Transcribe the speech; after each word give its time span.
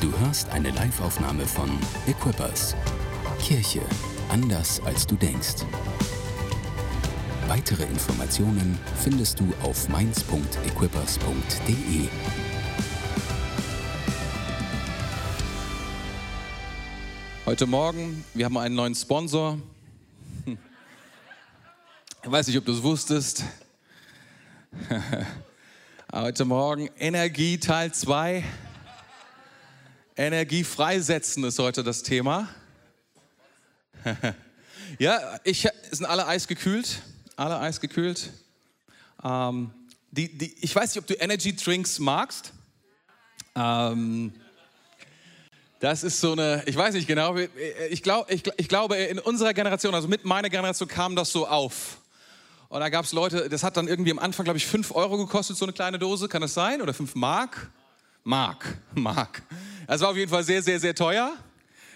Du 0.00 0.10
hörst 0.20 0.48
eine 0.48 0.70
Live-Aufnahme 0.70 1.46
von 1.46 1.78
Equippers. 2.06 2.74
Kirche 3.38 3.82
anders 4.30 4.80
als 4.80 5.06
du 5.06 5.14
denkst. 5.14 5.56
Weitere 7.48 7.82
Informationen 7.82 8.78
findest 8.96 9.40
du 9.40 9.52
auf 9.62 9.90
mainz.equippers.de. 9.90 12.08
Heute 17.44 17.66
Morgen, 17.66 18.24
wir 18.32 18.46
haben 18.46 18.56
einen 18.56 18.76
neuen 18.76 18.94
Sponsor. 18.94 19.58
Ich 20.46 20.56
weiß 22.30 22.46
nicht, 22.46 22.56
ob 22.56 22.64
du 22.64 22.72
es 22.72 22.82
wusstest. 22.82 23.44
Heute 26.10 26.46
Morgen 26.46 26.88
Energie 26.98 27.58
Teil 27.58 27.92
2. 27.92 28.42
Energie 30.20 30.64
freisetzen 30.64 31.44
ist 31.44 31.58
heute 31.58 31.82
das 31.82 32.02
Thema. 32.02 32.46
ja, 34.98 35.40
ich, 35.44 35.66
sind 35.90 36.04
alle 36.04 36.26
eisgekühlt. 36.26 37.00
Alle 37.36 37.58
eisgekühlt. 37.58 38.28
Ähm, 39.24 39.70
die, 40.10 40.36
die, 40.36 40.54
ich 40.60 40.76
weiß 40.76 40.94
nicht, 40.94 41.02
ob 41.02 41.06
du 41.06 41.14
Energy 41.14 41.56
Drinks 41.56 41.98
magst. 41.98 42.52
Ähm, 43.54 44.34
das 45.78 46.04
ist 46.04 46.20
so 46.20 46.32
eine, 46.32 46.64
ich 46.66 46.76
weiß 46.76 46.92
nicht 46.92 47.08
genau, 47.08 47.36
ich, 47.88 48.02
glaub, 48.02 48.30
ich, 48.30 48.42
ich 48.58 48.68
glaube, 48.68 48.96
in 48.96 49.18
unserer 49.18 49.54
Generation, 49.54 49.94
also 49.94 50.06
mit 50.06 50.26
meiner 50.26 50.50
Generation 50.50 50.86
kam 50.86 51.16
das 51.16 51.32
so 51.32 51.48
auf. 51.48 51.96
Und 52.68 52.80
da 52.80 52.90
gab 52.90 53.06
es 53.06 53.12
Leute, 53.12 53.48
das 53.48 53.62
hat 53.62 53.78
dann 53.78 53.88
irgendwie 53.88 54.10
am 54.10 54.18
Anfang, 54.18 54.44
glaube 54.44 54.58
ich, 54.58 54.66
5 54.66 54.94
Euro 54.94 55.16
gekostet, 55.16 55.56
so 55.56 55.64
eine 55.64 55.72
kleine 55.72 55.98
Dose, 55.98 56.28
kann 56.28 56.42
das 56.42 56.52
sein? 56.52 56.82
Oder 56.82 56.92
5 56.92 57.14
Mark? 57.14 57.70
Mark, 58.22 58.66
Mark. 58.94 59.42
Das 59.90 60.02
war 60.02 60.10
auf 60.10 60.16
jeden 60.16 60.30
Fall 60.30 60.44
sehr, 60.44 60.62
sehr, 60.62 60.78
sehr 60.78 60.94
teuer 60.94 61.36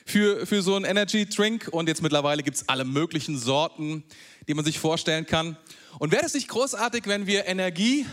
für, 0.04 0.48
für 0.48 0.62
so 0.62 0.74
einen 0.74 0.84
Energy 0.84 1.26
Drink. 1.26 1.68
Und 1.70 1.88
jetzt 1.88 2.02
mittlerweile 2.02 2.42
gibt 2.42 2.56
es 2.56 2.68
alle 2.68 2.84
möglichen 2.84 3.38
Sorten, 3.38 4.02
die 4.48 4.54
man 4.54 4.64
sich 4.64 4.80
vorstellen 4.80 5.26
kann. 5.26 5.56
Und 6.00 6.10
wäre 6.10 6.24
es 6.24 6.34
nicht 6.34 6.48
großartig, 6.48 7.06
wenn 7.06 7.28
wir 7.28 7.46
Energie 7.46 8.04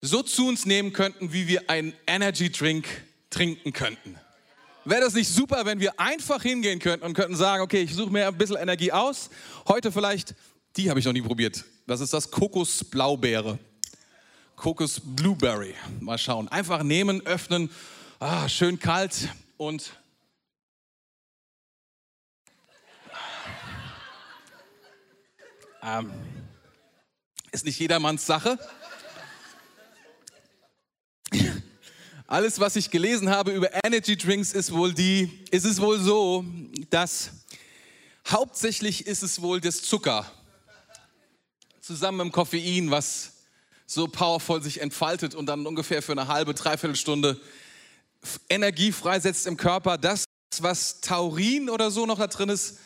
so 0.00 0.20
zu 0.20 0.48
uns 0.48 0.66
nehmen 0.66 0.92
könnten, 0.92 1.32
wie 1.32 1.46
wir 1.46 1.70
einen 1.70 1.92
Energy 2.08 2.50
Drink 2.50 2.88
trinken 3.30 3.72
könnten? 3.72 4.18
Wäre 4.84 5.02
das 5.02 5.14
nicht 5.14 5.28
super, 5.28 5.64
wenn 5.64 5.78
wir 5.78 6.00
einfach 6.00 6.42
hingehen 6.42 6.80
könnten 6.80 7.06
und 7.06 7.14
könnten 7.14 7.36
sagen, 7.36 7.62
okay, 7.62 7.82
ich 7.82 7.94
suche 7.94 8.10
mir 8.10 8.26
ein 8.26 8.36
bisschen 8.36 8.56
Energie 8.56 8.90
aus. 8.90 9.30
Heute 9.68 9.92
vielleicht, 9.92 10.34
die 10.76 10.90
habe 10.90 10.98
ich 10.98 11.06
noch 11.06 11.12
nie 11.12 11.22
probiert. 11.22 11.64
Das 11.86 12.00
ist 12.00 12.12
das 12.12 12.32
Kokosblaubeere. 12.32 13.60
Kokos 14.56 15.00
Blueberry. 15.04 15.74
Mal 16.00 16.18
schauen. 16.18 16.48
Einfach 16.48 16.82
nehmen, 16.82 17.24
öffnen. 17.26 17.70
Ah, 18.18 18.48
schön 18.48 18.78
kalt 18.78 19.28
und 19.58 19.94
ähm, 25.82 26.10
ist 27.52 27.66
nicht 27.66 27.78
jedermanns 27.78 28.24
Sache. 28.24 28.58
Alles, 32.26 32.58
was 32.58 32.76
ich 32.76 32.90
gelesen 32.90 33.28
habe 33.28 33.52
über 33.52 33.84
Energy 33.84 34.16
Drinks, 34.16 34.52
ist 34.52 34.72
wohl 34.72 34.94
die, 34.94 35.44
ist 35.50 35.66
es 35.66 35.78
wohl 35.78 36.00
so, 36.00 36.42
dass 36.88 37.32
hauptsächlich 38.26 39.06
ist 39.06 39.24
es 39.24 39.42
wohl 39.42 39.60
das 39.60 39.82
Zucker 39.82 40.24
zusammen 41.82 42.16
mit 42.16 42.26
dem 42.28 42.32
Koffein, 42.32 42.90
was 42.90 43.34
so 43.84 44.08
powervoll 44.08 44.62
sich 44.62 44.80
entfaltet 44.80 45.34
und 45.34 45.44
dann 45.44 45.66
ungefähr 45.66 46.00
für 46.00 46.12
eine 46.12 46.28
halbe, 46.28 46.54
dreiviertel 46.54 46.96
Stunde 46.96 47.38
Energie 48.48 48.92
freisetzt 48.92 49.46
im 49.46 49.56
Körper. 49.56 49.98
Das, 49.98 50.24
was 50.60 51.00
Taurin 51.00 51.70
oder 51.70 51.90
so 51.90 52.06
noch 52.06 52.18
da 52.18 52.26
drin 52.26 52.48
ist, 52.48 52.78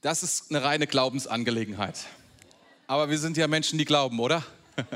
das 0.00 0.22
ist 0.22 0.50
eine 0.50 0.62
reine 0.62 0.86
Glaubensangelegenheit. 0.86 1.98
Aber 2.86 3.08
wir 3.08 3.18
sind 3.18 3.36
ja 3.36 3.48
Menschen, 3.48 3.78
die 3.78 3.84
glauben, 3.84 4.20
oder? 4.20 4.44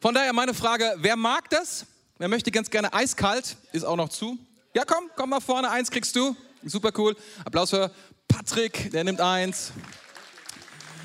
Von 0.00 0.14
daher 0.14 0.32
meine 0.32 0.54
Frage, 0.54 0.94
wer 0.98 1.16
mag 1.16 1.50
das? 1.50 1.86
Wer 2.18 2.28
möchte 2.28 2.50
ganz 2.50 2.70
gerne 2.70 2.92
eiskalt? 2.92 3.56
Ist 3.72 3.84
auch 3.84 3.96
noch 3.96 4.08
zu. 4.08 4.38
Ja, 4.74 4.84
komm, 4.84 5.10
komm 5.16 5.30
mal 5.30 5.40
vorne, 5.40 5.70
eins 5.70 5.90
kriegst 5.90 6.14
du. 6.14 6.36
Super 6.64 6.92
cool. 6.96 7.16
Applaus 7.44 7.70
für 7.70 7.90
Patrick, 8.28 8.90
der 8.92 9.04
nimmt 9.04 9.20
eins. 9.20 9.72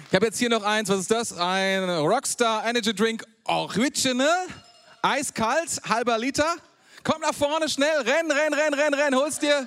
Ich 0.10 0.16
habe 0.16 0.28
jetzt 0.28 0.38
hier 0.38 0.50
noch 0.50 0.64
eins, 0.64 0.90
was 0.90 1.00
ist 1.00 1.12
das? 1.12 1.34
Ein 1.34 1.90
Rockstar 1.90 2.66
Energy 2.66 2.94
Drink 2.94 3.26
Original, 3.44 4.48
eiskalt, 5.02 5.82
halber 5.90 6.18
Liter. 6.18 6.56
Komm 7.10 7.22
nach 7.22 7.34
vorne, 7.34 7.70
schnell, 7.70 8.02
renn, 8.02 8.30
renn, 8.30 8.54
renn, 8.54 8.74
renn, 8.74 8.94
renn, 8.94 9.16
hol's 9.16 9.40
dir. 9.40 9.66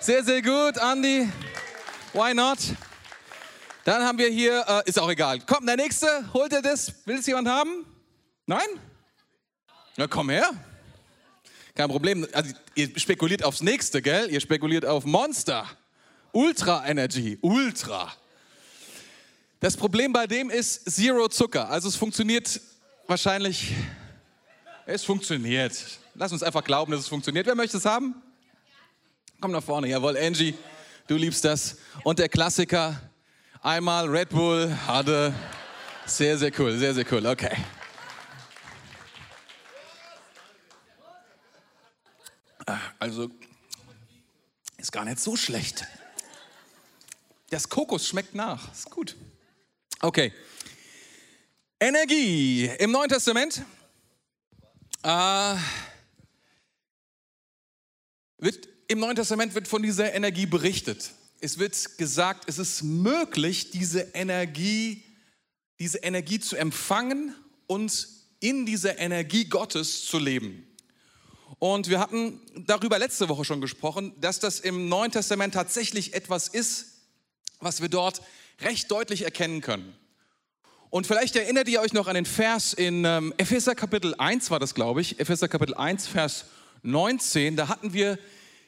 Sehr, 0.00 0.24
sehr 0.24 0.42
gut, 0.42 0.76
Andy. 0.78 1.30
Why 2.12 2.34
not? 2.34 2.58
Dann 3.84 4.02
haben 4.02 4.18
wir 4.18 4.28
hier, 4.28 4.64
äh, 4.66 4.88
ist 4.88 4.98
auch 4.98 5.08
egal. 5.08 5.38
Komm, 5.46 5.64
der 5.64 5.76
nächste, 5.76 6.08
holt 6.34 6.52
ihr 6.52 6.60
das? 6.60 6.92
Will 7.04 7.18
es 7.20 7.26
jemand 7.26 7.46
haben? 7.46 7.86
Nein? 8.46 8.66
Na, 9.96 10.08
komm 10.08 10.30
her. 10.30 10.50
Kein 11.76 11.88
Problem. 11.88 12.26
Also, 12.32 12.52
ihr 12.74 12.90
spekuliert 12.98 13.44
aufs 13.44 13.62
nächste, 13.62 14.02
gell? 14.02 14.28
Ihr 14.28 14.40
spekuliert 14.40 14.84
auf 14.84 15.04
Monster. 15.04 15.68
Ultra 16.32 16.84
Energy. 16.84 17.38
Ultra. 17.42 18.12
Das 19.60 19.76
Problem 19.76 20.12
bei 20.12 20.26
dem 20.26 20.50
ist 20.50 20.90
Zero 20.90 21.28
Zucker. 21.28 21.70
Also 21.70 21.88
es 21.88 21.94
funktioniert 21.94 22.60
wahrscheinlich. 23.06 23.72
Es 24.84 25.04
funktioniert. 25.04 25.72
Lass 26.14 26.32
uns 26.32 26.42
einfach 26.42 26.64
glauben, 26.64 26.90
dass 26.90 27.02
es 27.02 27.08
funktioniert. 27.08 27.46
Wer 27.46 27.54
möchte 27.54 27.76
es 27.76 27.84
haben? 27.84 28.20
Komm 29.40 29.52
nach 29.52 29.62
vorne. 29.62 29.88
Jawohl, 29.88 30.16
Angie, 30.16 30.54
du 31.06 31.16
liebst 31.16 31.44
das. 31.44 31.76
Und 32.02 32.18
der 32.18 32.28
Klassiker. 32.28 33.00
Einmal 33.60 34.08
Red 34.08 34.30
Bull 34.30 34.76
hatte. 34.86 35.32
Sehr, 36.04 36.36
sehr 36.36 36.50
cool. 36.58 36.76
Sehr, 36.76 36.94
sehr 36.94 37.04
cool. 37.12 37.24
Okay. 37.24 37.56
Also, 42.98 43.30
ist 44.78 44.90
gar 44.90 45.04
nicht 45.04 45.20
so 45.20 45.36
schlecht. 45.36 45.86
Das 47.50 47.68
Kokos 47.68 48.08
schmeckt 48.08 48.34
nach. 48.34 48.72
Ist 48.72 48.90
gut. 48.90 49.16
Okay. 50.00 50.32
Energie 51.78 52.66
im 52.78 52.90
Neuen 52.90 53.08
Testament. 53.08 53.62
Äh, 55.02 55.56
wird, 58.38 58.68
Im 58.86 59.00
Neuen 59.00 59.16
Testament 59.16 59.54
wird 59.54 59.66
von 59.66 59.82
dieser 59.82 60.14
Energie 60.14 60.46
berichtet. 60.46 61.10
Es 61.40 61.58
wird 61.58 61.98
gesagt, 61.98 62.44
es 62.46 62.58
ist 62.58 62.82
möglich, 62.82 63.70
diese 63.70 64.02
Energie, 64.14 65.02
diese 65.80 65.98
Energie 65.98 66.38
zu 66.38 66.56
empfangen 66.56 67.34
und 67.66 68.06
in 68.38 68.64
dieser 68.64 68.98
Energie 68.98 69.46
Gottes 69.46 70.04
zu 70.04 70.18
leben. 70.18 70.66
Und 71.58 71.88
wir 71.88 71.98
hatten 71.98 72.40
darüber 72.66 72.98
letzte 72.98 73.28
Woche 73.28 73.44
schon 73.44 73.60
gesprochen, 73.60 74.12
dass 74.20 74.38
das 74.38 74.60
im 74.60 74.88
Neuen 74.88 75.10
Testament 75.10 75.54
tatsächlich 75.54 76.14
etwas 76.14 76.48
ist, 76.48 76.86
was 77.58 77.80
wir 77.80 77.88
dort 77.88 78.22
recht 78.60 78.90
deutlich 78.90 79.22
erkennen 79.22 79.60
können. 79.60 79.96
Und 80.92 81.06
vielleicht 81.06 81.36
erinnert 81.36 81.68
ihr 81.68 81.80
euch 81.80 81.94
noch 81.94 82.06
an 82.06 82.16
den 82.16 82.26
Vers 82.26 82.74
in 82.74 83.06
ähm, 83.06 83.32
Epheser 83.38 83.74
Kapitel 83.74 84.14
1 84.18 84.50
war 84.50 84.60
das, 84.60 84.74
glaube 84.74 85.00
ich, 85.00 85.18
Epheser 85.18 85.48
Kapitel 85.48 85.74
1, 85.74 86.06
Vers 86.06 86.44
19. 86.82 87.56
Da 87.56 87.68
hatten 87.68 87.94
wir 87.94 88.18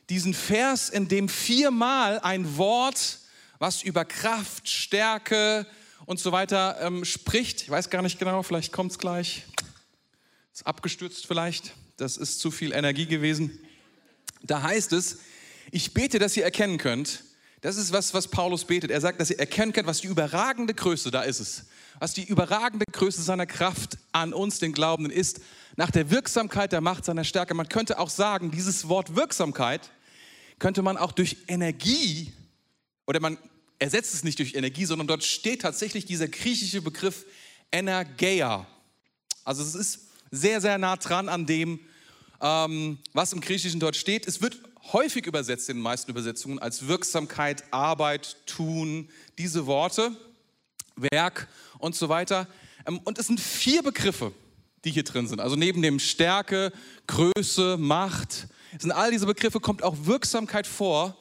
diesen 0.09 0.33
Vers, 0.33 0.89
in 0.89 1.07
dem 1.07 1.29
viermal 1.29 2.19
ein 2.21 2.57
Wort, 2.57 3.19
was 3.59 3.83
über 3.83 4.07
Kraft, 4.07 4.71
Stärke 4.71 5.67
und 6.07 6.19
so 6.19 6.33
weiter 6.33 6.79
ähm, 6.81 7.05
spricht. 7.05 7.61
Ich 7.61 7.69
weiß 7.69 7.91
gar 7.91 8.01
nicht 8.01 8.19
genau, 8.19 8.43
vielleicht 8.43 8.73
kommt 8.73 8.93
es 8.93 8.99
gleich. 8.99 9.45
Ist 10.51 10.67
abgestürzt 10.67 11.27
vielleicht 11.27 11.75
das 11.99 12.17
ist 12.17 12.41
zu 12.41 12.51
viel 12.51 12.73
Energie 12.73 13.05
gewesen. 13.05 13.61
Da 14.43 14.63
heißt 14.63 14.95
es, 14.95 15.19
ich 15.73 15.93
bete, 15.93 16.19
dass 16.19 16.39
ihr 16.39 16.45
erkennen 16.45 16.79
könnt, 16.79 17.23
das 17.61 17.77
ist 17.77 17.93
was, 17.93 18.15
was 18.15 18.29
Paulus 18.29 18.65
betet. 18.65 18.91
Er 18.91 19.03
sagt, 19.03 19.21
dass 19.21 19.31
ihr 19.31 19.39
erkennen 19.39 19.75
könnt, 19.75 19.87
was 19.87 20.01
die 20.01 20.07
überragende 20.07 20.73
Größe, 20.73 21.11
da 21.11 21.21
ist 21.21 21.41
es, 21.41 21.65
was 22.05 22.13
die 22.13 22.25
überragende 22.25 22.85
Größe 22.93 23.23
seiner 23.23 23.47
Kraft 23.47 23.97
an 24.13 24.35
uns, 24.35 24.59
den 24.59 24.75
Glaubenden, 24.75 25.11
ist, 25.11 25.41
nach 25.77 25.91
der 25.91 26.11
Wirksamkeit 26.11 26.71
der 26.73 26.83
Macht 26.83 27.07
seiner 27.07 27.25
Stärke. 27.25 27.55
Man 27.55 27.71
könnte 27.71 27.99
auch 27.99 28.11
sagen, 28.11 28.51
dieses 28.51 28.91
Wort 28.91 29.17
Wirksamkeit 29.17 29.91
könnte 30.59 30.83
man 30.83 30.99
auch 30.99 31.13
durch 31.13 31.39
Energie, 31.49 32.31
oder 33.07 33.21
man 33.21 33.39
ersetzt 33.79 34.13
es 34.13 34.23
nicht 34.23 34.39
durch 34.39 34.53
Energie, 34.53 34.85
sondern 34.85 35.07
dort 35.07 35.25
steht 35.25 35.63
tatsächlich 35.63 36.05
dieser 36.05 36.29
griechische 36.29 36.83
Begriff 36.83 37.25
Energeia. 37.73 38.67
Also 39.43 39.63
es 39.63 39.75
ist 39.75 40.01
sehr, 40.31 40.61
sehr 40.61 40.77
nah 40.77 40.97
dran 40.97 41.31
an 41.31 41.47
dem, 41.47 41.81
ähm, 42.43 42.99
was 43.15 43.33
im 43.33 43.41
Griechischen 43.41 43.81
dort 43.81 43.97
steht. 43.97 44.29
Es 44.29 44.43
wird 44.43 44.61
häufig 44.93 45.25
übersetzt 45.25 45.71
in 45.71 45.79
den 45.79 45.83
meisten 45.83 46.11
Übersetzungen 46.11 46.59
als 46.59 46.87
Wirksamkeit, 46.87 47.65
Arbeit, 47.71 48.37
Tun, 48.45 49.09
diese 49.39 49.65
Worte, 49.65 50.15
Werk 50.97 51.49
und 51.79 51.95
so 51.95 52.09
weiter. 52.09 52.47
Ähm, 52.87 53.01
und 53.05 53.19
es 53.19 53.27
sind 53.27 53.41
vier 53.41 53.83
Begriffe, 53.83 54.33
die 54.85 54.91
hier 54.91 55.05
drin 55.05 55.27
sind. 55.27 55.41
Also 55.41 55.57
neben 55.57 55.83
dem 55.83 55.99
Stärke, 55.99 56.73
Größe, 57.07 57.77
Macht, 57.79 58.49
in 58.83 58.91
all 58.91 59.11
diese 59.11 59.27
Begriffe 59.27 59.61
kommt 59.61 59.83
auch 59.83 59.95
Wirksamkeit 60.03 60.67
vor. 60.67 61.17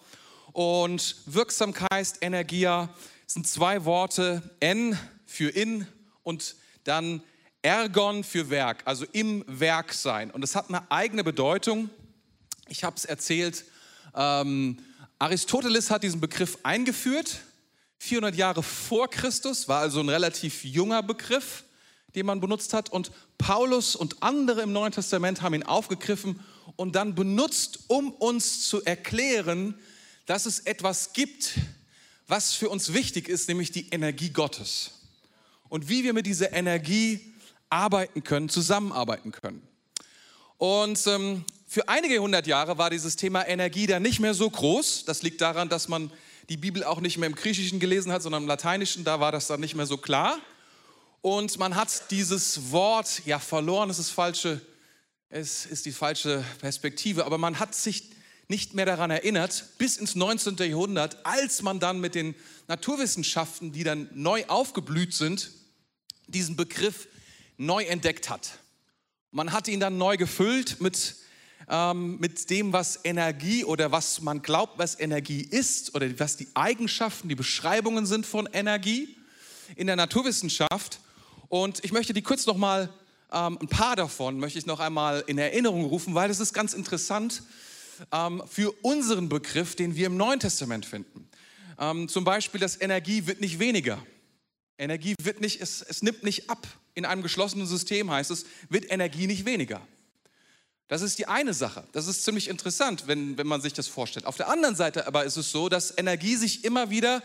Und 0.54 1.16
Wirksamkeit, 1.26 2.14
Energia 2.22 2.90
sind 3.28 3.48
zwei 3.48 3.86
Worte, 3.86 4.56
N 4.60 4.98
für 5.26 5.50
in 5.50 5.88
und 6.24 6.56
dann 6.84 7.24
Ergon 7.62 8.24
für 8.24 8.50
Werk, 8.50 8.84
also 8.86 9.06
im 9.14 9.44
Werk 9.48 9.94
sein. 9.94 10.32
Und 10.32 10.42
das 10.42 10.56
hat 10.56 10.70
eine 10.70 10.92
eigene 10.92 11.24
Bedeutung. 11.24 11.90
Ich 12.68 12.84
habe 12.84 12.98
es 12.98 13.06
erzählt, 13.06 13.64
ähm, 14.16 14.78
Aristoteles 15.18 15.90
hat 15.90 16.04
diesen 16.04 16.20
Begriff 16.20 16.58
eingeführt, 16.64 17.40
400 18.04 18.36
Jahre 18.36 18.64
vor 18.64 19.10
Christus, 19.10 19.70
war 19.70 19.80
also 19.80 20.02
ein 20.02 20.10
relativ 20.10 20.66
junger 20.66 21.02
Begriff, 21.02 21.64
den 22.16 22.26
man 22.26 22.42
benutzt 22.42 22.74
hat. 22.74 22.90
Und 22.90 23.12
Paulus 23.38 23.96
und 23.96 24.22
andere 24.22 24.62
im 24.62 24.74
Neuen 24.74 24.92
Testament 24.92 25.42
haben 25.42 25.54
ihn 25.54 25.64
aufgegriffen 25.64 26.42
und 26.76 26.98
dann 26.98 27.16
benutzt, 27.16 27.86
um 27.88 28.12
uns 28.12 28.68
zu 28.68 28.84
erklären, 28.84 29.80
dass 30.26 30.46
es 30.46 30.60
etwas 30.60 31.14
gibt, 31.14 31.54
was 32.28 32.54
für 32.54 32.68
uns 32.68 32.92
wichtig 32.92 33.30
ist, 33.30 33.48
nämlich 33.48 33.72
die 33.72 33.88
Energie 33.92 34.32
Gottes. 34.32 34.92
Und 35.70 35.88
wie 35.88 36.04
wir 36.04 36.12
mit 36.12 36.26
dieser 36.26 36.52
Energie 36.52 37.34
arbeiten 37.70 38.22
können, 38.22 38.50
zusammenarbeiten 38.50 39.32
können. 39.32 39.66
Und 40.58 41.08
ähm, 41.08 41.46
für 41.68 41.88
einige 41.88 42.20
hundert 42.20 42.48
Jahre 42.48 42.78
war 42.78 42.90
dieses 42.90 43.16
Thema 43.16 43.48
Energie 43.48 43.88
dann 43.88 44.04
nicht 44.04 44.20
mehr 44.20 44.34
so 44.34 44.50
groß. 44.50 45.06
Das 45.06 45.24
liegt 45.24 45.40
daran, 45.40 45.70
dass 45.70 45.88
man 45.88 46.12
die 46.50 46.58
Bibel 46.58 46.84
auch 46.84 47.00
nicht 47.00 47.18
mehr 47.18 47.28
im 47.28 47.36
Griechischen 47.36 47.80
gelesen 47.80 48.12
hat, 48.12 48.22
sondern 48.22 48.44
im 48.44 48.48
Lateinischen. 48.48 49.04
Da 49.04 49.20
war 49.20 49.32
das 49.32 49.48
dann 49.48 49.60
nicht 49.60 49.76
mehr 49.76 49.86
so 49.86 49.98
klar. 49.98 50.38
Und 51.22 51.58
man 51.58 51.76
hat 51.76 52.12
dieses 52.12 52.72
Wort 52.72 53.22
ja 53.26 53.40
verloren. 53.40 53.90
Es 53.90 54.00
ist 54.00 54.10
falsche, 54.10 54.62
es 55.30 55.66
ist 55.66 55.86
die 55.86 55.94
falsche 55.94 56.44
Perspektive. 56.60 57.26
Aber 57.26 57.38
man 57.38 57.60
hat 57.60 57.76
sich 57.76 58.12
nicht 58.50 58.74
mehr 58.74 58.86
daran 58.86 59.10
erinnert, 59.10 59.66
bis 59.78 59.98
ins 59.98 60.16
19. 60.16 60.58
Jahrhundert, 60.58 61.26
als 61.26 61.62
man 61.62 61.80
dann 61.80 62.02
mit 62.02 62.14
den 62.14 62.36
Naturwissenschaften, 62.68 63.72
die 63.72 63.84
dann 63.84 64.10
neu 64.14 64.46
aufgeblüht 64.48 65.14
sind, 65.14 65.52
diesen 66.28 66.56
Begriff 66.56 67.08
neu 67.58 67.84
entdeckt 67.84 68.30
hat. 68.30 68.60
Man 69.32 69.54
hat 69.54 69.68
ihn 69.68 69.80
dann 69.80 69.98
neu 69.98 70.18
gefüllt 70.18 70.82
mit, 70.82 71.16
ähm, 71.70 72.18
mit 72.20 72.50
dem, 72.50 72.74
was 72.74 73.00
Energie 73.04 73.64
oder 73.64 73.92
was 73.92 74.22
man 74.22 74.42
glaubt, 74.42 74.78
was 74.78 75.00
Energie 75.00 75.42
ist 75.42 75.96
oder 75.96 76.08
was 76.20 76.38
die 76.38 76.48
Eigenschaften, 76.54 77.30
die 77.30 77.36
Beschreibungen 77.36 78.06
sind 78.06 78.26
von 78.26 78.48
Energie 78.52 79.16
in 79.76 79.88
der 79.88 79.96
Naturwissenschaft. 79.96 81.00
Und 81.50 81.84
ich 81.84 81.92
möchte 81.92 82.14
die 82.14 82.22
kurz 82.22 82.46
nochmal, 82.46 82.90
ähm, 83.32 83.58
ein 83.62 83.68
paar 83.68 83.96
davon 83.96 84.40
möchte 84.40 84.60
ich 84.60 84.66
noch 84.66 84.80
einmal 84.80 85.24
in 85.28 85.38
Erinnerung 85.38 85.86
rufen, 85.86 86.16
weil 86.16 86.30
es 86.30 86.40
ist 86.40 86.54
ganz 86.54 86.74
interessant 86.74 87.44
ähm, 88.12 88.44
für 88.48 88.72
unseren 88.82 89.30
Begriff, 89.30 89.76
den 89.76 89.96
wir 89.96 90.08
im 90.08 90.18
Neuen 90.18 90.40
Testament 90.40 90.86
finden. 90.86 91.30
Ähm, 91.80 92.08
zum 92.08 92.24
Beispiel, 92.24 92.60
dass 92.60 92.80
Energie 92.80 93.26
wird 93.28 93.42
nicht 93.42 93.60
weniger. 93.60 94.04
Energie 94.78 95.16
wird 95.22 95.42
nicht, 95.42 95.62
es, 95.62 95.82
es 95.82 96.02
nimmt 96.02 96.24
nicht 96.24 96.50
ab. 96.50 96.68
In 96.96 97.06
einem 97.06 97.24
geschlossenen 97.24 97.68
System 97.68 98.12
heißt 98.12 98.32
es, 98.32 98.46
wird 98.70 98.92
Energie 98.92 99.28
nicht 99.28 99.46
weniger. 99.46 99.82
Das 100.94 101.02
ist 101.02 101.18
die 101.18 101.26
eine 101.26 101.56
Sache. 101.56 101.84
Das 101.92 102.06
ist 102.06 102.24
ziemlich 102.24 102.48
interessant, 102.48 103.08
wenn, 103.08 103.36
wenn 103.36 103.48
man 103.48 103.62
sich 103.62 103.74
das 103.74 103.88
vorstellt. 103.88 104.28
Auf 104.28 104.38
der 104.38 104.48
anderen 104.48 104.76
Seite 104.76 105.08
aber 105.08 105.24
ist 105.24 105.38
es 105.38 105.52
so, 105.52 105.68
dass 105.68 105.92
Energie 105.98 106.36
sich 106.36 106.64
immer 106.64 106.92
wieder 106.92 107.24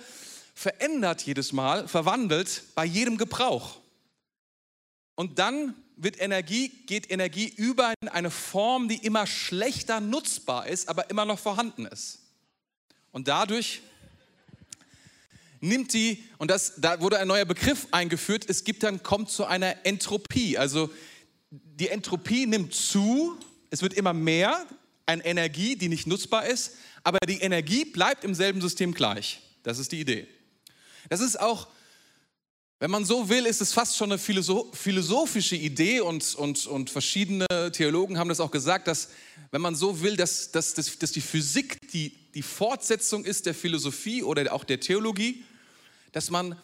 verändert 0.55 1.21
jedes 1.21 1.53
Mal, 1.53 1.87
verwandelt 1.87 2.63
bei 2.75 2.87
jedem 2.87 3.19
Gebrauch. 3.19 3.77
Und 5.17 5.39
dann 5.39 5.75
wird 5.99 6.19
Energie, 6.19 6.71
geht 6.87 7.11
Energie 7.11 7.53
über 7.59 7.93
in 8.01 8.09
eine 8.09 8.31
Form, 8.31 8.89
die 8.89 9.05
immer 9.05 9.27
schlechter 9.27 10.01
nutzbar 10.01 10.67
ist, 10.67 10.89
aber 10.89 11.11
immer 11.11 11.27
noch 11.27 11.39
vorhanden 11.39 11.85
ist. 11.85 12.21
Und 13.13 13.29
dadurch 13.29 13.83
nimmt 15.61 15.93
die, 15.93 16.25
und 16.39 16.51
das, 16.51 16.73
da 16.79 17.03
wurde 17.03 17.19
ein 17.19 17.29
neuer 17.29 17.45
Begriff 17.45 17.87
eingeführt, 17.91 18.47
es 18.49 18.65
gibt 18.65 18.83
dann, 18.83 19.03
kommt 19.03 19.29
zu 19.29 19.45
einer 19.45 19.85
Entropie. 19.85 20.57
Also 20.57 20.89
die 21.51 21.89
Entropie 21.89 22.47
nimmt 22.47 22.75
zu, 22.75 23.39
es 23.71 23.83
wird 23.83 23.95
immer 23.95 24.13
mehr 24.13 24.67
an 25.07 25.21
Energie, 25.21 25.77
die 25.77 25.89
nicht 25.89 26.07
nutzbar 26.07 26.47
ist, 26.47 26.73
aber 27.03 27.19
die 27.27 27.41
Energie 27.41 27.85
bleibt 27.85 28.25
im 28.25 28.35
selben 28.35 28.61
System 28.61 28.93
gleich. 28.93 29.41
Das 29.63 29.79
ist 29.79 29.93
die 29.93 30.01
Idee. 30.01 30.27
Das 31.09 31.21
ist 31.21 31.41
auch, 31.41 31.69
wenn 32.81 32.91
man 32.91 33.05
so 33.05 33.29
will, 33.29 33.47
ist 33.47 33.61
es 33.61 33.73
fast 33.73 33.97
schon 33.97 34.13
eine 34.13 34.19
philosophische 34.19 35.57
Idee 35.57 36.01
und, 36.01 36.35
und, 36.35 36.67
und 36.67 36.91
verschiedene 36.91 37.47
Theologen 37.73 38.19
haben 38.19 38.29
das 38.29 38.41
auch 38.41 38.51
gesagt, 38.51 38.87
dass, 38.87 39.09
wenn 39.51 39.61
man 39.61 39.75
so 39.75 40.01
will, 40.03 40.17
dass, 40.17 40.53
dass, 40.53 40.75
dass, 40.75 40.99
dass 40.99 41.13
die 41.13 41.21
Physik 41.21 41.79
die, 41.93 42.11
die 42.35 42.43
Fortsetzung 42.43 43.25
ist 43.25 43.47
der 43.47 43.55
Philosophie 43.55 44.23
oder 44.23 44.53
auch 44.53 44.65
der 44.65 44.81
Theologie 44.81 45.45
dass 46.13 46.31
man, 46.31 46.57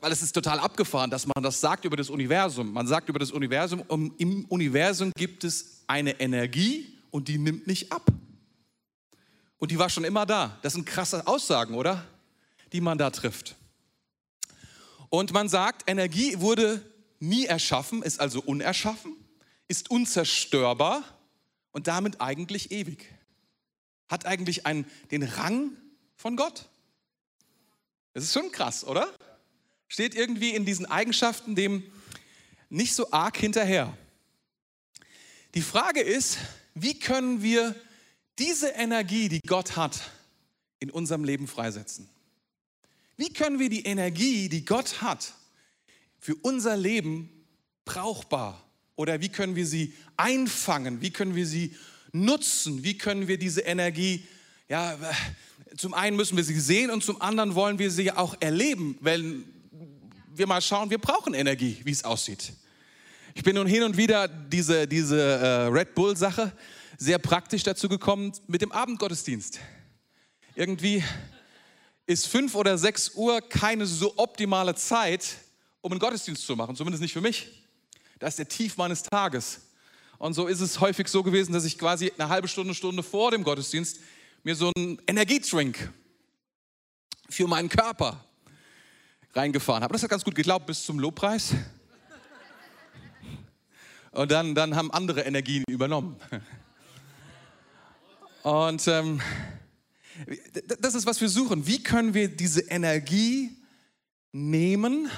weil 0.00 0.12
es 0.12 0.22
ist 0.22 0.32
total 0.32 0.58
abgefahren, 0.58 1.10
dass 1.10 1.26
man 1.26 1.42
das 1.42 1.60
sagt 1.60 1.84
über 1.84 1.96
das 1.96 2.10
Universum. 2.10 2.72
Man 2.72 2.86
sagt 2.86 3.08
über 3.08 3.18
das 3.18 3.30
Universum, 3.30 3.82
um, 3.82 4.14
im 4.18 4.44
Universum 4.46 5.12
gibt 5.16 5.44
es 5.44 5.84
eine 5.86 6.20
Energie 6.20 6.98
und 7.10 7.28
die 7.28 7.38
nimmt 7.38 7.66
nicht 7.66 7.92
ab. 7.92 8.06
Und 9.58 9.70
die 9.70 9.78
war 9.78 9.88
schon 9.88 10.04
immer 10.04 10.26
da. 10.26 10.58
Das 10.62 10.72
sind 10.72 10.86
krasse 10.86 11.26
Aussagen, 11.26 11.74
oder? 11.74 12.04
Die 12.72 12.80
man 12.80 12.98
da 12.98 13.10
trifft. 13.10 13.56
Und 15.10 15.32
man 15.32 15.48
sagt, 15.48 15.88
Energie 15.88 16.40
wurde 16.40 16.82
nie 17.18 17.46
erschaffen, 17.46 18.02
ist 18.02 18.20
also 18.20 18.40
unerschaffen, 18.40 19.16
ist 19.66 19.90
unzerstörbar 19.90 21.02
und 21.72 21.86
damit 21.86 22.20
eigentlich 22.20 22.70
ewig. 22.70 23.06
Hat 24.08 24.26
eigentlich 24.26 24.66
einen, 24.66 24.86
den 25.10 25.22
Rang 25.22 25.70
von 26.16 26.36
Gott. 26.36 26.68
Das 28.12 28.24
ist 28.24 28.32
schon 28.32 28.50
krass, 28.52 28.84
oder? 28.84 29.08
Steht 29.88 30.14
irgendwie 30.14 30.50
in 30.50 30.64
diesen 30.64 30.86
Eigenschaften 30.86 31.54
dem 31.54 31.82
nicht 32.70 32.94
so 32.94 33.10
arg 33.10 33.36
hinterher. 33.36 33.96
Die 35.54 35.62
Frage 35.62 36.00
ist, 36.00 36.38
wie 36.74 36.98
können 36.98 37.42
wir 37.42 37.74
diese 38.38 38.68
Energie, 38.68 39.28
die 39.28 39.40
Gott 39.40 39.76
hat, 39.76 40.00
in 40.78 40.90
unserem 40.90 41.24
Leben 41.24 41.48
freisetzen? 41.48 42.08
Wie 43.16 43.32
können 43.32 43.58
wir 43.58 43.68
die 43.68 43.84
Energie, 43.84 44.48
die 44.48 44.64
Gott 44.64 45.02
hat, 45.02 45.34
für 46.20 46.36
unser 46.36 46.76
Leben 46.76 47.30
brauchbar 47.84 48.62
oder 48.94 49.20
wie 49.20 49.28
können 49.28 49.56
wir 49.56 49.66
sie 49.66 49.94
einfangen? 50.16 51.00
Wie 51.00 51.10
können 51.10 51.34
wir 51.34 51.46
sie 51.46 51.74
nutzen? 52.12 52.84
Wie 52.84 52.98
können 52.98 53.26
wir 53.26 53.38
diese 53.38 53.62
Energie 53.62 54.24
ja, 54.68 54.98
zum 55.76 55.94
einen 55.94 56.16
müssen 56.16 56.36
wir 56.36 56.44
sie 56.44 56.60
sehen 56.60 56.90
und 56.90 57.02
zum 57.02 57.20
anderen 57.22 57.54
wollen 57.54 57.78
wir 57.78 57.90
sie 57.90 58.12
auch 58.12 58.36
erleben, 58.40 58.98
weil 59.00 59.42
wir 60.38 60.46
mal 60.46 60.62
schauen, 60.62 60.90
wir 60.90 60.98
brauchen 60.98 61.34
Energie, 61.34 61.80
wie 61.84 61.90
es 61.90 62.04
aussieht. 62.04 62.52
Ich 63.34 63.42
bin 63.42 63.56
nun 63.56 63.66
hin 63.66 63.82
und 63.82 63.96
wieder 63.96 64.28
diese, 64.28 64.86
diese 64.86 65.20
äh, 65.20 65.46
Red 65.66 65.94
Bull-Sache 65.94 66.52
sehr 66.96 67.18
praktisch 67.18 67.62
dazu 67.62 67.88
gekommen 67.88 68.32
mit 68.46 68.62
dem 68.62 68.72
Abendgottesdienst. 68.72 69.60
Irgendwie 70.54 71.02
ist 72.06 72.26
fünf 72.26 72.54
oder 72.54 72.78
sechs 72.78 73.12
Uhr 73.14 73.40
keine 73.40 73.86
so 73.86 74.14
optimale 74.16 74.74
Zeit, 74.74 75.36
um 75.80 75.92
einen 75.92 76.00
Gottesdienst 76.00 76.46
zu 76.46 76.56
machen, 76.56 76.74
zumindest 76.74 77.02
nicht 77.02 77.12
für 77.12 77.20
mich. 77.20 77.48
Das 78.18 78.30
ist 78.30 78.38
der 78.38 78.48
Tief 78.48 78.76
meines 78.76 79.02
Tages. 79.02 79.60
Und 80.18 80.34
so 80.34 80.46
ist 80.46 80.60
es 80.60 80.80
häufig 80.80 81.06
so 81.08 81.22
gewesen, 81.22 81.52
dass 81.52 81.64
ich 81.64 81.78
quasi 81.78 82.12
eine 82.16 82.28
halbe 82.28 82.48
Stunde, 82.48 82.74
Stunde 82.74 83.02
vor 83.02 83.30
dem 83.30 83.44
Gottesdienst 83.44 84.00
mir 84.42 84.56
so 84.56 84.72
einen 84.74 85.00
Energietrink 85.06 85.92
für 87.28 87.46
meinen 87.46 87.68
Körper 87.68 88.24
reingefahren 89.38 89.82
habe. 89.82 89.92
Das 89.92 90.02
hat 90.02 90.10
ganz 90.10 90.24
gut 90.24 90.34
geglaubt 90.34 90.66
bis 90.66 90.84
zum 90.84 90.98
Lobpreis. 90.98 91.54
Und 94.10 94.30
dann, 94.30 94.54
dann 94.54 94.74
haben 94.74 94.90
andere 94.90 95.22
Energien 95.22 95.64
übernommen. 95.68 96.16
Und 98.42 98.86
ähm, 98.88 99.20
das 100.80 100.94
ist, 100.94 101.06
was 101.06 101.20
wir 101.20 101.28
suchen. 101.28 101.66
Wie 101.66 101.82
können 101.82 102.14
wir 102.14 102.28
diese 102.28 102.62
Energie 102.62 103.56
nehmen 104.32 105.10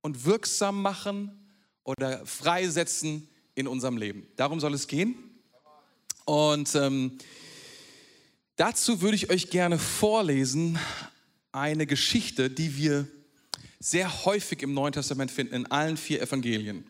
und 0.00 0.24
wirksam 0.24 0.80
machen 0.80 1.50
oder 1.84 2.24
freisetzen 2.24 3.28
in 3.54 3.66
unserem 3.66 3.96
Leben? 3.96 4.26
Darum 4.36 4.60
soll 4.60 4.74
es 4.74 4.86
gehen. 4.86 5.14
Und 6.24 6.74
ähm, 6.74 7.18
Dazu 8.56 9.00
würde 9.00 9.16
ich 9.16 9.30
euch 9.30 9.48
gerne 9.48 9.78
vorlesen 9.78 10.78
eine 11.52 11.86
Geschichte, 11.86 12.50
die 12.50 12.76
wir 12.76 13.08
sehr 13.82 14.24
häufig 14.24 14.62
im 14.62 14.74
Neuen 14.74 14.92
Testament 14.92 15.32
finden, 15.32 15.54
in 15.54 15.70
allen 15.70 15.96
vier 15.96 16.22
Evangelien. 16.22 16.84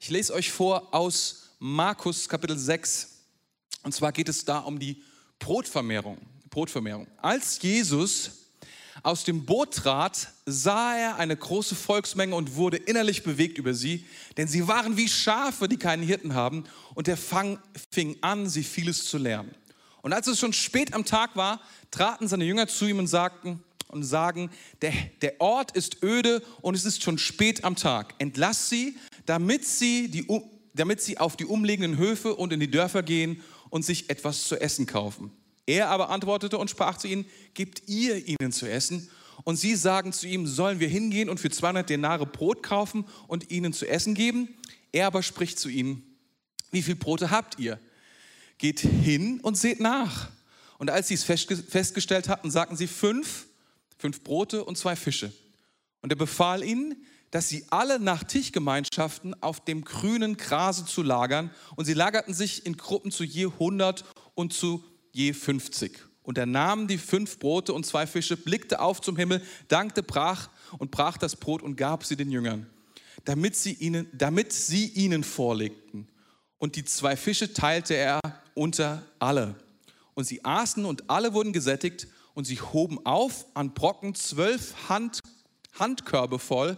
Ich 0.00 0.08
lese 0.08 0.32
euch 0.32 0.50
vor 0.50 0.94
aus 0.94 1.50
Markus 1.58 2.30
Kapitel 2.30 2.56
6. 2.56 3.08
Und 3.82 3.94
zwar 3.94 4.10
geht 4.12 4.30
es 4.30 4.46
da 4.46 4.60
um 4.60 4.78
die 4.78 5.02
Brotvermehrung. 5.38 6.16
Brotvermehrung. 6.48 7.06
Als 7.18 7.60
Jesus 7.60 8.48
aus 9.02 9.24
dem 9.24 9.44
Boot 9.44 9.74
trat, 9.74 10.28
sah 10.46 10.96
er 10.96 11.16
eine 11.16 11.36
große 11.36 11.74
Volksmenge 11.74 12.34
und 12.34 12.56
wurde 12.56 12.78
innerlich 12.78 13.22
bewegt 13.22 13.58
über 13.58 13.74
sie, 13.74 14.06
denn 14.38 14.48
sie 14.48 14.66
waren 14.66 14.96
wie 14.96 15.08
Schafe, 15.08 15.68
die 15.68 15.76
keinen 15.76 16.02
Hirten 16.02 16.34
haben, 16.34 16.64
und 16.94 17.06
er 17.06 17.18
fang, 17.18 17.58
fing 17.90 18.16
an, 18.22 18.48
sie 18.48 18.64
vieles 18.64 19.04
zu 19.04 19.18
lernen. 19.18 19.54
Und 20.00 20.14
als 20.14 20.26
es 20.26 20.38
schon 20.38 20.54
spät 20.54 20.94
am 20.94 21.04
Tag 21.04 21.36
war, 21.36 21.60
traten 21.90 22.28
seine 22.28 22.44
Jünger 22.44 22.66
zu 22.66 22.86
ihm 22.86 22.98
und 22.98 23.08
sagten 23.08 23.62
und 23.90 24.02
sagen, 24.02 24.50
der, 24.82 24.92
der 25.20 25.40
Ort 25.40 25.72
ist 25.72 26.02
öde 26.02 26.42
und 26.62 26.74
es 26.74 26.84
ist 26.84 27.02
schon 27.02 27.18
spät 27.18 27.64
am 27.64 27.76
Tag. 27.76 28.14
Entlass 28.18 28.68
sie, 28.68 28.96
damit 29.26 29.66
sie, 29.66 30.08
die, 30.08 30.26
damit 30.74 31.02
sie 31.02 31.18
auf 31.18 31.36
die 31.36 31.44
umliegenden 31.44 31.98
Höfe 31.98 32.34
und 32.34 32.52
in 32.52 32.60
die 32.60 32.70
Dörfer 32.70 33.02
gehen 33.02 33.42
und 33.68 33.84
sich 33.84 34.10
etwas 34.10 34.44
zu 34.44 34.60
essen 34.60 34.86
kaufen. 34.86 35.32
Er 35.66 35.88
aber 35.88 36.10
antwortete 36.10 36.58
und 36.58 36.70
sprach 36.70 36.98
zu 36.98 37.08
ihnen, 37.08 37.26
gebt 37.54 37.88
ihr 37.88 38.26
ihnen 38.26 38.52
zu 38.52 38.68
essen. 38.68 39.08
Und 39.44 39.56
sie 39.56 39.74
sagen 39.74 40.12
zu 40.12 40.26
ihm, 40.26 40.46
sollen 40.46 40.80
wir 40.80 40.88
hingehen 40.88 41.28
und 41.28 41.40
für 41.40 41.50
200 41.50 41.88
Denare 41.88 42.26
Brot 42.26 42.62
kaufen 42.62 43.06
und 43.26 43.50
ihnen 43.50 43.72
zu 43.72 43.88
essen 43.88 44.14
geben? 44.14 44.48
Er 44.92 45.06
aber 45.06 45.22
spricht 45.22 45.58
zu 45.58 45.68
ihnen, 45.68 46.02
wie 46.70 46.82
viel 46.82 46.96
Brote 46.96 47.30
habt 47.30 47.58
ihr? 47.58 47.78
Geht 48.58 48.80
hin 48.80 49.40
und 49.40 49.56
seht 49.56 49.80
nach. 49.80 50.30
Und 50.78 50.90
als 50.90 51.08
sie 51.08 51.14
es 51.14 51.24
festgestellt 51.24 52.28
hatten, 52.28 52.50
sagten 52.50 52.76
sie 52.76 52.86
fünf, 52.86 53.46
fünf 54.00 54.22
Brote 54.22 54.64
und 54.64 54.78
zwei 54.78 54.96
Fische. 54.96 55.32
Und 56.02 56.10
er 56.10 56.16
befahl 56.16 56.64
ihnen, 56.64 57.04
dass 57.30 57.48
sie 57.48 57.64
alle 57.70 58.00
nach 58.00 58.24
Tischgemeinschaften 58.24 59.40
auf 59.42 59.64
dem 59.64 59.84
grünen 59.84 60.36
Grase 60.36 60.84
zu 60.84 61.02
lagern. 61.02 61.50
Und 61.76 61.84
sie 61.84 61.94
lagerten 61.94 62.34
sich 62.34 62.66
in 62.66 62.76
Gruppen 62.76 63.12
zu 63.12 63.24
je 63.24 63.46
100 63.46 64.04
und 64.34 64.52
zu 64.52 64.82
je 65.12 65.32
50. 65.32 65.98
Und 66.22 66.38
er 66.38 66.46
nahm 66.46 66.88
die 66.88 66.98
fünf 66.98 67.38
Brote 67.38 67.72
und 67.72 67.86
zwei 67.86 68.06
Fische, 68.06 68.36
blickte 68.36 68.80
auf 68.80 69.00
zum 69.00 69.16
Himmel, 69.16 69.42
dankte, 69.68 70.02
brach 70.02 70.48
und 70.78 70.90
brach 70.90 71.18
das 71.18 71.36
Brot 71.36 71.62
und 71.62 71.76
gab 71.76 72.04
sie 72.04 72.16
den 72.16 72.30
Jüngern, 72.30 72.66
damit 73.24 73.56
sie 73.56 73.72
ihnen, 73.74 74.08
damit 74.12 74.52
sie 74.52 74.86
ihnen 74.86 75.24
vorlegten. 75.24 76.08
Und 76.58 76.76
die 76.76 76.84
zwei 76.84 77.16
Fische 77.16 77.52
teilte 77.52 77.94
er 77.94 78.20
unter 78.54 79.02
alle. 79.18 79.54
Und 80.14 80.24
sie 80.24 80.44
aßen 80.44 80.84
und 80.84 81.08
alle 81.08 81.32
wurden 81.32 81.52
gesättigt 81.52 82.06
und 82.34 82.44
sie 82.44 82.60
hoben 82.60 83.04
auf 83.04 83.46
an 83.54 83.74
Brocken 83.74 84.14
zwölf 84.14 84.88
Hand, 84.88 85.20
Handkörbe 85.78 86.38
voll 86.38 86.76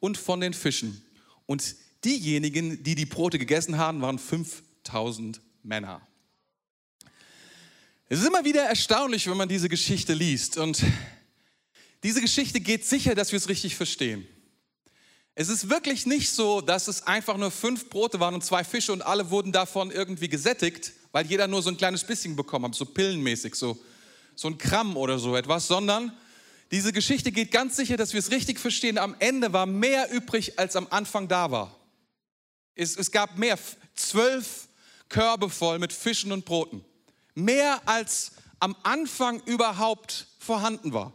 und 0.00 0.18
von 0.18 0.40
den 0.40 0.54
Fischen. 0.54 1.02
Und 1.46 1.76
diejenigen, 2.04 2.82
die 2.82 2.94
die 2.94 3.06
Brote 3.06 3.38
gegessen 3.38 3.78
haben, 3.78 4.00
waren 4.00 4.18
5000 4.18 5.40
Männer. 5.62 6.00
Es 8.08 8.20
ist 8.20 8.26
immer 8.26 8.44
wieder 8.44 8.62
erstaunlich, 8.62 9.28
wenn 9.28 9.36
man 9.36 9.48
diese 9.48 9.68
Geschichte 9.68 10.14
liest. 10.14 10.58
Und 10.58 10.82
diese 12.04 12.20
Geschichte 12.20 12.60
geht 12.60 12.84
sicher, 12.86 13.14
dass 13.14 13.32
wir 13.32 13.36
es 13.38 13.48
richtig 13.48 13.74
verstehen. 13.74 14.26
Es 15.34 15.48
ist 15.48 15.68
wirklich 15.68 16.06
nicht 16.06 16.30
so, 16.30 16.60
dass 16.60 16.88
es 16.88 17.02
einfach 17.02 17.36
nur 17.36 17.50
fünf 17.50 17.90
Brote 17.90 18.20
waren 18.20 18.34
und 18.34 18.44
zwei 18.44 18.64
Fische 18.64 18.92
und 18.92 19.02
alle 19.02 19.30
wurden 19.30 19.52
davon 19.52 19.90
irgendwie 19.90 20.28
gesättigt, 20.28 20.92
weil 21.12 21.26
jeder 21.26 21.46
nur 21.46 21.62
so 21.62 21.68
ein 21.68 21.76
kleines 21.76 22.04
bisschen 22.04 22.36
bekommen 22.36 22.66
hat, 22.66 22.74
so 22.74 22.86
pillenmäßig, 22.86 23.54
so, 23.54 23.78
so 24.36 24.48
ein 24.48 24.58
Gramm 24.58 24.96
oder 24.96 25.18
so 25.18 25.34
etwas, 25.34 25.66
sondern 25.66 26.16
diese 26.70 26.92
Geschichte 26.92 27.32
geht 27.32 27.50
ganz 27.50 27.74
sicher, 27.74 27.96
dass 27.96 28.12
wir 28.12 28.20
es 28.20 28.30
richtig 28.30 28.60
verstehen. 28.60 28.98
Am 28.98 29.16
Ende 29.18 29.52
war 29.52 29.66
mehr 29.66 30.12
übrig, 30.12 30.58
als 30.58 30.76
am 30.76 30.86
Anfang 30.90 31.26
da 31.26 31.50
war. 31.50 31.74
Es, 32.76 32.96
es 32.96 33.10
gab 33.10 33.36
mehr, 33.36 33.58
zwölf 33.94 34.68
Körbe 35.08 35.50
voll 35.50 35.80
mit 35.80 35.92
Fischen 35.92 36.30
und 36.30 36.44
Broten 36.44 36.84
mehr 37.36 37.80
als 37.86 38.32
am 38.58 38.74
Anfang 38.82 39.40
überhaupt 39.44 40.26
vorhanden 40.38 40.92
war. 40.92 41.12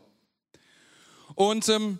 Und 1.35 1.67
ähm, 1.67 1.99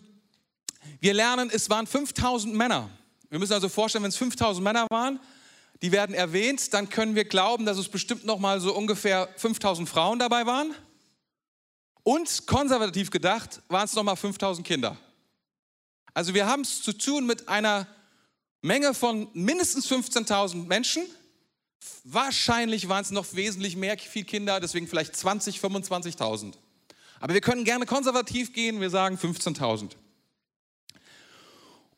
wir 0.99 1.13
lernen, 1.13 1.49
es 1.51 1.69
waren 1.69 1.87
5000 1.87 2.53
Männer. 2.53 2.89
Wir 3.29 3.39
müssen 3.39 3.53
also 3.53 3.67
vorstellen, 3.67 4.03
wenn 4.03 4.09
es 4.09 4.17
5000 4.17 4.63
Männer 4.63 4.87
waren, 4.89 5.19
die 5.81 5.91
werden 5.91 6.13
erwähnt, 6.13 6.73
dann 6.73 6.89
können 6.89 7.15
wir 7.15 7.25
glauben, 7.25 7.65
dass 7.65 7.77
es 7.77 7.89
bestimmt 7.89 8.23
noch 8.23 8.37
mal 8.37 8.61
so 8.61 8.75
ungefähr 8.75 9.27
5000 9.37 9.89
Frauen 9.89 10.19
dabei 10.19 10.45
waren. 10.45 10.75
Und 12.03 12.47
konservativ 12.47 13.11
gedacht 13.11 13.61
waren 13.67 13.85
es 13.85 13.93
noch 13.93 14.03
mal 14.03 14.15
5000 14.15 14.65
Kinder. 14.65 14.97
Also 16.13 16.33
wir 16.33 16.47
haben 16.47 16.61
es 16.61 16.81
zu 16.81 16.93
tun 16.93 17.25
mit 17.25 17.47
einer 17.47 17.87
Menge 18.61 18.93
von 18.93 19.29
mindestens 19.33 19.89
15.000 19.89 20.67
Menschen 20.67 21.03
Wahrscheinlich 22.03 22.89
waren 22.89 23.03
es 23.03 23.11
noch 23.11 23.33
wesentlich 23.33 23.75
mehr 23.75 23.97
viel 23.97 24.23
Kinder, 24.23 24.59
deswegen 24.59 24.87
vielleicht 24.87 25.15
20, 25.15 25.59
25.000. 25.59 26.53
Aber 27.19 27.33
wir 27.33 27.41
können 27.41 27.63
gerne 27.63 27.85
konservativ 27.85 28.53
gehen, 28.53 28.81
wir 28.81 28.89
sagen 28.89 29.17
15.000. 29.17 29.91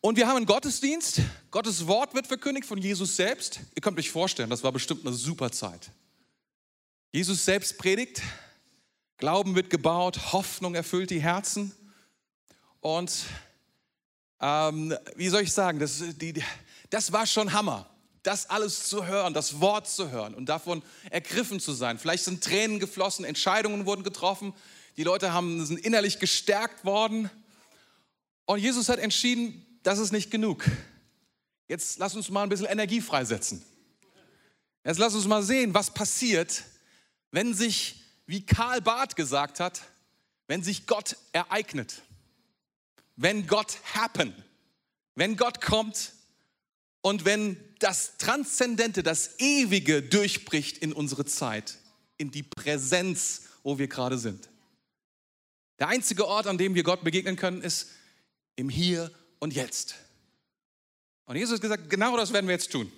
Und 0.01 0.17
wir 0.17 0.27
haben 0.27 0.37
einen 0.37 0.45
Gottesdienst. 0.45 1.21
Gottes 1.51 1.87
Wort 1.87 2.13
wird 2.13 2.27
verkündigt 2.27 2.67
von 2.67 2.77
Jesus 2.77 3.15
selbst. 3.15 3.61
Ihr 3.75 3.81
könnt 3.81 3.97
euch 3.97 4.11
vorstellen, 4.11 4.49
das 4.49 4.63
war 4.63 4.73
bestimmt 4.73 5.05
eine 5.05 5.15
super 5.15 5.51
Zeit. 5.51 5.91
Jesus 7.13 7.45
selbst 7.45 7.77
predigt, 7.77 8.21
Glauben 9.23 9.55
wird 9.55 9.69
gebaut, 9.69 10.33
Hoffnung 10.33 10.75
erfüllt 10.75 11.09
die 11.09 11.21
Herzen. 11.21 11.71
Und 12.81 13.23
ähm, 14.41 14.93
wie 15.15 15.29
soll 15.29 15.43
ich 15.43 15.53
sagen, 15.53 15.79
das, 15.79 16.03
die, 16.17 16.43
das 16.89 17.13
war 17.13 17.25
schon 17.25 17.53
Hammer 17.53 17.89
das 18.21 18.49
alles 18.49 18.89
zu 18.89 19.05
hören, 19.05 19.33
das 19.33 19.61
Wort 19.61 19.87
zu 19.87 20.11
hören 20.11 20.33
und 20.33 20.47
davon 20.47 20.83
ergriffen 21.09 21.61
zu 21.61 21.71
sein. 21.71 21.99
Vielleicht 21.99 22.25
sind 22.25 22.43
Tränen 22.43 22.81
geflossen, 22.81 23.23
Entscheidungen 23.23 23.85
wurden 23.85 24.03
getroffen, 24.03 24.53
die 24.97 25.03
Leute 25.03 25.31
haben, 25.31 25.65
sind 25.65 25.79
innerlich 25.79 26.19
gestärkt 26.19 26.83
worden. 26.83 27.29
Und 28.43 28.59
Jesus 28.59 28.89
hat 28.89 28.99
entschieden, 28.99 29.65
das 29.83 29.99
ist 29.99 30.11
nicht 30.11 30.31
genug. 30.31 30.65
Jetzt 31.69 31.97
lass 31.97 32.13
uns 32.13 32.29
mal 32.29 32.43
ein 32.43 32.49
bisschen 32.49 32.67
Energie 32.67 32.99
freisetzen. 32.99 33.63
Jetzt 34.83 34.99
lass 34.99 35.15
uns 35.15 35.27
mal 35.27 35.43
sehen, 35.43 35.73
was 35.73 35.93
passiert, 35.93 36.65
wenn 37.31 37.53
sich, 37.53 38.02
wie 38.25 38.45
Karl 38.45 38.81
Barth 38.81 39.15
gesagt 39.15 39.59
hat, 39.59 39.81
wenn 40.47 40.63
sich 40.63 40.87
Gott 40.87 41.17
ereignet. 41.31 42.01
Wenn 43.15 43.47
Gott 43.47 43.77
happen. 43.93 44.33
Wenn 45.15 45.37
Gott 45.37 45.61
kommt 45.61 46.13
und 47.01 47.25
wenn 47.25 47.57
das 47.79 48.17
Transzendente, 48.17 49.03
das 49.03 49.39
Ewige 49.39 50.01
durchbricht 50.01 50.77
in 50.77 50.93
unsere 50.93 51.25
Zeit, 51.25 51.77
in 52.17 52.31
die 52.31 52.43
Präsenz, 52.43 53.43
wo 53.61 53.77
wir 53.77 53.87
gerade 53.87 54.17
sind. 54.17 54.49
Der 55.79 55.89
einzige 55.89 56.25
Ort, 56.27 56.47
an 56.47 56.57
dem 56.57 56.75
wir 56.75 56.83
Gott 56.83 57.03
begegnen 57.03 57.35
können, 57.35 57.61
ist 57.61 57.89
im 58.55 58.69
Hier 58.69 59.11
und 59.39 59.53
Jetzt. 59.53 59.95
Und 61.25 61.35
Jesus 61.35 61.55
hat 61.55 61.61
gesagt, 61.61 61.89
genau 61.89 62.15
das 62.17 62.33
werden 62.33 62.47
wir 62.47 62.53
jetzt 62.53 62.71
tun. 62.71 62.91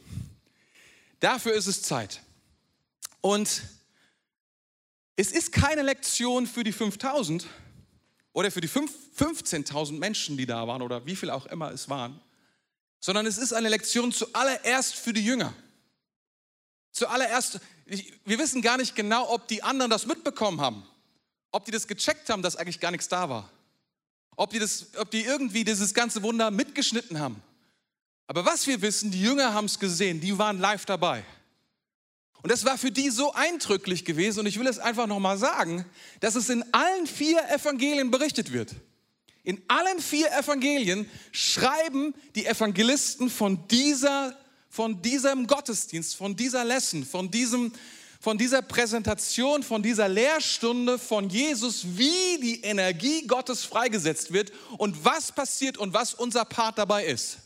Dafür 1.20 1.54
ist 1.54 1.68
es 1.68 1.82
Zeit. 1.82 2.22
Und 3.22 3.64
es 5.16 5.32
ist 5.32 5.52
keine 5.52 5.82
Lektion 5.82 6.48
für 6.48 6.64
die 6.64 6.72
5000 6.72 7.48
oder 8.34 8.52
für 8.52 8.62
die 8.62 8.70
15.000 8.70 9.94
Menschen, 9.94 10.38
die 10.38 10.46
da 10.46 10.68
waren 10.68 10.82
oder 10.82 11.06
wie 11.06 11.16
viel 11.16 11.30
auch 11.30 11.46
immer 11.46 11.72
es 11.72 11.88
waren, 11.88 12.20
sondern 13.00 13.26
es 13.26 13.38
ist 13.38 13.54
eine 13.54 13.70
Lektion 13.70 14.12
zuallererst 14.12 14.96
für 14.96 15.14
die 15.14 15.24
Jünger. 15.24 15.54
Zuallererst, 16.92 17.60
wir 17.86 18.40
wissen 18.40 18.62
gar 18.62 18.78
nicht 18.78 18.96
genau, 18.96 19.30
ob 19.30 19.48
die 19.48 19.64
anderen 19.64 19.90
das 19.90 20.06
mitbekommen 20.06 20.60
haben, 20.60 20.86
ob 21.52 21.66
die 21.66 21.72
das 21.72 21.88
gecheckt 21.88 22.30
haben, 22.30 22.42
dass 22.42 22.56
eigentlich 22.56 22.80
gar 22.80 22.92
nichts 22.92 23.08
da 23.08 23.30
war, 23.30 23.50
ob 24.36 24.50
die, 24.50 24.60
das, 24.60 24.88
ob 24.98 25.12
die 25.12 25.24
irgendwie 25.24 25.64
dieses 25.64 25.94
ganze 25.94 26.24
Wunder 26.24 26.52
mitgeschnitten 26.52 27.20
haben. 27.20 27.42
Aber 28.28 28.46
was 28.46 28.68
wir 28.68 28.82
wissen, 28.82 29.12
die 29.12 29.22
Jünger 29.22 29.54
haben 29.54 29.66
es 29.66 29.80
gesehen, 29.80 30.20
die 30.20 30.38
waren 30.38 30.60
live 30.60 30.86
dabei. 30.86 31.24
Und 32.46 32.52
das 32.52 32.64
war 32.64 32.78
für 32.78 32.92
die 32.92 33.10
so 33.10 33.34
eindrücklich 33.34 34.06
gewesen 34.06 34.42
und 34.42 34.46
ich 34.46 34.60
will 34.60 34.68
es 34.68 34.78
einfach 34.78 35.08
nochmal 35.08 35.36
sagen, 35.36 35.84
dass 36.20 36.36
es 36.36 36.48
in 36.48 36.64
allen 36.74 37.08
vier 37.08 37.40
Evangelien 37.50 38.12
berichtet 38.12 38.54
wird. 38.54 38.76
In 39.44 39.64
allen 39.68 40.00
vier 40.00 40.28
Evangelien 40.32 41.10
schreiben 41.32 42.14
die 42.36 42.46
Evangelisten 42.46 43.32
von 43.32 43.68
dieser, 43.70 44.38
von 44.70 45.02
diesem 45.02 45.48
Gottesdienst, 45.48 46.16
von 46.16 46.36
dieser 46.36 46.64
Lesson, 46.64 47.04
von 47.04 47.32
diesem, 47.32 47.74
von 48.20 48.38
dieser 48.38 48.62
Präsentation, 48.62 49.64
von 49.64 49.82
dieser 49.82 50.08
Lehrstunde 50.08 51.00
von 51.00 51.32
Jesus, 51.32 51.98
wie 51.98 52.40
die 52.44 52.62
Energie 52.62 53.26
Gottes 53.26 53.66
freigesetzt 53.66 54.32
wird 54.32 54.54
und 54.78 55.04
was 55.04 55.32
passiert 55.32 55.80
und 55.80 55.96
was 55.96 56.14
unser 56.14 56.46
Part 56.46 56.78
dabei 56.78 57.08
ist. 57.08 57.40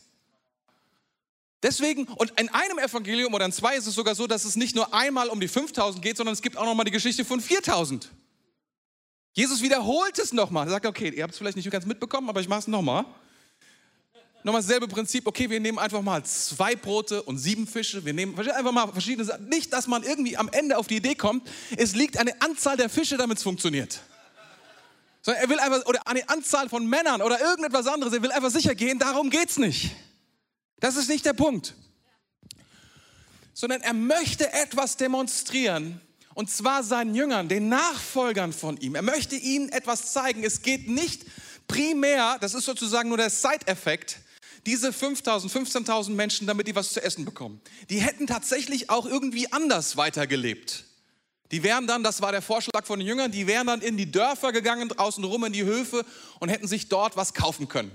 Deswegen, 1.62 2.04
und 2.04 2.32
in 2.40 2.48
einem 2.48 2.78
Evangelium 2.78 3.34
oder 3.34 3.44
in 3.44 3.52
zwei 3.52 3.76
ist 3.76 3.86
es 3.86 3.94
sogar 3.94 4.14
so, 4.14 4.26
dass 4.26 4.44
es 4.44 4.56
nicht 4.56 4.74
nur 4.74 4.94
einmal 4.94 5.28
um 5.28 5.40
die 5.40 5.48
5000 5.48 6.02
geht, 6.02 6.16
sondern 6.16 6.32
es 6.32 6.40
gibt 6.40 6.56
auch 6.56 6.64
nochmal 6.64 6.84
die 6.84 6.90
Geschichte 6.90 7.24
von 7.24 7.40
4000. 7.40 8.10
Jesus 9.32 9.62
wiederholt 9.62 10.18
es 10.18 10.32
nochmal. 10.32 10.66
Er 10.66 10.70
sagt, 10.70 10.86
okay, 10.86 11.10
ihr 11.10 11.22
habt 11.22 11.32
es 11.32 11.38
vielleicht 11.38 11.56
nicht 11.56 11.70
ganz 11.70 11.84
mitbekommen, 11.84 12.28
aber 12.28 12.40
ich 12.40 12.48
mache 12.48 12.60
es 12.60 12.66
nochmal. 12.66 13.04
Nochmal 14.42 14.62
dasselbe 14.62 14.88
Prinzip, 14.88 15.26
okay, 15.26 15.50
wir 15.50 15.60
nehmen 15.60 15.78
einfach 15.78 16.00
mal 16.00 16.24
zwei 16.24 16.74
Brote 16.74 17.22
und 17.22 17.36
sieben 17.36 17.66
Fische. 17.66 18.06
Wir 18.06 18.14
nehmen 18.14 18.38
einfach 18.38 18.72
mal 18.72 18.90
verschiedene 18.90 19.26
Sachen. 19.26 19.50
Nicht, 19.50 19.70
dass 19.74 19.86
man 19.86 20.02
irgendwie 20.02 20.38
am 20.38 20.48
Ende 20.48 20.78
auf 20.78 20.86
die 20.86 20.96
Idee 20.96 21.14
kommt, 21.14 21.46
es 21.76 21.94
liegt 21.94 22.16
eine 22.16 22.40
Anzahl 22.40 22.78
der 22.78 22.88
Fische, 22.88 23.18
damit 23.18 23.36
es 23.36 23.42
funktioniert. 23.42 24.00
Sondern 25.20 25.42
er 25.42 25.50
will 25.50 25.58
einfach, 25.58 25.84
oder 25.84 26.06
an 26.06 26.16
die 26.16 26.26
Anzahl 26.26 26.70
von 26.70 26.86
Männern 26.86 27.20
oder 27.20 27.38
irgendetwas 27.38 27.86
anderes, 27.86 28.14
er 28.14 28.22
will 28.22 28.32
einfach 28.32 28.50
sicher 28.50 28.74
gehen, 28.74 28.98
darum 28.98 29.28
geht 29.28 29.50
es 29.50 29.58
nicht. 29.58 29.90
Das 30.80 30.96
ist 30.96 31.08
nicht 31.08 31.24
der 31.24 31.34
Punkt. 31.34 31.74
Sondern 33.52 33.82
er 33.82 33.94
möchte 33.94 34.52
etwas 34.52 34.96
demonstrieren, 34.96 36.00
und 36.34 36.50
zwar 36.50 36.82
seinen 36.82 37.14
Jüngern, 37.14 37.48
den 37.48 37.68
Nachfolgern 37.68 38.52
von 38.52 38.78
ihm. 38.78 38.94
Er 38.94 39.02
möchte 39.02 39.36
ihnen 39.36 39.68
etwas 39.68 40.12
zeigen. 40.12 40.42
Es 40.42 40.62
geht 40.62 40.88
nicht 40.88 41.26
primär, 41.68 42.38
das 42.40 42.54
ist 42.54 42.64
sozusagen 42.64 43.08
nur 43.08 43.18
der 43.18 43.30
Side-Effekt, 43.30 44.20
diese 44.66 44.92
5000, 44.92 45.52
15.000 45.52 46.10
Menschen, 46.10 46.46
damit 46.46 46.66
die 46.66 46.74
was 46.74 46.92
zu 46.92 47.02
essen 47.02 47.24
bekommen. 47.24 47.60
Die 47.88 48.00
hätten 48.00 48.26
tatsächlich 48.26 48.90
auch 48.90 49.06
irgendwie 49.06 49.52
anders 49.52 49.96
weitergelebt. 49.96 50.84
Die 51.50 51.62
wären 51.62 51.86
dann, 51.86 52.04
das 52.04 52.22
war 52.22 52.30
der 52.30 52.42
Vorschlag 52.42 52.84
von 52.84 53.00
den 53.00 53.08
Jüngern, 53.08 53.32
die 53.32 53.46
wären 53.46 53.66
dann 53.66 53.80
in 53.80 53.96
die 53.96 54.10
Dörfer 54.10 54.52
gegangen, 54.52 54.88
draußen 54.88 55.24
rum 55.24 55.44
in 55.44 55.52
die 55.52 55.64
Höfe 55.64 56.04
und 56.38 56.48
hätten 56.48 56.68
sich 56.68 56.88
dort 56.88 57.16
was 57.16 57.34
kaufen 57.34 57.68
können. 57.68 57.90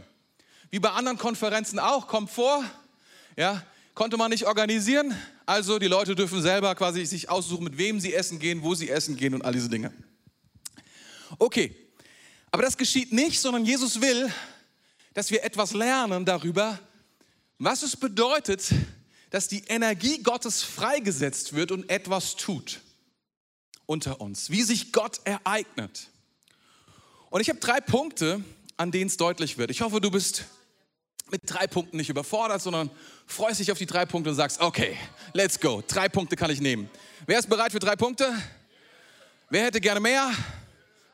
Wie 0.71 0.79
bei 0.79 0.89
anderen 0.91 1.17
Konferenzen 1.17 1.79
auch, 1.79 2.07
kommt 2.07 2.29
vor, 2.29 2.63
ja, 3.37 3.63
konnte 3.93 4.17
man 4.17 4.31
nicht 4.31 4.45
organisieren, 4.45 5.15
also 5.45 5.79
die 5.79 5.87
Leute 5.87 6.15
dürfen 6.15 6.41
selber 6.41 6.75
quasi 6.75 7.05
sich 7.05 7.29
aussuchen, 7.29 7.63
mit 7.63 7.77
wem 7.77 7.99
sie 7.99 8.13
essen 8.13 8.39
gehen, 8.39 8.63
wo 8.63 8.75
sie 8.75 8.89
essen 8.89 9.15
gehen 9.15 9.33
und 9.33 9.43
all 9.43 9.53
diese 9.53 9.69
Dinge. 9.69 9.93
Okay, 11.39 11.75
aber 12.51 12.63
das 12.63 12.77
geschieht 12.77 13.11
nicht, 13.11 13.39
sondern 13.39 13.65
Jesus 13.65 14.01
will, 14.01 14.31
dass 15.13 15.31
wir 15.31 15.43
etwas 15.43 15.73
lernen 15.73 16.25
darüber, 16.25 16.79
was 17.57 17.83
es 17.83 17.95
bedeutet, 17.95 18.69
dass 19.29 19.47
die 19.47 19.63
Energie 19.67 20.21
Gottes 20.23 20.63
freigesetzt 20.63 21.53
wird 21.53 21.71
und 21.71 21.89
etwas 21.89 22.35
tut 22.35 22.81
unter 23.85 24.21
uns, 24.21 24.49
wie 24.49 24.63
sich 24.63 24.91
Gott 24.91 25.21
ereignet. 25.25 26.09
Und 27.29 27.41
ich 27.41 27.49
habe 27.49 27.59
drei 27.59 27.81
Punkte, 27.81 28.43
an 28.77 28.91
denen 28.91 29.07
es 29.07 29.17
deutlich 29.17 29.57
wird. 29.57 29.71
Ich 29.71 29.81
hoffe, 29.81 30.01
du 30.01 30.11
bist 30.11 30.45
mit 31.31 31.41
drei 31.45 31.67
Punkten 31.67 31.97
nicht 31.97 32.09
überfordert, 32.09 32.61
sondern 32.61 32.89
freust 33.25 33.59
dich 33.59 33.71
auf 33.71 33.77
die 33.77 33.85
drei 33.85 34.05
Punkte 34.05 34.29
und 34.29 34.35
sagst, 34.35 34.61
okay, 34.61 34.97
let's 35.33 35.59
go. 35.59 35.83
Drei 35.87 36.07
Punkte 36.09 36.35
kann 36.35 36.51
ich 36.51 36.61
nehmen. 36.61 36.89
Wer 37.25 37.39
ist 37.39 37.49
bereit 37.49 37.71
für 37.71 37.79
drei 37.79 37.95
Punkte? 37.95 38.31
Wer 39.49 39.65
hätte 39.65 39.81
gerne 39.81 39.99
mehr? 39.99 40.31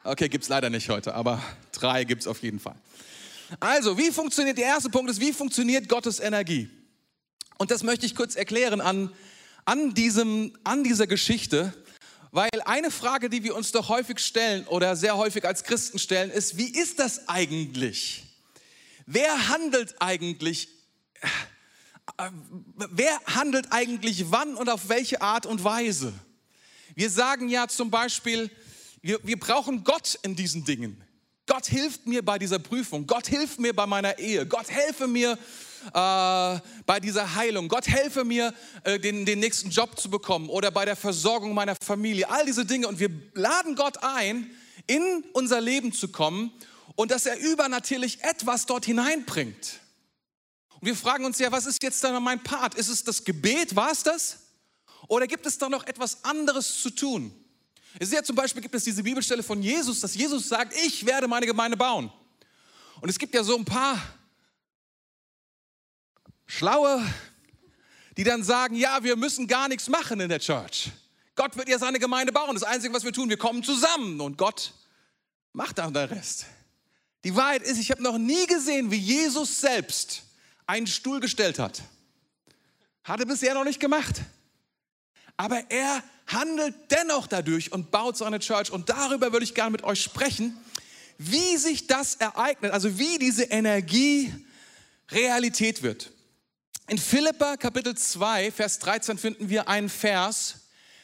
Okay, 0.03 0.27
gibt 0.27 0.43
es 0.43 0.49
leider 0.49 0.69
nicht 0.69 0.89
heute, 0.89 1.13
aber 1.13 1.41
drei 1.71 2.03
gibt 2.03 2.21
es 2.21 2.27
auf 2.27 2.41
jeden 2.41 2.59
Fall. 2.59 2.75
Also, 3.59 3.97
wie 3.97 4.11
funktioniert, 4.11 4.57
der 4.57 4.65
erste 4.65 4.89
Punkt 4.89 5.11
ist, 5.11 5.19
wie 5.19 5.33
funktioniert 5.33 5.87
Gottes 5.89 6.19
Energie? 6.19 6.69
Und 7.57 7.69
das 7.69 7.83
möchte 7.83 8.05
ich 8.05 8.15
kurz 8.15 8.35
erklären 8.35 8.81
an, 8.81 9.13
an, 9.65 9.93
diesem, 9.93 10.57
an 10.63 10.83
dieser 10.83 11.05
Geschichte, 11.05 11.73
weil 12.31 12.49
eine 12.65 12.91
Frage, 12.91 13.29
die 13.29 13.43
wir 13.43 13.55
uns 13.55 13.71
doch 13.71 13.89
häufig 13.89 14.19
stellen 14.19 14.65
oder 14.67 14.95
sehr 14.95 15.17
häufig 15.17 15.45
als 15.45 15.63
Christen 15.63 15.99
stellen, 15.99 16.31
ist, 16.31 16.57
wie 16.57 16.69
ist 16.73 16.99
das 16.99 17.27
eigentlich? 17.27 18.23
Wer 19.05 19.49
handelt 19.49 19.95
eigentlich? 20.01 20.69
Äh, 22.17 22.29
wer 22.91 23.19
handelt 23.25 23.67
eigentlich 23.71 24.31
wann 24.31 24.55
und 24.55 24.69
auf 24.69 24.87
welche 24.87 25.21
Art 25.21 25.45
und 25.45 25.63
Weise? 25.63 26.13
Wir 26.95 27.09
sagen 27.09 27.49
ja 27.49 27.67
zum 27.67 27.91
Beispiel, 27.91 28.49
wir, 29.01 29.19
wir 29.23 29.39
brauchen 29.39 29.83
Gott 29.83 30.17
in 30.21 30.35
diesen 30.35 30.63
Dingen. 30.63 31.03
Gott 31.47 31.65
hilft 31.65 32.07
mir 32.07 32.23
bei 32.23 32.39
dieser 32.39 32.59
Prüfung. 32.59 33.07
Gott 33.07 33.27
hilft 33.27 33.59
mir 33.59 33.73
bei 33.75 33.85
meiner 33.85 34.19
Ehe. 34.19 34.45
Gott 34.45 34.69
helfe 34.69 35.07
mir 35.07 35.37
äh, 35.87 36.59
bei 36.85 36.99
dieser 37.01 37.35
Heilung. 37.35 37.67
Gott 37.67 37.87
helfe 37.87 38.23
mir, 38.23 38.53
äh, 38.83 38.99
den, 38.99 39.25
den 39.25 39.39
nächsten 39.39 39.69
Job 39.69 39.99
zu 39.99 40.09
bekommen 40.09 40.49
oder 40.49 40.71
bei 40.71 40.85
der 40.85 40.95
Versorgung 40.95 41.53
meiner 41.53 41.75
Familie. 41.83 42.29
All 42.29 42.45
diese 42.45 42.65
Dinge. 42.65 42.87
Und 42.87 42.99
wir 42.99 43.09
laden 43.33 43.75
Gott 43.75 44.03
ein, 44.03 44.49
in 44.87 45.23
unser 45.33 45.61
Leben 45.61 45.93
zu 45.93 46.09
kommen 46.09 46.51
und 46.95 47.11
dass 47.11 47.25
er 47.25 47.39
übernatürlich 47.39 48.23
etwas 48.23 48.65
dort 48.65 48.85
hineinbringt. 48.85 49.79
Und 50.79 50.87
wir 50.87 50.95
fragen 50.95 51.25
uns 51.25 51.39
ja, 51.39 51.51
was 51.51 51.65
ist 51.65 51.81
jetzt 51.83 52.03
dann 52.03 52.21
mein 52.23 52.41
Part? 52.41 52.75
Ist 52.75 52.89
es 52.89 53.03
das 53.03 53.23
Gebet? 53.23 53.75
War 53.75 53.91
es 53.91 54.03
das? 54.03 54.39
Oder 55.07 55.27
gibt 55.27 55.45
es 55.45 55.57
da 55.57 55.69
noch 55.69 55.85
etwas 55.85 56.23
anderes 56.23 56.81
zu 56.81 56.89
tun? 56.89 57.33
Es 57.99 58.07
ist 58.07 58.13
ja 58.13 58.23
zum 58.23 58.35
Beispiel, 58.35 58.61
gibt 58.61 58.75
es 58.75 58.83
diese 58.83 59.03
Bibelstelle 59.03 59.43
von 59.43 59.61
Jesus, 59.61 59.99
dass 59.99 60.15
Jesus 60.15 60.47
sagt, 60.47 60.73
ich 60.85 61.05
werde 61.05 61.27
meine 61.27 61.45
Gemeinde 61.45 61.75
bauen. 61.75 62.11
Und 63.01 63.09
es 63.09 63.19
gibt 63.19 63.33
ja 63.33 63.43
so 63.43 63.57
ein 63.57 63.65
paar 63.65 63.99
Schlaue, 66.51 67.01
die 68.17 68.25
dann 68.25 68.43
sagen, 68.43 68.75
ja, 68.75 69.01
wir 69.03 69.15
müssen 69.15 69.47
gar 69.47 69.69
nichts 69.69 69.87
machen 69.87 70.19
in 70.19 70.27
der 70.27 70.39
Church. 70.39 70.91
Gott 71.35 71.55
wird 71.55 71.69
ja 71.69 71.79
seine 71.79 71.97
Gemeinde 71.97 72.33
bauen. 72.33 72.53
Das 72.55 72.63
Einzige, 72.63 72.93
was 72.93 73.05
wir 73.05 73.13
tun, 73.13 73.29
wir 73.29 73.37
kommen 73.37 73.63
zusammen 73.63 74.19
und 74.19 74.37
Gott 74.37 74.73
macht 75.53 75.77
dann 75.77 75.93
den 75.93 76.09
Rest. 76.09 76.45
Die 77.23 77.33
Wahrheit 77.37 77.63
ist, 77.63 77.79
ich 77.79 77.89
habe 77.89 78.03
noch 78.03 78.17
nie 78.17 78.45
gesehen, 78.47 78.91
wie 78.91 78.97
Jesus 78.97 79.61
selbst 79.61 80.23
einen 80.67 80.87
Stuhl 80.87 81.21
gestellt 81.21 81.57
hat. 81.57 81.83
Hat 83.05 83.21
er 83.21 83.25
bisher 83.25 83.53
noch 83.53 83.63
nicht 83.63 83.79
gemacht. 83.79 84.21
Aber 85.37 85.63
er 85.69 86.03
handelt 86.27 86.75
dennoch 86.91 87.27
dadurch 87.27 87.71
und 87.71 87.91
baut 87.91 88.17
seine 88.17 88.39
Church. 88.39 88.71
Und 88.71 88.89
darüber 88.89 89.31
würde 89.31 89.45
ich 89.45 89.55
gerne 89.55 89.71
mit 89.71 89.83
euch 89.83 90.01
sprechen, 90.01 90.57
wie 91.17 91.55
sich 91.55 91.87
das 91.87 92.15
ereignet, 92.15 92.73
also 92.73 92.99
wie 92.99 93.19
diese 93.19 93.43
Energie 93.43 94.33
Realität 95.11 95.81
wird. 95.81 96.11
In 96.91 96.97
Philippa 96.97 97.55
Kapitel 97.55 97.95
2, 97.95 98.51
Vers 98.51 98.79
13 98.79 99.17
finden 99.17 99.47
wir 99.47 99.69
einen 99.69 99.87
Vers, 99.87 100.55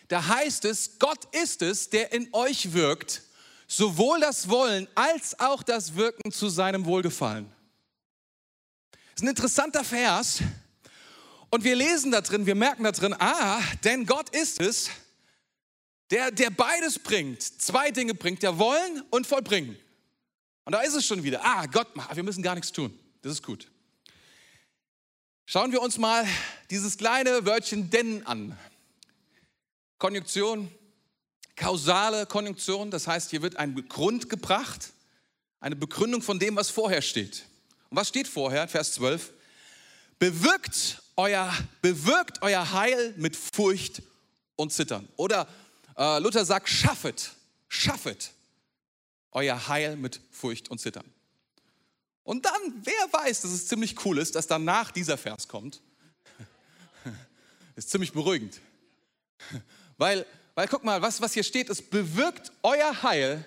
da 0.09 0.27
heißt 0.27 0.65
es, 0.65 0.99
Gott 0.99 1.33
ist 1.33 1.61
es, 1.61 1.89
der 1.89 2.11
in 2.11 2.27
euch 2.33 2.73
wirkt, 2.73 3.21
sowohl 3.69 4.19
das 4.19 4.49
Wollen 4.49 4.89
als 4.95 5.39
auch 5.39 5.63
das 5.63 5.95
Wirken 5.95 6.33
zu 6.33 6.49
seinem 6.49 6.83
Wohlgefallen. 6.83 7.49
Das 8.91 8.99
ist 9.15 9.21
ein 9.21 9.29
interessanter 9.29 9.85
Vers. 9.85 10.39
Und 11.51 11.63
wir 11.63 11.77
lesen 11.77 12.11
da 12.11 12.19
drin, 12.19 12.45
wir 12.45 12.55
merken 12.55 12.83
da 12.83 12.91
drin, 12.91 13.15
ah, 13.17 13.61
denn 13.85 14.05
Gott 14.05 14.35
ist 14.35 14.59
es, 14.59 14.89
der, 16.11 16.31
der 16.31 16.49
beides 16.49 16.99
bringt. 16.99 17.41
Zwei 17.41 17.91
Dinge 17.91 18.13
bringt, 18.13 18.43
der 18.43 18.59
Wollen 18.59 19.03
und 19.09 19.25
Vollbringen. 19.25 19.77
Und 20.65 20.73
da 20.73 20.81
ist 20.81 20.95
es 20.95 21.05
schon 21.05 21.23
wieder, 21.23 21.45
ah, 21.45 21.65
Gott, 21.65 21.87
wir 22.13 22.23
müssen 22.23 22.43
gar 22.43 22.55
nichts 22.55 22.73
tun. 22.73 22.91
Das 23.21 23.31
ist 23.31 23.43
gut. 23.43 23.69
Schauen 25.49 25.71
wir 25.71 25.81
uns 25.81 25.97
mal 25.97 26.27
dieses 26.69 26.97
kleine 26.97 27.45
Wörtchen 27.45 27.89
denn 27.89 28.27
an. 28.27 28.59
Konjunktion, 29.97 30.69
kausale 31.55 32.25
Konjunktion, 32.25 32.91
das 32.91 33.07
heißt, 33.07 33.29
hier 33.29 33.41
wird 33.41 33.55
ein 33.55 33.73
Grund 33.87 34.29
gebracht, 34.29 34.91
eine 35.61 35.77
Begründung 35.77 36.21
von 36.21 36.37
dem, 36.37 36.57
was 36.57 36.69
vorher 36.69 37.01
steht. 37.01 37.45
Und 37.89 37.95
was 37.95 38.09
steht 38.09 38.27
vorher? 38.27 38.67
Vers 38.67 38.91
12. 38.95 39.31
Bewirkt 40.19 41.01
euer, 41.15 41.53
bewirkt 41.81 42.41
euer 42.41 42.73
Heil 42.73 43.13
mit 43.15 43.37
Furcht 43.37 44.01
und 44.57 44.73
Zittern. 44.73 45.07
Oder 45.15 45.47
äh, 45.97 46.19
Luther 46.19 46.43
sagt, 46.43 46.67
schaffet, 46.67 47.31
schaffet 47.69 48.33
euer 49.31 49.69
Heil 49.69 49.95
mit 49.95 50.19
Furcht 50.29 50.67
und 50.67 50.79
Zittern. 50.79 51.05
Und 52.27 52.45
dann, 52.45 52.53
wer 52.83 53.13
weiß, 53.13 53.41
dass 53.41 53.51
es 53.51 53.67
ziemlich 53.67 54.05
cool 54.05 54.17
ist, 54.17 54.35
dass 54.35 54.47
danach 54.47 54.91
dieser 54.91 55.17
Vers 55.17 55.47
kommt. 55.47 55.81
ist 57.75 57.89
ziemlich 57.89 58.11
beruhigend. 58.11 58.59
Weil 59.97 60.25
weil 60.57 60.67
guck 60.67 60.83
mal, 60.83 61.03
was, 61.03 61.21
was 61.21 61.33
hier 61.33 61.43
steht, 61.43 61.69
es 61.69 61.83
bewirkt 61.83 62.51
euer 62.63 63.03
Heil 63.03 63.45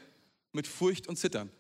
mit 0.53 0.69
Furcht 0.69 1.09
und 1.09 1.17
Zittern. 1.17 1.51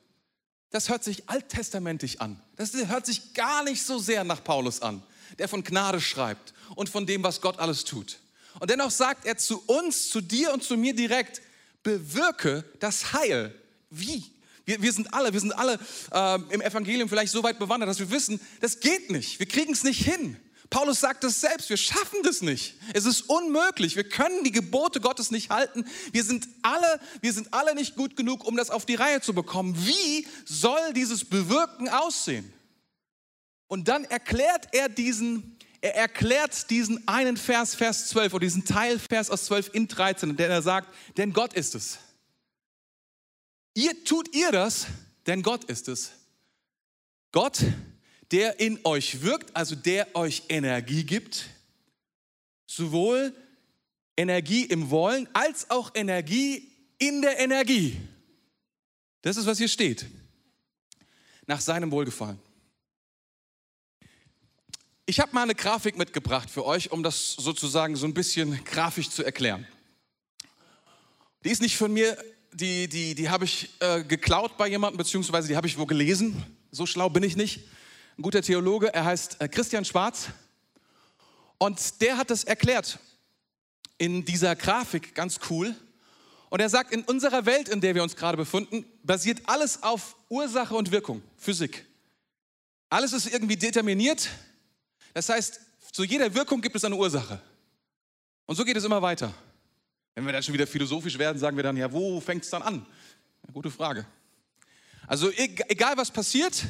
Das 0.70 0.88
hört 0.88 1.02
sich 1.02 1.28
alttestamentlich 1.28 2.20
an. 2.20 2.40
Das 2.54 2.72
hört 2.72 3.04
sich 3.04 3.34
gar 3.34 3.64
nicht 3.64 3.82
so 3.82 3.98
sehr 3.98 4.22
nach 4.22 4.44
Paulus 4.44 4.80
an, 4.80 5.02
der 5.40 5.48
von 5.48 5.64
Gnade 5.64 6.00
schreibt 6.00 6.54
und 6.76 6.88
von 6.88 7.04
dem, 7.04 7.24
was 7.24 7.40
Gott 7.40 7.58
alles 7.58 7.82
tut. 7.82 8.20
Und 8.60 8.70
dennoch 8.70 8.92
sagt 8.92 9.26
er 9.26 9.38
zu 9.38 9.60
uns, 9.66 10.08
zu 10.10 10.20
dir 10.20 10.52
und 10.52 10.62
zu 10.62 10.76
mir 10.76 10.94
direkt, 10.94 11.42
bewirke 11.82 12.64
das 12.78 13.12
Heil. 13.12 13.52
Wie? 13.90 14.30
Wir, 14.70 14.82
wir 14.82 14.92
sind 14.92 15.12
alle, 15.12 15.32
wir 15.32 15.40
sind 15.40 15.52
alle 15.52 15.80
äh, 16.12 16.38
im 16.54 16.60
Evangelium 16.60 17.08
vielleicht 17.08 17.32
so 17.32 17.42
weit 17.42 17.58
bewandert, 17.58 17.90
dass 17.90 17.98
wir 17.98 18.10
wissen, 18.10 18.40
das 18.60 18.78
geht 18.78 19.10
nicht. 19.10 19.40
Wir 19.40 19.46
kriegen 19.46 19.72
es 19.72 19.82
nicht 19.82 20.04
hin. 20.04 20.36
Paulus 20.70 21.00
sagt 21.00 21.24
es 21.24 21.40
selbst, 21.40 21.68
wir 21.68 21.76
schaffen 21.76 22.20
das 22.22 22.40
nicht. 22.40 22.76
Es 22.94 23.04
ist 23.04 23.22
unmöglich. 23.22 23.96
Wir 23.96 24.08
können 24.08 24.44
die 24.44 24.52
Gebote 24.52 25.00
Gottes 25.00 25.32
nicht 25.32 25.50
halten. 25.50 25.84
Wir 26.12 26.22
sind 26.22 26.46
alle, 26.62 27.00
wir 27.20 27.32
sind 27.32 27.52
alle 27.52 27.74
nicht 27.74 27.96
gut 27.96 28.16
genug, 28.16 28.46
um 28.46 28.56
das 28.56 28.70
auf 28.70 28.86
die 28.86 28.94
Reihe 28.94 29.20
zu 29.20 29.34
bekommen. 29.34 29.74
Wie 29.76 30.28
soll 30.44 30.92
dieses 30.94 31.24
Bewirken 31.24 31.88
aussehen? 31.88 32.52
Und 33.66 33.88
dann 33.88 34.04
erklärt 34.04 34.68
er 34.70 34.88
diesen, 34.88 35.58
er 35.80 35.96
erklärt 35.96 36.70
diesen 36.70 37.08
einen 37.08 37.36
Vers, 37.36 37.74
Vers 37.74 38.06
12 38.10 38.34
oder 38.34 38.44
diesen 38.46 38.64
Teilvers 38.64 39.30
aus 39.30 39.46
12 39.46 39.70
in 39.72 39.88
13, 39.88 40.30
in 40.30 40.36
dem 40.36 40.50
er 40.52 40.62
sagt, 40.62 40.94
denn 41.16 41.32
Gott 41.32 41.54
ist 41.54 41.74
es. 41.74 41.98
Ihr 43.80 44.04
tut 44.04 44.34
ihr 44.34 44.52
das, 44.52 44.88
denn 45.26 45.42
Gott 45.42 45.64
ist 45.64 45.88
es. 45.88 46.12
Gott 47.32 47.64
der 48.30 48.60
in 48.60 48.78
euch 48.84 49.22
wirkt, 49.22 49.56
also 49.56 49.74
der 49.74 50.14
euch 50.14 50.42
Energie 50.50 51.04
gibt, 51.04 51.46
sowohl 52.66 53.34
Energie 54.18 54.64
im 54.64 54.90
Wollen 54.90 55.28
als 55.32 55.70
auch 55.70 55.92
Energie 55.94 56.70
in 56.98 57.22
der 57.22 57.38
Energie. 57.40 57.98
Das 59.22 59.38
ist, 59.38 59.46
was 59.46 59.56
hier 59.56 59.68
steht. 59.68 60.06
Nach 61.46 61.60
seinem 61.60 61.90
Wohlgefallen. 61.90 62.38
Ich 65.06 65.18
habe 65.18 65.32
mal 65.32 65.42
eine 65.42 65.54
Grafik 65.54 65.96
mitgebracht 65.96 66.50
für 66.50 66.66
euch, 66.66 66.92
um 66.92 67.02
das 67.02 67.32
sozusagen 67.32 67.96
so 67.96 68.06
ein 68.06 68.14
bisschen 68.14 68.62
grafisch 68.64 69.08
zu 69.08 69.24
erklären. 69.24 69.66
Die 71.42 71.50
ist 71.50 71.62
nicht 71.62 71.78
von 71.78 71.92
mir, 71.92 72.22
die, 72.52 72.88
die, 72.88 73.14
die 73.14 73.30
habe 73.30 73.44
ich 73.44 73.70
äh, 73.80 74.02
geklaut 74.04 74.56
bei 74.56 74.68
jemandem, 74.68 74.98
beziehungsweise 74.98 75.48
die 75.48 75.56
habe 75.56 75.66
ich 75.66 75.78
wo 75.78 75.86
gelesen. 75.86 76.42
So 76.70 76.86
schlau 76.86 77.08
bin 77.08 77.22
ich 77.22 77.36
nicht. 77.36 77.60
Ein 78.18 78.22
guter 78.22 78.42
Theologe, 78.42 78.92
er 78.92 79.04
heißt 79.04 79.40
äh, 79.40 79.48
Christian 79.48 79.84
Schwarz. 79.84 80.28
Und 81.58 82.00
der 82.00 82.16
hat 82.16 82.30
das 82.30 82.44
erklärt 82.44 82.98
in 83.98 84.24
dieser 84.24 84.56
Grafik 84.56 85.14
ganz 85.14 85.38
cool. 85.50 85.74
Und 86.48 86.60
er 86.60 86.68
sagt, 86.68 86.92
in 86.92 87.02
unserer 87.02 87.46
Welt, 87.46 87.68
in 87.68 87.80
der 87.80 87.94
wir 87.94 88.02
uns 88.02 88.16
gerade 88.16 88.36
befinden, 88.36 88.84
basiert 89.04 89.42
alles 89.44 89.82
auf 89.82 90.16
Ursache 90.28 90.74
und 90.74 90.90
Wirkung, 90.90 91.22
Physik. 91.36 91.86
Alles 92.88 93.12
ist 93.12 93.32
irgendwie 93.32 93.56
determiniert, 93.56 94.28
das 95.14 95.28
heißt, 95.28 95.60
zu 95.92 96.02
jeder 96.02 96.34
Wirkung 96.34 96.60
gibt 96.60 96.76
es 96.76 96.84
eine 96.84 96.96
Ursache. 96.96 97.40
Und 98.46 98.56
so 98.56 98.64
geht 98.64 98.76
es 98.76 98.84
immer 98.84 99.00
weiter. 99.00 99.32
Wenn 100.14 100.26
wir 100.26 100.32
dann 100.32 100.42
schon 100.42 100.54
wieder 100.54 100.66
philosophisch 100.66 101.18
werden, 101.18 101.38
sagen 101.38 101.56
wir 101.56 101.62
dann, 101.62 101.76
ja, 101.76 101.90
wo 101.90 102.20
fängt 102.20 102.44
es 102.44 102.50
dann 102.50 102.62
an? 102.62 102.86
Eine 103.42 103.52
gute 103.52 103.70
Frage. 103.70 104.06
Also 105.06 105.30
egal 105.32 105.96
was 105.96 106.10
passiert, 106.10 106.64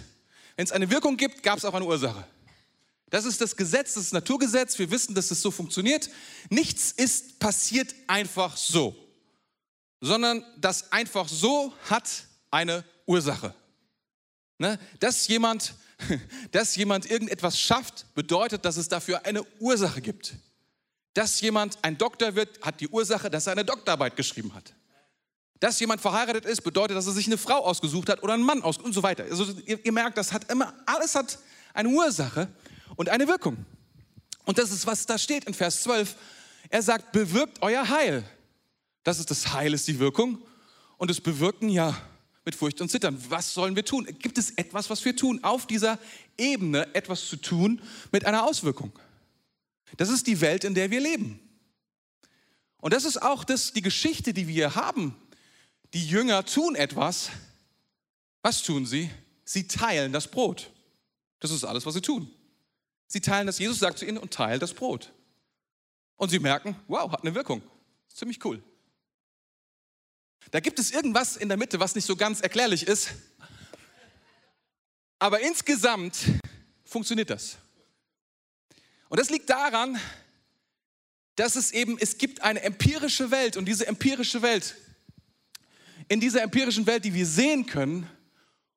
wenn 0.57 0.65
es 0.65 0.73
eine 0.73 0.91
Wirkung 0.91 1.17
gibt, 1.17 1.43
gab 1.43 1.59
es 1.59 1.65
auch 1.65 1.75
eine 1.75 1.85
Ursache. 1.85 2.27
Das 3.11 3.25
ist 3.25 3.41
das 3.41 3.57
Gesetz, 3.57 3.95
das 3.95 4.05
ist 4.05 4.13
das 4.13 4.21
Naturgesetz. 4.21 4.79
Wir 4.79 4.91
wissen, 4.91 5.15
dass 5.15 5.31
es 5.31 5.43
so 5.43 5.51
funktioniert. 5.51 6.11
Nichts 6.49 6.93
ist 6.93 7.39
passiert 7.41 7.95
einfach 8.07 8.57
so, 8.57 8.95
sondern 10.01 10.45
das 10.59 10.93
einfach 10.93 11.29
so 11.29 11.75
hat 11.89 12.09
eine 12.51 12.85
Ursache. 13.07 13.55
Ne? 14.59 14.79
Dass 15.01 15.27
jemand 15.27 15.75
dass 16.53 16.77
jemand 16.77 17.11
irgendetwas 17.11 17.59
schafft, 17.59 18.07
bedeutet, 18.15 18.65
dass 18.65 18.77
es 18.77 18.89
dafür 18.89 19.25
eine 19.25 19.43
Ursache 19.59 20.01
gibt. 20.01 20.35
Dass 21.15 21.41
jemand 21.41 21.79
ein 21.83 21.99
Doktor 21.99 22.35
wird, 22.35 22.61
hat 22.63 22.81
die 22.81 22.89
Ursache, 22.89 23.31
dass 23.31 23.47
er 23.47 23.53
eine 23.53 23.65
Doktorarbeit 23.65 24.17
geschrieben 24.17 24.55
hat. 24.55 24.75
Dass 25.59 25.79
jemand 25.81 26.01
verheiratet 26.01 26.45
ist, 26.45 26.63
bedeutet, 26.63 26.97
dass 26.97 27.07
er 27.07 27.13
sich 27.13 27.27
eine 27.27 27.37
Frau 27.37 27.65
ausgesucht 27.65 28.09
hat 28.09 28.23
oder 28.23 28.35
einen 28.35 28.45
Mann 28.45 28.63
ausgesucht 28.63 28.87
und 28.87 28.93
so 28.93 29.03
weiter. 29.03 29.25
Also 29.25 29.45
ihr, 29.67 29.85
ihr 29.85 29.93
merkt, 29.93 30.17
das 30.17 30.33
hat 30.33 30.51
immer, 30.51 30.73
alles 30.87 31.15
hat 31.15 31.39
eine 31.75 31.89
Ursache 31.89 32.49
und 32.97 33.09
eine 33.09 33.29
Wirkung. 33.29 33.65
Und 34.45 34.59
das 34.59 34.71
ist, 34.71 34.87
was 34.87 35.05
da 35.07 35.19
steht 35.19 35.45
in 35.45 35.55
Vers 35.55 35.83
12. 35.83 36.17
Er 36.71 36.83
sagt, 36.83 37.13
bewirkt 37.13 37.61
euer 37.63 37.89
Heil. 37.89 38.25
Das 39.03 39.19
ist 39.19 39.31
das 39.31 39.53
Heil, 39.53 39.75
ist 39.75 39.87
die 39.89 39.99
Wirkung. 39.99 40.41
Und 40.97 41.11
das 41.11 41.21
Bewirken, 41.21 41.69
ja, 41.69 41.97
mit 42.45 42.55
Furcht 42.55 42.81
und 42.81 42.91
Zittern. 42.91 43.23
Was 43.29 43.53
sollen 43.53 43.77
wir 43.77 43.85
tun? 43.85 44.07
Gibt 44.19 44.39
es 44.39 44.51
etwas, 44.53 44.89
was 44.91 45.05
wir 45.05 45.15
tun? 45.15 45.41
Auf 45.43 45.67
dieser 45.67 45.99
Ebene 46.39 46.95
etwas 46.95 47.29
zu 47.29 47.37
tun 47.37 47.83
mit 48.13 48.25
einer 48.25 48.45
Auswirkung. 48.45 48.93
Das 49.97 50.09
ist 50.09 50.27
die 50.27 50.41
Welt, 50.41 50.65
in 50.65 50.75
der 50.75 50.91
wir 50.91 51.01
leben. 51.01 51.41
Und 52.79 52.93
das 52.95 53.05
ist 53.05 53.21
auch 53.21 53.45
das, 53.45 53.73
die 53.73 53.83
Geschichte, 53.83 54.33
die 54.33 54.49
wir 54.49 54.75
haben. 54.75 55.15
Die 55.93 56.07
Jünger 56.07 56.45
tun 56.45 56.75
etwas. 56.75 57.31
Was 58.43 58.63
tun 58.63 58.87
sie? 58.87 59.11
Sie 59.45 59.67
teilen 59.67 60.13
das 60.13 60.29
Brot. 60.29 60.71
Das 61.41 61.51
ist 61.51 61.65
alles, 61.65 61.85
was 61.85 61.95
sie 61.95 62.01
tun. 62.01 62.31
Sie 63.07 63.21
teilen 63.21 63.47
das, 63.47 63.59
Jesus 63.59 63.81
sagt 63.81 63.99
zu 63.99 64.07
ihnen, 64.07 64.19
und 64.19 64.33
teilt 64.33 64.63
das 64.63 64.73
Brot. 64.73 65.13
Und 66.17 66.31
sie 66.31 66.39
merken, 66.39 66.77
wow, 66.87 67.11
hat 67.11 67.23
eine 67.23 67.35
Wirkung. 67.35 67.63
Ziemlich 68.15 68.45
cool. 68.45 68.63
Da 70.51 70.61
gibt 70.61 70.79
es 70.79 70.91
irgendwas 70.91 71.37
in 71.37 71.49
der 71.49 71.57
Mitte, 71.57 71.81
was 71.81 71.95
nicht 71.95 72.07
so 72.07 72.17
ganz 72.17 72.41
erklärlich 72.41 72.87
ist. 72.87 73.11
Aber 75.19 75.41
insgesamt 75.41 76.17
funktioniert 76.85 77.31
das. 77.31 77.57
Und 79.11 79.19
das 79.19 79.29
liegt 79.29 79.51
daran, 79.51 80.01
dass 81.35 81.57
es 81.57 81.73
eben, 81.73 81.99
es 81.99 82.17
gibt 82.17 82.43
eine 82.43 82.63
empirische 82.63 83.31
Welt 83.31 83.57
und 83.57 83.67
diese 83.67 83.87
empirische 83.87 84.41
Welt, 84.41 84.77
in 86.09 86.21
dieser 86.21 86.43
empirischen 86.43 86.87
Welt, 86.87 87.05
die 87.05 87.13
wir 87.13 87.27
sehen 87.27 87.67
können 87.67 88.09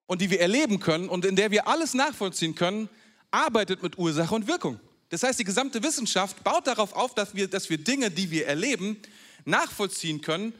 und 0.08 0.22
die 0.22 0.30
wir 0.30 0.41
erleben 0.41 0.80
können 0.80 1.08
und 1.08 1.24
in 1.24 1.36
der 1.36 1.52
wir 1.52 1.67
alles 1.67 1.93
nachvollziehen 1.93 2.56
können, 2.56 2.89
arbeitet 3.32 3.82
mit 3.82 3.98
Ursache 3.98 4.34
und 4.34 4.48
Wirkung. 4.48 4.80
Das 5.10 5.24
heißt, 5.24 5.39
die 5.39 5.43
gesamte 5.43 5.82
Wissenschaft 5.84 6.43
baut 6.43 6.67
darauf 6.67 6.93
auf, 6.93 7.15
dass 7.15 7.36
wir, 7.36 7.48
dass 7.48 7.69
wir 7.69 7.78
Dinge, 7.78 8.12
die 8.12 8.30
wir 8.30 8.48
erleben, 8.48 8.98
nachvollziehen 9.46 10.22
können 10.22 10.54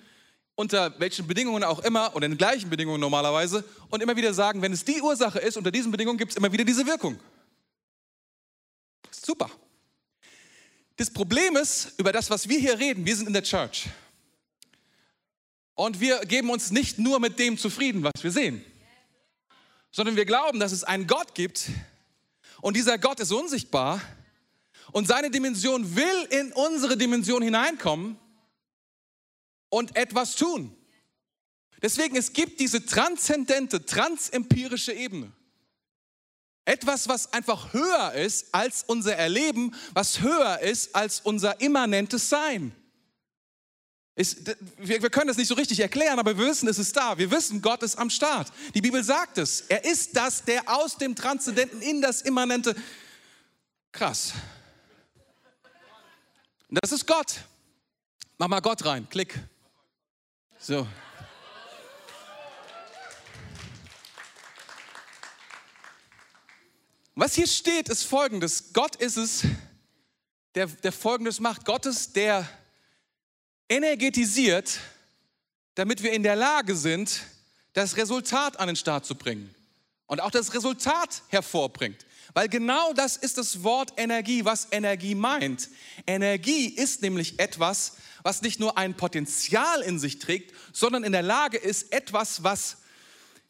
unter 0.56 1.00
welchen 1.00 1.26
Bedingungen 1.26 1.64
auch 1.64 1.80
immer 1.80 2.16
oder 2.16 2.28
in 2.28 2.34
den 2.34 2.38
gleichen 2.38 2.70
Bedingungen 2.70 3.00
normalerweise 3.00 3.64
und 3.90 4.04
immer 4.04 4.16
wieder 4.16 4.36
sagen, 4.36 4.62
wenn 4.62 4.72
es 4.72 4.86
die 4.86 5.02
Ursache 5.02 5.40
ist, 5.40 5.58
unter 5.58 5.72
diesen 5.72 5.92
Bedingungen 5.92 6.20
gibt 6.20 6.32
es 6.32 6.38
immer 6.38 6.52
wieder 6.52 6.64
diese 6.64 6.86
Wirkung. 6.86 7.20
Super. 9.10 9.50
Das 10.96 11.10
Problem 11.12 11.56
ist, 11.56 11.94
über 11.98 12.12
das, 12.12 12.30
was 12.30 12.48
wir 12.48 12.60
hier 12.60 12.78
reden, 12.80 13.06
wir 13.06 13.16
sind 13.16 13.28
in 13.28 13.34
der 13.34 13.44
Church. 13.44 13.88
Und 15.76 16.00
wir 16.00 16.20
geben 16.26 16.50
uns 16.52 16.72
nicht 16.72 17.00
nur 17.00 17.20
mit 17.20 17.40
dem 17.40 17.58
zufrieden, 17.58 18.04
was 18.04 18.24
wir 18.24 18.32
sehen, 18.32 18.64
sondern 19.92 20.16
wir 20.16 20.26
glauben, 20.26 20.60
dass 20.60 20.72
es 20.72 20.84
einen 20.84 21.08
Gott 21.08 21.34
gibt 21.34 21.70
und 22.62 22.76
dieser 22.78 23.00
Gott 23.00 23.20
ist 23.20 23.32
unsichtbar 23.32 24.00
und 24.92 25.08
seine 25.08 25.32
Dimension 25.32 25.96
will 25.96 26.28
in 26.30 26.54
unsere 26.54 26.96
Dimension 26.96 27.42
hineinkommen 27.42 28.20
und 29.70 29.96
etwas 29.96 30.36
tun. 30.36 30.76
Deswegen, 31.82 32.16
es 32.16 32.32
gibt 32.32 32.60
diese 32.60 32.86
transzendente, 32.86 33.84
transempirische 33.86 34.94
Ebene. 34.94 35.32
Etwas, 36.66 37.10
was 37.10 37.34
einfach 37.34 37.74
höher 37.74 38.14
ist 38.14 38.54
als 38.54 38.84
unser 38.84 39.16
Erleben, 39.16 39.76
was 39.94 40.22
höher 40.22 40.60
ist 40.60 40.96
als 40.96 41.20
unser 41.20 41.60
immanentes 41.60 42.30
Sein. 42.30 42.74
Ist, 44.16 44.46
wir, 44.78 45.02
wir, 45.02 45.10
können 45.10 45.28
das 45.28 45.38
nicht 45.38 45.48
so 45.48 45.56
richtig 45.56 45.80
erklären, 45.80 46.20
aber 46.20 46.38
wir 46.38 46.46
wissen, 46.46 46.70
es 46.70 46.78
ist 46.78 46.96
da. 46.96 47.18
Wir 47.18 47.32
wissen, 47.32 47.62
Gott 47.62 47.82
ist 47.82 47.98
am 47.98 48.12
Start. 48.12 48.54
Die 48.76 48.82
Bibel 48.82 49.04
sagt 49.04 49.40
es. 49.40 49.62
Er 49.62 49.84
ist 49.84 50.16
das, 50.16 50.44
der 50.44 50.62
aus 50.70 50.98
dem 50.98 51.16
Transzendenten 51.16 51.82
in 51.82 52.00
das 52.00 52.22
Immanente. 52.22 52.76
Krass. 53.92 54.34
Das 56.70 56.92
ist 56.92 57.08
Gott. 57.08 57.42
Mach 58.38 58.48
mal 58.48 58.60
Gott 58.62 58.86
rein. 58.86 59.08
Klick. 59.10 59.40
So. 60.60 60.88
Was 67.16 67.36
hier 67.36 67.48
steht, 67.48 67.90
ist 67.90 68.04
folgendes. 68.04 68.74
Gott 68.74 68.96
ist 68.96 69.18
es, 69.18 69.44
der, 70.56 70.66
der 70.68 70.92
folgendes 70.92 71.40
macht. 71.40 71.64
Gott 71.64 71.86
ist 71.86 72.16
der 72.16 72.48
energetisiert, 73.70 74.80
damit 75.76 76.02
wir 76.02 76.12
in 76.12 76.24
der 76.24 76.36
Lage 76.36 76.76
sind, 76.76 77.22
das 77.74 77.98
Resultat 77.98 78.60
an 78.60 78.68
den 78.68 78.76
Start 78.76 79.06
zu 79.06 79.16
bringen. 79.16 79.54
Und 80.08 80.22
auch 80.22 80.32
das 80.32 80.54
Resultat 80.54 81.22
hervorbringt. 81.30 82.06
Weil 82.34 82.50
genau 82.50 82.94
das 82.94 83.16
ist 83.16 83.38
das 83.38 83.64
Wort 83.64 83.94
Energie, 83.98 84.44
was 84.44 84.68
Energie 84.72 85.14
meint. 85.14 85.70
Energie 86.08 86.66
ist 86.66 87.04
nämlich 87.04 87.40
etwas, 87.40 87.98
was 88.24 88.42
nicht 88.42 88.60
nur 88.60 88.78
ein 88.78 88.96
Potenzial 88.96 89.82
in 89.82 90.00
sich 90.00 90.18
trägt, 90.18 90.52
sondern 90.72 91.04
in 91.04 91.12
der 91.12 91.22
Lage 91.22 91.58
ist, 91.58 91.94
etwas, 91.94 92.44
was 92.44 92.78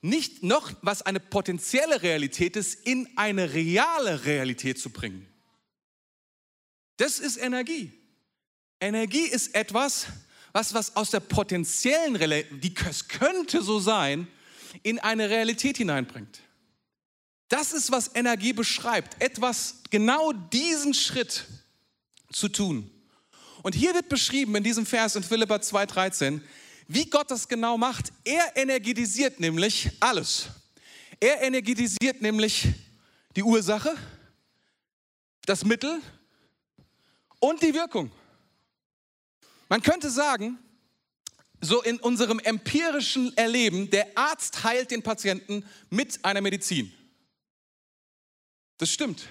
nicht 0.03 0.43
noch, 0.43 0.73
was 0.81 1.01
eine 1.01 1.21
potenzielle 1.21 2.01
Realität 2.03 2.57
ist, 2.57 2.85
in 2.85 3.07
eine 3.15 3.53
reale 3.53 4.25
Realität 4.25 4.77
zu 4.77 4.89
bringen. 4.89 5.25
Das 6.97 7.19
ist 7.19 7.37
Energie. 7.37 7.93
Energie 8.81 9.25
ist 9.25 9.55
etwas, 9.55 10.07
was, 10.51 10.73
was 10.73 10.95
aus 10.97 11.11
der 11.11 11.21
potenziellen 11.21 12.17
Realität, 12.17 12.63
die 12.63 12.75
es 12.87 13.07
könnte 13.07 13.63
so 13.63 13.79
sein, 13.79 14.27
in 14.83 14.99
eine 14.99 15.29
Realität 15.29 15.77
hineinbringt. 15.77 16.41
Das 17.47 17.71
ist, 17.71 17.89
was 17.89 18.11
Energie 18.13 18.51
beschreibt. 18.51 19.21
Etwas, 19.21 19.83
genau 19.89 20.33
diesen 20.33 20.93
Schritt 20.93 21.45
zu 22.31 22.49
tun. 22.49 22.91
Und 23.61 23.73
hier 23.73 23.93
wird 23.93 24.09
beschrieben 24.09 24.53
in 24.55 24.63
diesem 24.63 24.85
Vers 24.85 25.15
in 25.15 25.23
Philippa 25.23 25.55
2,13, 25.55 26.41
wie 26.87 27.09
Gott 27.09 27.31
das 27.31 27.47
genau 27.47 27.77
macht. 27.77 28.11
Er 28.23 28.55
energetisiert 28.55 29.39
nämlich 29.39 29.89
alles. 29.99 30.47
Er 31.19 31.41
energetisiert 31.41 32.21
nämlich 32.21 32.67
die 33.35 33.43
Ursache, 33.43 33.95
das 35.45 35.63
Mittel 35.63 36.01
und 37.39 37.61
die 37.61 37.73
Wirkung. 37.73 38.11
Man 39.69 39.81
könnte 39.81 40.09
sagen, 40.09 40.59
so 41.61 41.81
in 41.81 41.97
unserem 41.99 42.39
empirischen 42.39 43.35
Erleben, 43.37 43.89
der 43.89 44.17
Arzt 44.17 44.63
heilt 44.63 44.91
den 44.91 45.01
Patienten 45.01 45.65
mit 45.89 46.23
einer 46.23 46.41
Medizin. 46.41 46.91
Das 48.77 48.89
stimmt, 48.89 49.27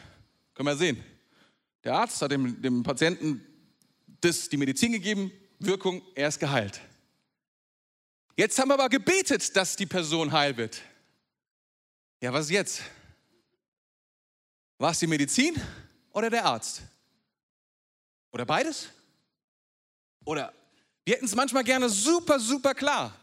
können 0.54 0.68
wir 0.68 0.76
sehen. 0.76 1.02
Der 1.84 1.94
Arzt 1.94 2.22
hat 2.22 2.30
dem, 2.30 2.60
dem 2.62 2.82
Patienten 2.82 3.44
das, 4.20 4.48
die 4.48 4.56
Medizin 4.56 4.92
gegeben, 4.92 5.30
Wirkung, 5.58 6.00
er 6.14 6.28
ist 6.28 6.40
geheilt. 6.40 6.80
Jetzt 8.36 8.58
haben 8.58 8.68
wir 8.68 8.74
aber 8.74 8.88
gebetet, 8.88 9.54
dass 9.56 9.76
die 9.76 9.86
Person 9.86 10.32
heil 10.32 10.56
wird. 10.56 10.80
Ja, 12.20 12.32
was 12.32 12.50
jetzt? 12.50 12.82
War 14.78 14.92
es 14.92 14.98
die 14.98 15.06
Medizin 15.06 15.54
oder 16.12 16.30
der 16.30 16.44
Arzt? 16.44 16.82
Oder 18.32 18.46
beides? 18.46 18.88
Oder 20.24 20.52
wir 21.04 21.14
hätten 21.14 21.26
es 21.26 21.34
manchmal 21.34 21.64
gerne 21.64 21.88
super, 21.88 22.40
super 22.40 22.74
klar. 22.74 23.14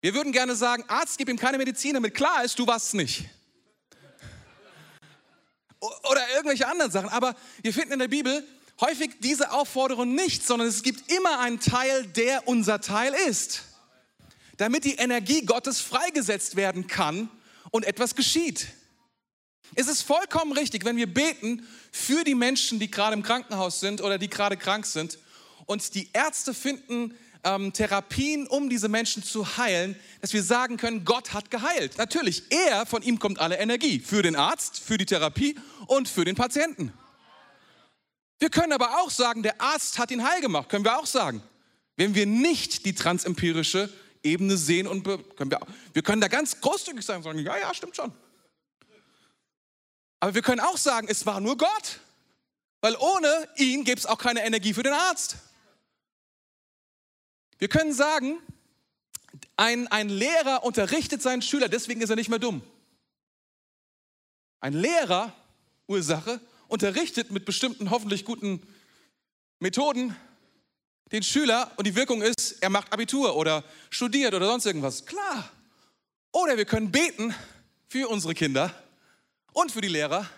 Wir 0.00 0.14
würden 0.14 0.32
gerne 0.32 0.54
sagen, 0.54 0.84
Arzt, 0.88 1.18
gib 1.18 1.28
ihm 1.28 1.36
keine 1.36 1.58
Medizin, 1.58 1.94
damit 1.94 2.14
klar 2.14 2.42
ist, 2.44 2.58
du 2.58 2.66
warst 2.66 2.88
es 2.88 2.92
nicht. 2.94 3.28
Oder 5.80 6.28
irgendwelche 6.34 6.66
anderen 6.66 6.90
Sachen. 6.90 7.08
Aber 7.10 7.34
wir 7.62 7.74
finden 7.74 7.94
in 7.94 7.98
der 7.98 8.08
Bibel 8.08 8.46
häufig 8.80 9.18
diese 9.20 9.50
Aufforderung 9.52 10.14
nicht, 10.14 10.46
sondern 10.46 10.68
es 10.68 10.82
gibt 10.82 11.10
immer 11.12 11.40
einen 11.40 11.60
Teil, 11.60 12.06
der 12.06 12.48
unser 12.48 12.80
Teil 12.80 13.12
ist. 13.28 13.64
Damit 14.60 14.84
die 14.84 14.96
Energie 14.96 15.46
Gottes 15.46 15.80
freigesetzt 15.80 16.54
werden 16.54 16.86
kann 16.86 17.30
und 17.70 17.86
etwas 17.86 18.14
geschieht. 18.14 18.66
Es 19.74 19.88
ist 19.88 20.02
vollkommen 20.02 20.52
richtig, 20.52 20.84
wenn 20.84 20.98
wir 20.98 21.06
beten 21.06 21.66
für 21.90 22.24
die 22.24 22.34
Menschen, 22.34 22.78
die 22.78 22.90
gerade 22.90 23.14
im 23.14 23.22
Krankenhaus 23.22 23.80
sind 23.80 24.02
oder 24.02 24.18
die 24.18 24.28
gerade 24.28 24.58
krank 24.58 24.84
sind 24.84 25.18
und 25.64 25.94
die 25.94 26.10
Ärzte 26.12 26.52
finden 26.52 27.14
ähm, 27.42 27.72
Therapien, 27.72 28.46
um 28.48 28.68
diese 28.68 28.90
Menschen 28.90 29.22
zu 29.22 29.56
heilen, 29.56 29.96
dass 30.20 30.34
wir 30.34 30.42
sagen 30.42 30.76
können, 30.76 31.06
Gott 31.06 31.32
hat 31.32 31.50
geheilt. 31.50 31.96
Natürlich, 31.96 32.42
er, 32.50 32.84
von 32.84 33.00
ihm 33.00 33.18
kommt 33.18 33.38
alle 33.38 33.56
Energie. 33.56 33.98
Für 33.98 34.20
den 34.20 34.36
Arzt, 34.36 34.78
für 34.78 34.98
die 34.98 35.06
Therapie 35.06 35.58
und 35.86 36.06
für 36.06 36.26
den 36.26 36.36
Patienten. 36.36 36.92
Wir 38.38 38.50
können 38.50 38.74
aber 38.74 39.00
auch 39.00 39.10
sagen, 39.10 39.42
der 39.42 39.58
Arzt 39.58 39.98
hat 39.98 40.10
ihn 40.10 40.22
heil 40.22 40.42
gemacht, 40.42 40.68
können 40.68 40.84
wir 40.84 40.98
auch 40.98 41.06
sagen. 41.06 41.42
Wenn 41.96 42.14
wir 42.14 42.26
nicht 42.26 42.84
die 42.84 42.94
transempirische 42.94 43.88
Ebene 44.22 44.56
sehen 44.56 44.86
und 44.86 45.04
können 45.36 45.50
wir, 45.50 45.60
wir 45.92 46.02
können 46.02 46.20
da 46.20 46.28
ganz 46.28 46.60
großzügig 46.60 47.04
sein 47.04 47.18
und 47.18 47.22
sagen, 47.22 47.38
ja, 47.38 47.56
ja, 47.56 47.72
stimmt 47.74 47.96
schon. 47.96 48.12
Aber 50.20 50.34
wir 50.34 50.42
können 50.42 50.60
auch 50.60 50.76
sagen, 50.76 51.08
es 51.08 51.24
war 51.24 51.40
nur 51.40 51.56
Gott. 51.56 52.00
Weil 52.82 52.96
ohne 52.96 53.48
ihn 53.56 53.84
gibt 53.84 54.00
es 54.00 54.06
auch 54.06 54.18
keine 54.18 54.44
Energie 54.44 54.72
für 54.72 54.82
den 54.82 54.92
Arzt. 54.92 55.36
Wir 57.58 57.68
können 57.68 57.92
sagen, 57.92 58.38
ein, 59.56 59.86
ein 59.88 60.08
Lehrer 60.08 60.64
unterrichtet 60.64 61.20
seinen 61.20 61.42
Schüler, 61.42 61.68
deswegen 61.68 62.00
ist 62.00 62.08
er 62.10 62.16
nicht 62.16 62.30
mehr 62.30 62.38
dumm. 62.38 62.62
Ein 64.60 64.72
Lehrer, 64.72 65.34
Ursache, 65.86 66.40
unterrichtet 66.68 67.30
mit 67.30 67.44
bestimmten, 67.44 67.90
hoffentlich 67.90 68.24
guten 68.24 68.66
Methoden 69.58 70.16
den 71.12 71.22
Schüler 71.22 71.70
und 71.76 71.86
die 71.86 71.94
Wirkung 71.94 72.22
ist, 72.22 72.62
er 72.62 72.70
macht 72.70 72.92
Abitur 72.92 73.36
oder 73.36 73.64
studiert 73.90 74.34
oder 74.34 74.46
sonst 74.46 74.66
irgendwas. 74.66 75.04
Klar. 75.06 75.50
Oder 76.32 76.56
wir 76.56 76.64
können 76.64 76.92
beten 76.92 77.34
für 77.88 78.08
unsere 78.08 78.34
Kinder 78.34 78.72
und 79.52 79.72
für 79.72 79.80
die 79.80 79.88
Lehrer 79.88 80.28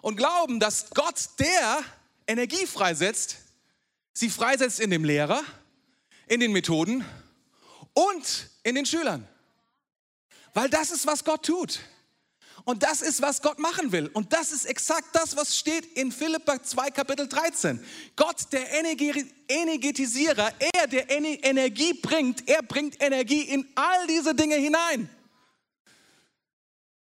und 0.00 0.16
glauben, 0.16 0.58
dass 0.60 0.90
Gott, 0.90 1.14
der 1.38 1.82
Energie 2.26 2.66
freisetzt, 2.66 3.36
sie 4.12 4.30
freisetzt 4.30 4.80
in 4.80 4.90
dem 4.90 5.04
Lehrer 5.04 5.42
in 6.26 6.40
den 6.40 6.52
Methoden 6.52 7.04
und 7.94 8.50
in 8.62 8.74
den 8.74 8.84
Schülern. 8.84 9.26
Weil 10.54 10.68
das 10.68 10.90
ist, 10.90 11.06
was 11.06 11.24
Gott 11.24 11.44
tut. 11.46 11.80
Und 12.66 12.82
das 12.82 13.00
ist, 13.00 13.22
was 13.22 13.42
Gott 13.42 13.60
machen 13.60 13.92
will. 13.92 14.08
Und 14.08 14.32
das 14.32 14.50
ist 14.50 14.64
exakt 14.64 15.14
das, 15.14 15.36
was 15.36 15.56
steht 15.56 15.86
in 15.96 16.10
Philippa 16.10 16.60
2, 16.60 16.90
Kapitel 16.90 17.28
13. 17.28 17.80
Gott, 18.16 18.52
der 18.52 18.66
Energetisierer, 19.48 20.52
er, 20.74 20.88
der 20.88 21.08
Energie 21.08 21.92
bringt, 21.94 22.48
er 22.48 22.64
bringt 22.64 23.00
Energie 23.00 23.42
in 23.42 23.68
all 23.76 24.08
diese 24.08 24.34
Dinge 24.34 24.56
hinein. 24.56 25.08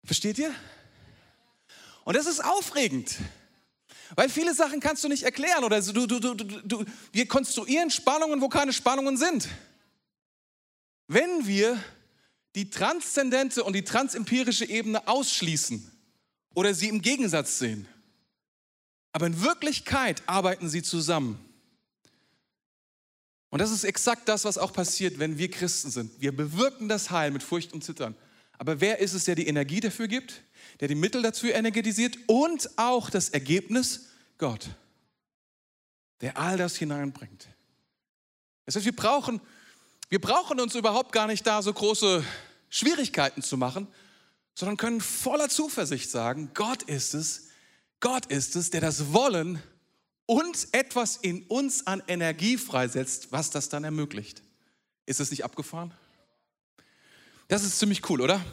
Versteht 0.02 0.38
ihr? 0.38 0.54
Und 2.04 2.16
das 2.16 2.24
ist 2.24 2.42
aufregend. 2.42 3.16
Weil 4.14 4.30
viele 4.30 4.54
Sachen 4.54 4.80
kannst 4.80 5.04
du 5.04 5.08
nicht 5.08 5.24
erklären 5.24 5.62
oder 5.62 5.82
du, 5.82 6.06
du, 6.06 6.20
du, 6.20 6.34
du, 6.34 6.84
wir 7.12 7.28
konstruieren 7.28 7.90
Spannungen, 7.90 8.40
wo 8.40 8.48
keine 8.48 8.72
Spannungen 8.72 9.18
sind. 9.18 9.46
Wenn 11.06 11.46
wir 11.46 11.78
die 12.54 12.70
transzendente 12.70 13.64
und 13.64 13.74
die 13.74 13.84
transempirische 13.84 14.64
Ebene 14.64 15.06
ausschließen 15.06 15.90
oder 16.54 16.74
sie 16.74 16.88
im 16.88 17.02
Gegensatz 17.02 17.58
sehen, 17.58 17.86
aber 19.12 19.26
in 19.26 19.42
Wirklichkeit 19.42 20.22
arbeiten 20.26 20.68
sie 20.68 20.82
zusammen. 20.82 21.44
Und 23.50 23.60
das 23.60 23.72
ist 23.72 23.82
exakt 23.82 24.28
das, 24.28 24.44
was 24.44 24.58
auch 24.58 24.72
passiert, 24.72 25.18
wenn 25.18 25.36
wir 25.36 25.50
Christen 25.50 25.90
sind. 25.90 26.20
Wir 26.20 26.34
bewirken 26.34 26.88
das 26.88 27.10
Heil 27.10 27.32
mit 27.32 27.42
Furcht 27.42 27.72
und 27.72 27.82
Zittern. 27.82 28.14
Aber 28.58 28.80
wer 28.80 29.00
ist 29.00 29.14
es, 29.14 29.24
der 29.24 29.34
die 29.34 29.48
Energie 29.48 29.80
dafür 29.80 30.06
gibt? 30.06 30.42
der 30.80 30.88
die 30.88 30.94
Mittel 30.94 31.22
dazu 31.22 31.46
energetisiert 31.46 32.18
und 32.26 32.70
auch 32.76 33.10
das 33.10 33.28
Ergebnis 33.28 34.08
Gott, 34.38 34.70
der 36.22 36.38
all 36.38 36.56
das 36.56 36.76
hineinbringt. 36.76 37.48
Das 38.64 38.76
heißt, 38.76 38.86
wir 38.86 38.96
brauchen, 38.96 39.40
wir 40.10 40.20
brauchen 40.20 40.60
uns 40.60 40.74
überhaupt 40.74 41.12
gar 41.12 41.28
nicht 41.28 41.46
da 41.46 41.62
so 41.62 41.72
große 41.72 42.24
Schwierigkeiten 42.68 43.42
zu 43.42 43.56
machen, 43.56 43.86
sondern 44.54 44.76
können 44.76 45.00
voller 45.00 45.48
Zuversicht 45.48 46.10
sagen, 46.10 46.50
Gott 46.52 46.82
ist 46.82 47.14
es, 47.14 47.48
Gott 48.00 48.26
ist 48.26 48.56
es, 48.56 48.70
der 48.70 48.80
das 48.80 49.12
Wollen 49.12 49.62
und 50.26 50.68
etwas 50.72 51.16
in 51.16 51.44
uns 51.44 51.86
an 51.86 52.02
Energie 52.08 52.58
freisetzt, 52.58 53.30
was 53.30 53.50
das 53.50 53.68
dann 53.68 53.84
ermöglicht. 53.84 54.42
Ist 55.06 55.20
es 55.20 55.30
nicht 55.30 55.44
abgefahren? 55.44 55.94
Das 57.46 57.64
ist 57.64 57.78
ziemlich 57.78 58.08
cool, 58.10 58.20
oder? 58.20 58.44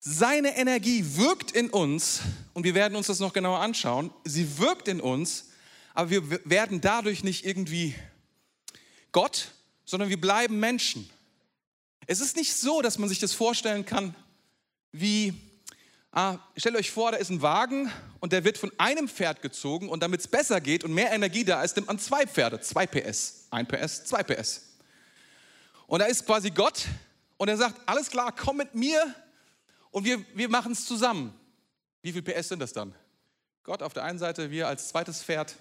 Seine 0.00 0.56
Energie 0.56 1.04
wirkt 1.16 1.50
in 1.50 1.68
uns 1.68 2.20
und 2.54 2.64
wir 2.64 2.74
werden 2.74 2.96
uns 2.96 3.08
das 3.08 3.20
noch 3.20 3.32
genauer 3.32 3.60
anschauen. 3.60 4.10
Sie 4.24 4.58
wirkt 4.58 4.88
in 4.88 5.00
uns, 5.00 5.50
aber 5.96 6.10
wir 6.10 6.48
werden 6.48 6.82
dadurch 6.82 7.24
nicht 7.24 7.46
irgendwie 7.46 7.94
Gott, 9.12 9.52
sondern 9.86 10.10
wir 10.10 10.20
bleiben 10.20 10.60
Menschen. 10.60 11.08
Es 12.06 12.20
ist 12.20 12.36
nicht 12.36 12.54
so, 12.54 12.82
dass 12.82 12.98
man 12.98 13.08
sich 13.08 13.18
das 13.18 13.32
vorstellen 13.32 13.86
kann, 13.86 14.14
wie, 14.92 15.32
ah, 16.12 16.36
stellt 16.54 16.76
euch 16.76 16.90
vor, 16.90 17.12
da 17.12 17.16
ist 17.16 17.30
ein 17.30 17.40
Wagen 17.40 17.90
und 18.20 18.34
der 18.34 18.44
wird 18.44 18.58
von 18.58 18.70
einem 18.76 19.08
Pferd 19.08 19.40
gezogen 19.40 19.88
und 19.88 20.00
damit 20.02 20.20
es 20.20 20.28
besser 20.28 20.60
geht 20.60 20.84
und 20.84 20.92
mehr 20.92 21.12
Energie 21.12 21.44
da 21.44 21.62
ist, 21.62 21.76
nimmt 21.76 21.88
man 21.88 21.98
zwei 21.98 22.26
Pferde, 22.26 22.60
zwei 22.60 22.86
PS, 22.86 23.46
ein 23.50 23.66
PS, 23.66 24.04
zwei 24.04 24.22
PS. 24.22 24.76
Und 25.86 26.00
da 26.00 26.04
ist 26.04 26.26
quasi 26.26 26.50
Gott 26.50 26.84
und 27.38 27.48
er 27.48 27.56
sagt, 27.56 27.80
alles 27.86 28.10
klar, 28.10 28.34
komm 28.36 28.58
mit 28.58 28.74
mir 28.74 29.14
und 29.92 30.04
wir, 30.04 30.22
wir 30.34 30.50
machen 30.50 30.72
es 30.72 30.84
zusammen. 30.84 31.32
Wie 32.02 32.12
viel 32.12 32.22
PS 32.22 32.48
sind 32.48 32.58
das 32.58 32.74
dann? 32.74 32.94
Gott 33.62 33.82
auf 33.82 33.94
der 33.94 34.04
einen 34.04 34.18
Seite, 34.18 34.50
wir 34.50 34.68
als 34.68 34.88
zweites 34.88 35.22
Pferd. 35.22 35.56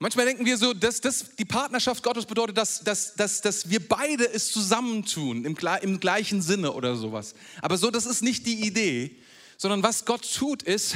Manchmal 0.00 0.26
denken 0.26 0.46
wir 0.46 0.56
so, 0.56 0.74
dass, 0.74 1.00
dass 1.00 1.34
die 1.34 1.44
Partnerschaft 1.44 2.04
Gottes 2.04 2.24
bedeutet, 2.24 2.56
dass, 2.56 2.84
dass, 2.84 3.14
dass, 3.14 3.40
dass 3.40 3.68
wir 3.68 3.86
beide 3.86 4.32
es 4.32 4.52
zusammentun, 4.52 5.44
im, 5.44 5.56
im 5.82 6.00
gleichen 6.00 6.40
Sinne 6.40 6.72
oder 6.72 6.94
sowas. 6.94 7.34
Aber 7.62 7.76
so, 7.76 7.90
das 7.90 8.06
ist 8.06 8.22
nicht 8.22 8.46
die 8.46 8.64
Idee, 8.64 9.16
sondern 9.56 9.82
was 9.82 10.04
Gott 10.04 10.32
tut, 10.32 10.62
ist, 10.62 10.94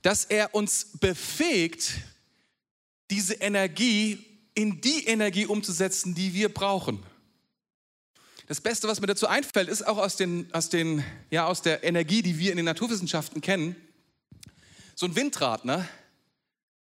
dass 0.00 0.24
er 0.24 0.54
uns 0.54 0.92
befähigt, 0.98 1.92
diese 3.10 3.34
Energie 3.34 4.24
in 4.54 4.80
die 4.80 5.04
Energie 5.06 5.44
umzusetzen, 5.44 6.14
die 6.14 6.32
wir 6.32 6.48
brauchen. 6.48 7.02
Das 8.46 8.60
Beste, 8.60 8.88
was 8.88 9.00
mir 9.00 9.06
dazu 9.06 9.26
einfällt, 9.26 9.68
ist 9.68 9.86
auch 9.86 9.98
aus, 9.98 10.16
den, 10.16 10.52
aus, 10.52 10.70
den, 10.70 11.04
ja, 11.30 11.46
aus 11.46 11.60
der 11.60 11.84
Energie, 11.84 12.22
die 12.22 12.38
wir 12.38 12.50
in 12.50 12.56
den 12.56 12.66
Naturwissenschaften 12.66 13.40
kennen. 13.40 13.76
So 14.94 15.06
ein 15.06 15.16
Windrad, 15.16 15.64
ne? 15.64 15.88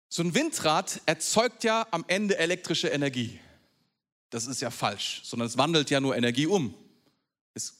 So 0.09 0.23
ein 0.23 0.33
Windrad 0.33 1.01
erzeugt 1.05 1.63
ja 1.63 1.87
am 1.91 2.03
Ende 2.07 2.37
elektrische 2.37 2.89
Energie. 2.89 3.39
Das 4.29 4.47
ist 4.47 4.61
ja 4.61 4.69
falsch, 4.69 5.21
sondern 5.23 5.47
es 5.47 5.57
wandelt 5.57 5.89
ja 5.89 5.99
nur 5.99 6.15
Energie 6.15 6.47
um. 6.47 6.73
Es, 7.53 7.73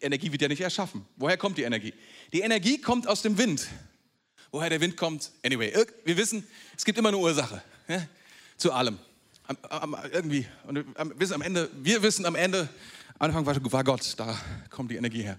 Energie 0.00 0.32
wird 0.32 0.42
ja 0.42 0.48
nicht 0.48 0.60
erschaffen. 0.60 1.04
Woher 1.16 1.36
kommt 1.36 1.58
die 1.58 1.62
Energie? 1.62 1.94
Die 2.32 2.40
Energie 2.40 2.80
kommt 2.80 3.06
aus 3.06 3.22
dem 3.22 3.38
Wind. 3.38 3.66
Woher 4.50 4.70
der 4.70 4.80
Wind 4.80 4.96
kommt? 4.96 5.30
Anyway, 5.44 5.72
wir 6.04 6.16
wissen, 6.16 6.46
es 6.76 6.84
gibt 6.84 6.98
immer 6.98 7.08
eine 7.08 7.18
Ursache 7.18 7.62
ja, 7.88 8.06
zu 8.56 8.72
allem 8.72 8.98
am, 9.68 9.94
am, 9.94 9.96
irgendwie, 10.12 10.46
und 10.66 10.84
am, 10.96 11.12
wissen 11.18 11.34
am 11.34 11.42
Ende, 11.42 11.68
wir 11.74 12.02
wissen 12.02 12.26
am 12.26 12.34
Ende, 12.34 12.68
am 13.18 13.34
Anfang 13.34 13.46
war, 13.46 13.84
Gott, 13.84 14.14
da 14.16 14.38
kommt 14.70 14.90
die 14.90 14.96
Energie 14.96 15.22
her. 15.22 15.38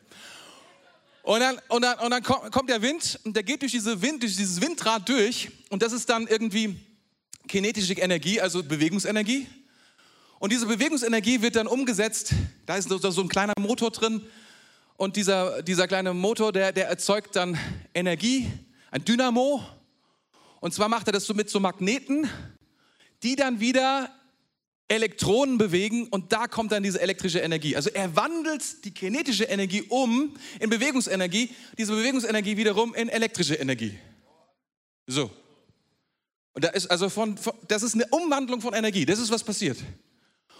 Und 1.23 1.39
dann, 1.39 1.59
und, 1.67 1.83
dann, 1.83 1.99
und 1.99 2.11
dann 2.11 2.23
kommt 2.23 2.69
der 2.69 2.81
Wind 2.81 3.19
und 3.23 3.35
der 3.35 3.43
geht 3.43 3.61
durch, 3.61 3.71
diese 3.71 4.01
Wind, 4.01 4.23
durch 4.23 4.35
dieses 4.35 4.59
Windrad 4.59 5.07
durch. 5.07 5.49
Und 5.69 5.83
das 5.83 5.93
ist 5.93 6.09
dann 6.09 6.27
irgendwie 6.27 6.79
kinetische 7.47 7.93
Energie, 7.93 8.41
also 8.41 8.63
Bewegungsenergie. 8.63 9.47
Und 10.39 10.51
diese 10.51 10.65
Bewegungsenergie 10.65 11.41
wird 11.43 11.55
dann 11.55 11.67
umgesetzt, 11.67 12.33
da 12.65 12.75
ist 12.75 12.89
so 12.89 13.21
ein 13.21 13.27
kleiner 13.27 13.53
Motor 13.59 13.91
drin. 13.91 14.25
Und 14.97 15.15
dieser, 15.15 15.61
dieser 15.61 15.87
kleine 15.87 16.13
Motor, 16.13 16.51
der, 16.51 16.71
der 16.71 16.87
erzeugt 16.87 17.35
dann 17.35 17.57
Energie, 17.93 18.51
ein 18.89 19.05
Dynamo. 19.05 19.63
Und 20.59 20.73
zwar 20.73 20.89
macht 20.89 21.07
er 21.07 21.13
das 21.13 21.25
so 21.25 21.35
mit 21.35 21.49
so 21.49 21.59
Magneten, 21.59 22.27
die 23.21 23.35
dann 23.35 23.59
wieder 23.59 24.09
Elektronen 24.91 25.57
bewegen 25.57 26.07
und 26.09 26.33
da 26.33 26.47
kommt 26.47 26.73
dann 26.73 26.83
diese 26.83 26.99
elektrische 26.99 27.39
Energie. 27.39 27.77
Also 27.77 27.89
er 27.91 28.13
wandelt 28.15 28.83
die 28.83 28.91
kinetische 28.91 29.45
Energie 29.45 29.83
um 29.83 30.35
in 30.59 30.69
Bewegungsenergie, 30.69 31.49
diese 31.77 31.93
Bewegungsenergie 31.93 32.57
wiederum 32.57 32.93
in 32.93 33.07
elektrische 33.07 33.55
Energie. 33.55 33.97
So. 35.07 35.31
Und 36.53 36.65
da 36.65 36.69
ist 36.69 36.87
also 36.87 37.07
von, 37.07 37.37
von, 37.37 37.53
das 37.69 37.83
ist 37.83 37.95
eine 37.95 38.05
Umwandlung 38.07 38.59
von 38.59 38.73
Energie. 38.73 39.05
Das 39.05 39.19
ist 39.19 39.31
was 39.31 39.45
passiert. 39.45 39.77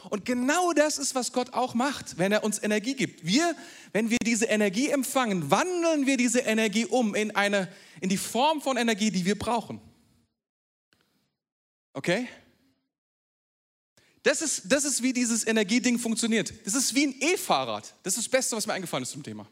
Und 0.09 0.23
genau 0.23 0.71
das 0.71 0.97
ist, 0.97 1.13
was 1.13 1.33
Gott 1.33 1.53
auch 1.53 1.73
macht, 1.73 2.17
wenn 2.17 2.31
er 2.31 2.45
uns 2.45 2.63
Energie 2.63 2.95
gibt. 2.95 3.25
Wir, 3.25 3.53
wenn 3.91 4.09
wir 4.09 4.17
diese 4.23 4.45
Energie 4.45 4.89
empfangen, 4.89 5.51
wandeln 5.51 6.05
wir 6.05 6.15
diese 6.15 6.39
Energie 6.39 6.85
um 6.85 7.15
in 7.15 7.35
eine, 7.35 7.67
in 7.99 8.07
die 8.07 8.17
Form 8.17 8.61
von 8.61 8.77
Energie, 8.77 9.11
die 9.11 9.25
wir 9.25 9.37
brauchen. 9.37 9.81
Okay? 11.93 12.29
Das 14.23 14.41
ist, 14.41 14.63
das 14.65 14.85
ist, 14.85 15.01
wie 15.01 15.13
dieses 15.13 15.45
Energieding 15.47 15.97
funktioniert. 15.97 16.53
Das 16.65 16.75
ist 16.75 16.93
wie 16.93 17.07
ein 17.07 17.15
E-Fahrrad. 17.19 17.93
Das 18.03 18.17
ist 18.17 18.25
das 18.25 18.29
Beste, 18.29 18.55
was 18.55 18.67
mir 18.67 18.73
eingefallen 18.73 19.03
ist 19.03 19.11
zum 19.11 19.23
Thema. 19.23 19.47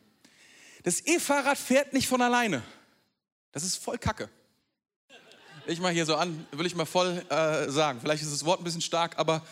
Das 0.84 1.06
E-Fahrrad 1.06 1.58
fährt 1.58 1.94
nicht 1.94 2.08
von 2.08 2.22
alleine. 2.22 2.62
Das 3.52 3.64
ist 3.64 3.78
voll 3.78 3.98
Kacke. 3.98 4.30
Ich 5.66 5.80
mal 5.80 5.92
hier 5.92 6.06
so 6.06 6.16
an, 6.16 6.48
will 6.52 6.66
ich 6.66 6.76
mal 6.76 6.86
voll 6.86 7.24
äh, 7.30 7.70
sagen. 7.70 8.00
Vielleicht 8.02 8.24
ist 8.24 8.32
das 8.32 8.46
Wort 8.46 8.62
ein 8.62 8.64
bisschen 8.64 8.82
stark, 8.82 9.18
aber 9.18 9.46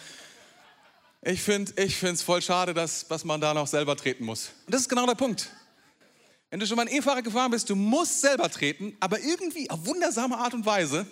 ich 1.21 1.41
finde 1.41 1.73
es 1.75 2.23
voll 2.23 2.41
schade, 2.41 2.73
dass, 2.73 3.08
dass 3.08 3.23
man 3.23 3.41
da 3.41 3.53
noch 3.53 3.67
selber 3.67 3.95
treten 3.95 4.23
muss. 4.23 4.51
Und 4.65 4.73
das 4.73 4.82
ist 4.82 4.89
genau 4.89 5.06
der 5.06 5.15
Punkt. 5.15 5.49
Wenn 6.49 6.60
du 6.60 6.65
schon 6.65 6.77
mal 6.77 6.88
ein 6.88 6.95
E-Fahrrad 6.95 7.23
gefahren 7.23 7.51
bist, 7.51 7.69
du 7.69 7.75
musst 7.75 8.21
selber 8.21 8.49
treten, 8.49 8.95
aber 8.99 9.19
irgendwie 9.19 9.69
auf 9.69 9.86
wundersame 9.86 10.38
Art 10.38 10.53
und 10.53 10.65
Weise 10.65 11.06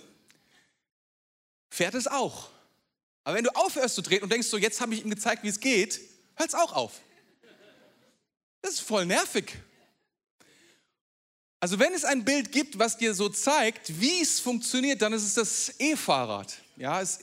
fährt 1.69 1.95
es 1.95 2.07
auch. 2.07 2.49
Aber 3.25 3.35
wenn 3.35 3.43
du 3.43 3.53
aufhörst 3.55 3.95
zu 3.95 4.03
treten 4.03 4.23
und 4.23 4.31
denkst 4.31 4.47
so, 4.47 4.57
jetzt 4.57 4.79
habe 4.79 4.93
ich 4.93 5.03
ihm 5.03 5.09
gezeigt, 5.09 5.43
wie 5.43 5.49
es 5.49 5.59
geht, 5.59 5.99
hört 6.35 6.49
es 6.49 6.55
auch 6.55 6.73
auf. 6.73 6.93
Das 8.61 8.75
ist 8.75 8.79
voll 8.81 9.05
nervig. 9.05 9.57
Also 11.59 11.79
wenn 11.79 11.93
es 11.93 12.05
ein 12.05 12.23
Bild 12.23 12.51
gibt, 12.51 12.77
was 12.77 12.97
dir 12.97 13.15
so 13.15 13.27
zeigt, 13.27 13.99
wie 13.99 14.21
es 14.21 14.39
funktioniert, 14.39 15.01
dann 15.01 15.11
ist 15.11 15.23
es 15.23 15.33
das 15.33 15.79
E-Fahrrad. 15.79 16.55
Ja, 16.75 17.01
es, 17.01 17.19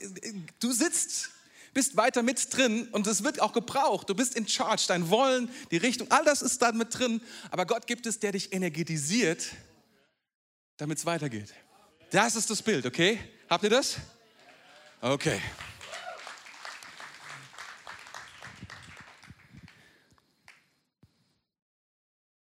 du 0.59 0.73
sitzt, 0.73 1.29
bist 1.73 1.95
weiter 1.95 2.21
mit 2.21 2.53
drin 2.53 2.89
und 2.91 3.07
es 3.07 3.23
wird 3.23 3.41
auch 3.41 3.53
gebraucht. 3.53 4.09
Du 4.09 4.15
bist 4.15 4.35
in 4.35 4.45
Charge, 4.45 4.83
dein 4.89 5.09
Wollen, 5.09 5.49
die 5.71 5.77
Richtung, 5.77 6.11
all 6.11 6.25
das 6.25 6.41
ist 6.41 6.61
da 6.61 6.73
mit 6.73 6.97
drin. 6.97 7.21
Aber 7.49 7.65
Gott 7.65 7.87
gibt 7.87 8.05
es, 8.05 8.19
der 8.19 8.33
dich 8.33 8.51
energetisiert, 8.51 9.45
damit 10.75 10.97
es 10.97 11.05
weitergeht. 11.05 11.53
Das 12.11 12.35
ist 12.35 12.49
das 12.49 12.61
Bild, 12.61 12.85
okay? 12.85 13.19
Habt 13.49 13.63
ihr 13.63 13.69
das? 13.69 13.95
Okay. 14.99 15.39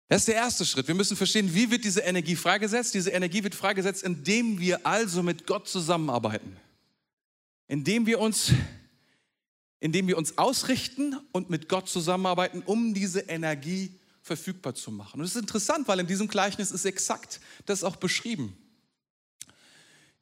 Das 0.09 0.23
ist 0.23 0.27
der 0.27 0.35
erste 0.35 0.65
Schritt. 0.65 0.87
Wir 0.87 0.95
müssen 0.95 1.15
verstehen, 1.15 1.53
wie 1.53 1.69
wird 1.69 1.85
diese 1.85 2.01
Energie 2.01 2.35
freigesetzt? 2.35 2.95
Diese 2.95 3.11
Energie 3.11 3.43
wird 3.43 3.53
freigesetzt, 3.53 4.01
indem 4.01 4.59
wir 4.59 4.85
also 4.85 5.21
mit 5.21 5.45
Gott 5.45 5.67
zusammenarbeiten. 5.67 6.57
Indem 7.67 8.07
wir 8.07 8.19
uns, 8.19 8.51
indem 9.79 10.07
wir 10.07 10.17
uns 10.17 10.39
ausrichten 10.39 11.15
und 11.31 11.51
mit 11.51 11.69
Gott 11.69 11.87
zusammenarbeiten, 11.87 12.63
um 12.65 12.95
diese 12.95 13.19
Energie 13.19 13.99
verfügbar 14.23 14.73
zu 14.73 14.89
machen. 14.89 15.19
Und 15.19 15.27
es 15.27 15.35
ist 15.35 15.41
interessant, 15.41 15.87
weil 15.87 15.99
in 15.99 16.07
diesem 16.07 16.27
Gleichnis 16.27 16.71
ist 16.71 16.85
exakt 16.85 17.39
das 17.67 17.83
auch 17.83 17.95
beschrieben. 17.95 18.57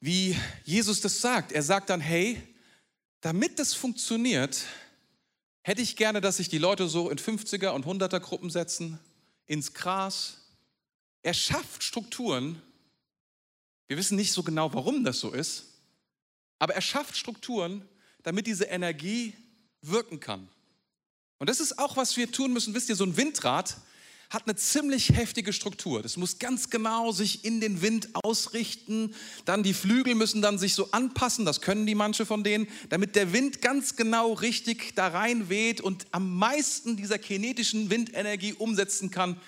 Wie 0.00 0.36
Jesus 0.64 1.00
das 1.00 1.22
sagt. 1.22 1.50
Er 1.50 1.62
sagt 1.62 1.88
dann, 1.88 2.02
hey, 2.02 2.38
damit 3.22 3.58
das 3.58 3.72
funktioniert, 3.72 4.64
hätte 5.62 5.80
ich 5.80 5.96
gerne, 5.96 6.20
dass 6.20 6.36
sich 6.36 6.50
die 6.50 6.58
Leute 6.58 6.88
so 6.88 7.08
in 7.08 7.16
50er 7.16 7.70
und 7.70 7.86
100er 7.86 8.20
Gruppen 8.20 8.50
setzen 8.50 8.98
ins 9.48 9.74
Gras. 9.74 10.36
Er 11.22 11.34
schafft 11.34 11.82
Strukturen. 11.82 12.62
Wir 13.88 13.96
wissen 13.96 14.16
nicht 14.16 14.32
so 14.32 14.44
genau, 14.44 14.72
warum 14.72 15.02
das 15.02 15.18
so 15.18 15.32
ist, 15.32 15.64
aber 16.58 16.74
er 16.74 16.80
schafft 16.80 17.16
Strukturen, 17.16 17.88
damit 18.22 18.46
diese 18.46 18.64
Energie 18.64 19.34
wirken 19.80 20.20
kann. 20.20 20.48
Und 21.38 21.48
das 21.48 21.60
ist 21.60 21.78
auch, 21.78 21.96
was 21.96 22.16
wir 22.16 22.30
tun 22.30 22.52
müssen. 22.52 22.74
Wisst 22.74 22.88
ihr, 22.88 22.96
so 22.96 23.04
ein 23.04 23.16
Windrad 23.16 23.76
hat 24.30 24.42
eine 24.46 24.56
ziemlich 24.56 25.10
heftige 25.16 25.54
Struktur. 25.54 26.02
Das 26.02 26.18
muss 26.18 26.38
ganz 26.38 26.68
genau 26.68 27.12
sich 27.12 27.44
in 27.44 27.60
den 27.60 27.80
Wind 27.80 28.10
ausrichten. 28.12 29.14
Dann 29.46 29.62
die 29.62 29.72
Flügel 29.72 30.14
müssen 30.14 30.42
dann 30.42 30.58
sich 30.58 30.74
so 30.74 30.90
anpassen, 30.90 31.46
das 31.46 31.62
können 31.62 31.86
die 31.86 31.94
manche 31.94 32.26
von 32.26 32.44
denen, 32.44 32.68
damit 32.90 33.16
der 33.16 33.32
Wind 33.32 33.62
ganz 33.62 33.96
genau 33.96 34.34
richtig 34.34 34.94
da 34.94 35.08
rein 35.08 35.48
weht 35.48 35.80
und 35.80 36.06
am 36.10 36.36
meisten 36.36 36.96
dieser 36.96 37.18
kinetischen 37.18 37.88
Windenergie 37.88 38.52
umsetzen 38.52 39.10
kann 39.10 39.40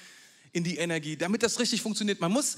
in 0.53 0.65
die 0.65 0.79
Energie, 0.79 1.17
damit 1.17 1.43
das 1.43 1.59
richtig 1.59 1.83
funktioniert. 1.83 2.21
Man 2.21 2.33
muss 2.33 2.57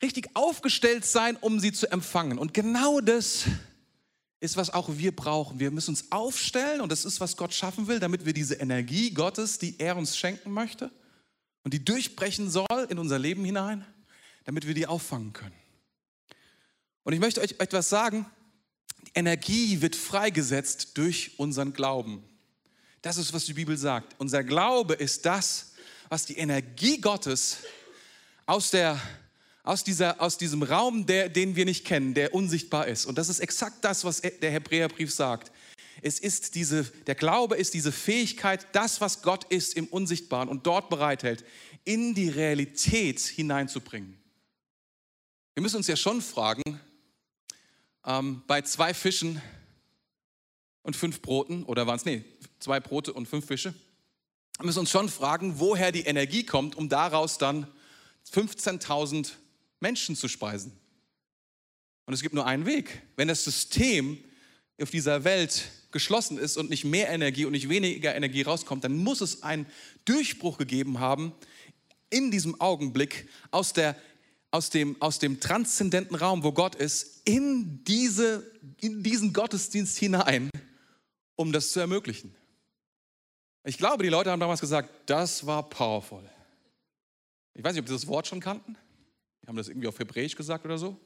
richtig 0.00 0.28
aufgestellt 0.34 1.04
sein, 1.04 1.36
um 1.40 1.58
sie 1.58 1.72
zu 1.72 1.90
empfangen. 1.90 2.38
Und 2.38 2.54
genau 2.54 3.00
das 3.00 3.44
ist, 4.38 4.56
was 4.56 4.70
auch 4.70 4.90
wir 4.96 5.14
brauchen. 5.14 5.60
Wir 5.60 5.70
müssen 5.70 5.90
uns 5.90 6.10
aufstellen 6.10 6.80
und 6.80 6.90
das 6.90 7.04
ist, 7.04 7.20
was 7.20 7.36
Gott 7.36 7.52
schaffen 7.52 7.86
will, 7.86 8.00
damit 8.00 8.26
wir 8.26 8.32
diese 8.32 8.54
Energie 8.54 9.10
Gottes, 9.10 9.58
die 9.58 9.78
er 9.78 9.96
uns 9.96 10.16
schenken 10.16 10.52
möchte, 10.52 10.90
und 11.64 11.74
die 11.74 11.84
durchbrechen 11.84 12.50
soll 12.50 12.86
in 12.88 12.98
unser 12.98 13.18
Leben 13.18 13.44
hinein, 13.44 13.86
damit 14.44 14.66
wir 14.66 14.74
die 14.74 14.86
auffangen 14.86 15.32
können. 15.32 15.54
Und 17.04 17.12
ich 17.12 17.20
möchte 17.20 17.40
euch 17.40 17.56
etwas 17.58 17.88
sagen. 17.88 18.26
Die 19.06 19.12
Energie 19.14 19.80
wird 19.80 19.96
freigesetzt 19.96 20.96
durch 20.96 21.38
unseren 21.38 21.72
Glauben. 21.72 22.22
Das 23.02 23.16
ist, 23.16 23.32
was 23.32 23.44
die 23.46 23.54
Bibel 23.54 23.76
sagt. 23.76 24.14
Unser 24.18 24.44
Glaube 24.44 24.94
ist 24.94 25.26
das, 25.26 25.72
was 26.08 26.24
die 26.24 26.38
Energie 26.38 27.00
Gottes 27.00 27.58
aus, 28.46 28.70
der, 28.70 29.00
aus, 29.64 29.82
dieser, 29.82 30.20
aus 30.20 30.38
diesem 30.38 30.62
Raum, 30.62 31.06
der, 31.06 31.28
den 31.28 31.56
wir 31.56 31.64
nicht 31.64 31.84
kennen, 31.84 32.14
der 32.14 32.32
unsichtbar 32.34 32.86
ist. 32.86 33.06
Und 33.06 33.18
das 33.18 33.28
ist 33.28 33.40
exakt 33.40 33.84
das, 33.84 34.04
was 34.04 34.20
der 34.20 34.50
Hebräerbrief 34.50 35.12
sagt. 35.12 35.50
Es 36.02 36.18
ist 36.18 36.56
diese, 36.56 36.84
der 37.06 37.14
Glaube 37.14 37.56
ist 37.56 37.74
diese 37.74 37.92
Fähigkeit, 37.92 38.66
das, 38.72 39.00
was 39.00 39.22
Gott 39.22 39.44
ist 39.44 39.74
im 39.74 39.86
Unsichtbaren 39.86 40.48
und 40.48 40.66
dort 40.66 40.90
bereithält, 40.90 41.44
in 41.84 42.14
die 42.14 42.28
Realität 42.28 43.20
hineinzubringen. 43.20 44.18
Wir 45.54 45.62
müssen 45.62 45.76
uns 45.76 45.86
ja 45.86 45.96
schon 45.96 46.20
fragen, 46.20 46.80
ähm, 48.04 48.42
bei 48.46 48.62
zwei 48.62 48.94
Fischen 48.94 49.40
und 50.82 50.96
fünf 50.96 51.22
Broten, 51.22 51.64
oder 51.64 51.86
waren 51.86 51.96
es, 51.96 52.04
nee, 52.04 52.24
zwei 52.58 52.80
Brote 52.80 53.12
und 53.12 53.26
fünf 53.26 53.46
Fische, 53.46 53.72
wir 54.58 54.66
müssen 54.66 54.80
uns 54.80 54.90
schon 54.90 55.08
fragen, 55.08 55.58
woher 55.60 55.92
die 55.92 56.02
Energie 56.02 56.44
kommt, 56.44 56.74
um 56.74 56.88
daraus 56.88 57.38
dann 57.38 57.66
15.000 58.32 59.32
Menschen 59.80 60.16
zu 60.16 60.28
speisen. 60.28 60.72
Und 62.06 62.14
es 62.14 62.22
gibt 62.22 62.34
nur 62.34 62.46
einen 62.46 62.66
Weg. 62.66 63.02
Wenn 63.16 63.28
das 63.28 63.44
System 63.44 64.22
auf 64.82 64.90
dieser 64.90 65.24
Welt 65.24 65.70
geschlossen 65.92 66.38
ist 66.38 66.56
und 66.56 66.70
nicht 66.70 66.84
mehr 66.84 67.10
Energie 67.10 67.44
und 67.44 67.52
nicht 67.52 67.68
weniger 67.68 68.14
Energie 68.14 68.42
rauskommt, 68.42 68.84
dann 68.84 68.96
muss 68.96 69.20
es 69.20 69.42
einen 69.42 69.66
Durchbruch 70.04 70.58
gegeben 70.58 71.00
haben 71.00 71.32
in 72.10 72.30
diesem 72.30 72.60
Augenblick 72.60 73.28
aus, 73.50 73.72
der, 73.72 73.96
aus, 74.50 74.70
dem, 74.70 75.00
aus 75.00 75.18
dem 75.18 75.40
transzendenten 75.40 76.16
Raum, 76.16 76.42
wo 76.42 76.52
Gott 76.52 76.74
ist, 76.74 77.22
in, 77.24 77.84
diese, 77.84 78.50
in 78.80 79.02
diesen 79.02 79.32
Gottesdienst 79.32 79.98
hinein, 79.98 80.50
um 81.36 81.52
das 81.52 81.72
zu 81.72 81.80
ermöglichen. 81.80 82.34
Ich 83.64 83.78
glaube, 83.78 84.02
die 84.02 84.08
Leute 84.08 84.30
haben 84.30 84.40
damals 84.40 84.60
gesagt, 84.60 84.90
das 85.06 85.46
war 85.46 85.68
powerful. 85.68 86.28
Ich 87.54 87.62
weiß 87.62 87.74
nicht, 87.74 87.82
ob 87.82 87.88
sie 87.88 87.94
das 87.94 88.06
Wort 88.06 88.26
schon 88.26 88.40
kannten. 88.40 88.76
Die 89.42 89.46
haben 89.46 89.56
das 89.56 89.68
irgendwie 89.68 89.88
auf 89.88 89.98
Hebräisch 89.98 90.34
gesagt 90.34 90.64
oder 90.64 90.78
so. 90.78 90.98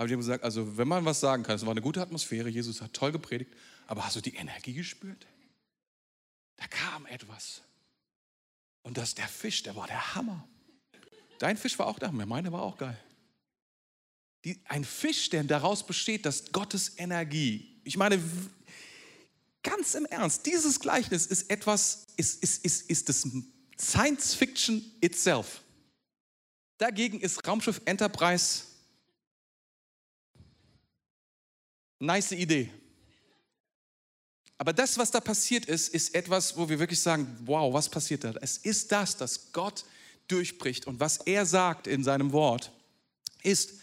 Aber 0.00 0.08
die 0.08 0.14
haben 0.14 0.20
gesagt, 0.20 0.44
also 0.44 0.78
wenn 0.78 0.88
man 0.88 1.04
was 1.04 1.20
sagen 1.20 1.42
kann, 1.42 1.56
es 1.56 1.62
war 1.66 1.72
eine 1.72 1.82
gute 1.82 2.00
Atmosphäre, 2.00 2.48
Jesus 2.48 2.80
hat 2.80 2.94
toll 2.94 3.12
gepredigt, 3.12 3.52
aber 3.86 4.06
hast 4.06 4.16
du 4.16 4.22
die 4.22 4.34
Energie 4.34 4.72
gespürt? 4.72 5.26
Da 6.56 6.66
kam 6.68 7.04
etwas. 7.04 7.60
Und 8.80 8.96
das 8.96 9.14
der 9.14 9.28
Fisch, 9.28 9.62
der 9.62 9.76
war 9.76 9.86
der 9.86 10.14
Hammer. 10.14 10.48
Dein 11.38 11.58
Fisch 11.58 11.78
war 11.78 11.86
auch 11.86 11.98
der 11.98 12.08
Hammer, 12.08 12.24
meine 12.24 12.50
war 12.50 12.62
auch 12.62 12.78
geil. 12.78 12.98
Die, 14.46 14.58
ein 14.64 14.86
Fisch, 14.86 15.28
der 15.28 15.44
daraus 15.44 15.86
besteht, 15.86 16.24
dass 16.24 16.50
Gottes 16.50 16.98
Energie, 16.98 17.78
ich 17.84 17.98
meine, 17.98 18.18
ganz 19.62 19.94
im 19.94 20.06
Ernst, 20.06 20.46
dieses 20.46 20.80
Gleichnis 20.80 21.26
ist 21.26 21.50
etwas, 21.50 22.06
ist, 22.16 22.42
ist, 22.42 22.64
ist, 22.64 22.88
ist 22.88 23.10
das 23.10 23.28
Science 23.78 24.32
Fiction 24.32 24.82
itself. 25.02 25.60
Dagegen 26.78 27.20
ist 27.20 27.46
Raumschiff 27.46 27.82
Enterprise 27.84 28.69
nice 32.00 32.32
Idee. 32.32 32.70
Aber 34.58 34.72
das, 34.72 34.98
was 34.98 35.10
da 35.10 35.20
passiert 35.20 35.66
ist, 35.66 35.88
ist 35.88 36.14
etwas, 36.14 36.56
wo 36.56 36.68
wir 36.68 36.78
wirklich 36.78 37.00
sagen, 37.00 37.26
wow, 37.46 37.72
was 37.72 37.88
passiert 37.88 38.24
da? 38.24 38.34
Es 38.42 38.58
ist 38.58 38.92
das, 38.92 39.16
dass 39.16 39.52
Gott 39.52 39.84
durchbricht. 40.28 40.86
Und 40.86 41.00
was 41.00 41.18
er 41.18 41.46
sagt 41.46 41.86
in 41.86 42.04
seinem 42.04 42.32
Wort, 42.32 42.70
ist, 43.42 43.74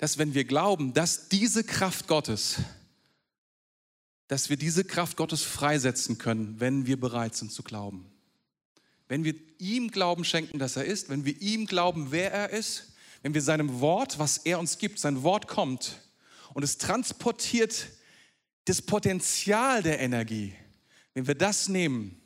dass 0.00 0.18
wenn 0.18 0.34
wir 0.34 0.44
glauben, 0.44 0.92
dass 0.92 1.28
diese 1.28 1.64
Kraft 1.64 2.08
Gottes, 2.08 2.56
dass 4.26 4.50
wir 4.50 4.58
diese 4.58 4.84
Kraft 4.84 5.16
Gottes 5.16 5.42
freisetzen 5.42 6.18
können, 6.18 6.60
wenn 6.60 6.86
wir 6.86 7.00
bereit 7.00 7.34
sind 7.34 7.50
zu 7.50 7.62
glauben. 7.62 8.04
Wenn 9.08 9.24
wir 9.24 9.34
ihm 9.58 9.90
Glauben 9.90 10.24
schenken, 10.24 10.58
dass 10.58 10.76
er 10.76 10.84
ist, 10.84 11.08
wenn 11.08 11.24
wir 11.24 11.40
ihm 11.40 11.64
glauben, 11.64 12.10
wer 12.10 12.30
er 12.30 12.50
ist, 12.50 12.92
wenn 13.22 13.32
wir 13.32 13.40
seinem 13.40 13.80
Wort, 13.80 14.18
was 14.18 14.36
er 14.36 14.58
uns 14.58 14.76
gibt, 14.76 14.98
sein 14.98 15.22
Wort 15.22 15.48
kommt 15.48 16.02
und 16.58 16.64
es 16.64 16.76
transportiert 16.76 17.86
das 18.64 18.82
Potenzial 18.82 19.80
der 19.80 20.00
Energie, 20.00 20.54
wenn 21.14 21.28
wir 21.28 21.36
das 21.36 21.68
nehmen, 21.68 22.20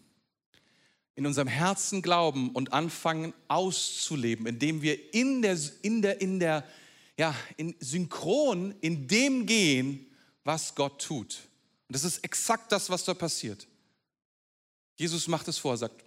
in 1.15 1.27
unserem 1.27 1.49
Herzen 1.49 2.01
glauben 2.01 2.49
und 2.53 2.73
anfangen 2.73 3.35
auszuleben, 3.49 4.47
indem 4.47 4.81
wir 4.81 5.13
in 5.13 5.43
der, 5.43 5.59
in 5.83 6.01
der, 6.01 6.23
in 6.23 6.41
der, 6.41 6.67
ja, 7.19 7.37
in 7.59 7.75
synchron 7.79 8.75
in 8.81 9.07
dem 9.07 9.45
gehen, 9.45 10.07
was 10.45 10.75
Gott 10.75 11.03
tut. 11.03 11.41
Und 11.89 11.95
das 11.95 12.05
ist 12.05 12.25
exakt 12.25 12.73
das, 12.73 12.89
was 12.89 13.05
da 13.05 13.13
passiert. 13.13 13.69
Jesus 14.97 15.29
macht 15.29 15.47
es 15.49 15.59
vor, 15.59 15.77
sagt. 15.77 16.07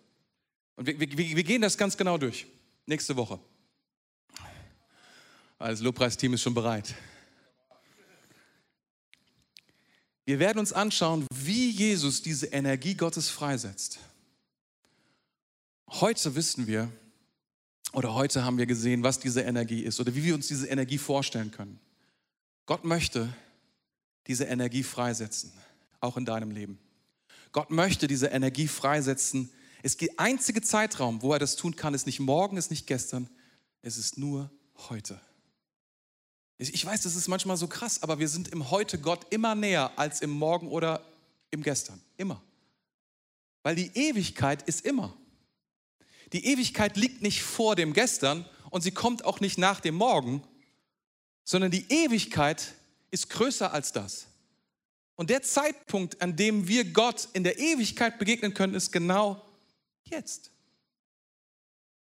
Und 0.76 0.88
wir, 0.88 0.99
wir, 0.99 1.15
wir 1.15 1.43
gehen 1.43 1.61
das 1.61 1.78
ganz 1.78 1.95
genau 1.95 2.17
durch. 2.17 2.47
Nächste 2.88 3.15
Woche. 3.15 3.39
Das 5.59 5.80
Lobpreisteam 5.80 6.34
ist 6.34 6.41
schon 6.41 6.55
bereit. 6.55 6.95
Wir 10.26 10.39
werden 10.39 10.59
uns 10.59 10.73
anschauen, 10.73 11.28
wie 11.34 11.69
Jesus 11.69 12.23
diese 12.23 12.47
Energie 12.47 12.95
Gottes 12.95 13.30
freisetzt. 13.30 13.99
Heute 15.88 16.36
wissen 16.36 16.65
wir, 16.65 16.91
oder 17.93 18.13
heute 18.13 18.43
haben 18.43 18.57
wir 18.57 18.65
gesehen, 18.65 19.03
was 19.03 19.19
diese 19.19 19.41
Energie 19.41 19.84
ist 19.84 19.99
oder 19.99 20.15
wie 20.15 20.23
wir 20.23 20.36
uns 20.36 20.47
diese 20.47 20.67
Energie 20.67 20.97
vorstellen 20.97 21.51
können. 21.51 21.80
Gott 22.65 22.84
möchte 22.84 23.34
diese 24.28 24.45
Energie 24.45 24.84
freisetzen, 24.84 25.53
auch 25.99 26.17
in 26.17 26.26
deinem 26.26 26.51
Leben. 26.51 26.80
Gott 27.51 27.69
möchte 27.69 28.07
diese 28.07 28.28
Energie 28.28 28.67
freisetzen. 28.67 29.51
Es 29.84 29.95
der 29.95 30.09
einzige 30.17 30.61
Zeitraum, 30.61 31.21
wo 31.21 31.34
er 31.34 31.39
das 31.39 31.55
tun 31.55 31.76
kann, 31.76 31.93
ist 31.93 32.07
nicht 32.07 32.19
morgen, 32.19 32.57
ist 32.57 32.71
nicht 32.71 32.88
gestern, 32.88 33.30
es 33.84 33.97
ist 33.97 34.17
nur 34.17 34.51
heute. 34.89 35.21
Ich 36.58 36.86
weiß, 36.86 37.01
das 37.01 37.16
ist 37.16 37.28
manchmal 37.28 37.58
so 37.58 37.68
krass, 37.68 38.01
aber 38.01 38.20
wir 38.20 38.30
sind 38.30 38.47
im 38.49 38.72
Heute 38.72 38.97
Gott 38.97 39.28
immer 39.32 39.56
näher 39.56 39.91
als 39.97 40.22
im 40.22 40.30
Morgen 40.30 40.70
oder 40.70 41.06
im 41.51 41.62
Gestern. 41.62 42.01
Immer. 42.18 42.41
Weil 43.64 43.76
die 43.76 43.91
Ewigkeit 43.93 44.62
ist 44.64 44.86
immer. 44.86 45.16
Die 46.32 46.45
Ewigkeit 46.45 46.95
liegt 46.95 47.22
nicht 47.22 47.43
vor 47.43 47.76
dem 47.76 47.93
Gestern 47.93 48.45
und 48.70 48.82
sie 48.82 48.91
kommt 48.91 49.26
auch 49.26 49.41
nicht 49.41 49.58
nach 49.58 49.82
dem 49.82 49.95
Morgen, 49.95 50.43
sondern 51.43 51.72
die 51.72 51.86
Ewigkeit 51.91 52.74
ist 53.12 53.30
größer 53.30 53.74
als 53.74 53.91
das. 53.91 54.28
Und 55.16 55.30
der 55.30 55.41
Zeitpunkt, 55.41 56.22
an 56.22 56.36
dem 56.36 56.68
wir 56.68 56.86
Gott 56.86 57.30
in 57.34 57.43
der 57.43 57.58
Ewigkeit 57.60 58.18
begegnen 58.18 58.53
können, 58.53 58.76
ist 58.76 58.91
genau 58.91 59.41
jetzt. 60.03 60.51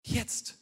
Jetzt. 0.04 0.56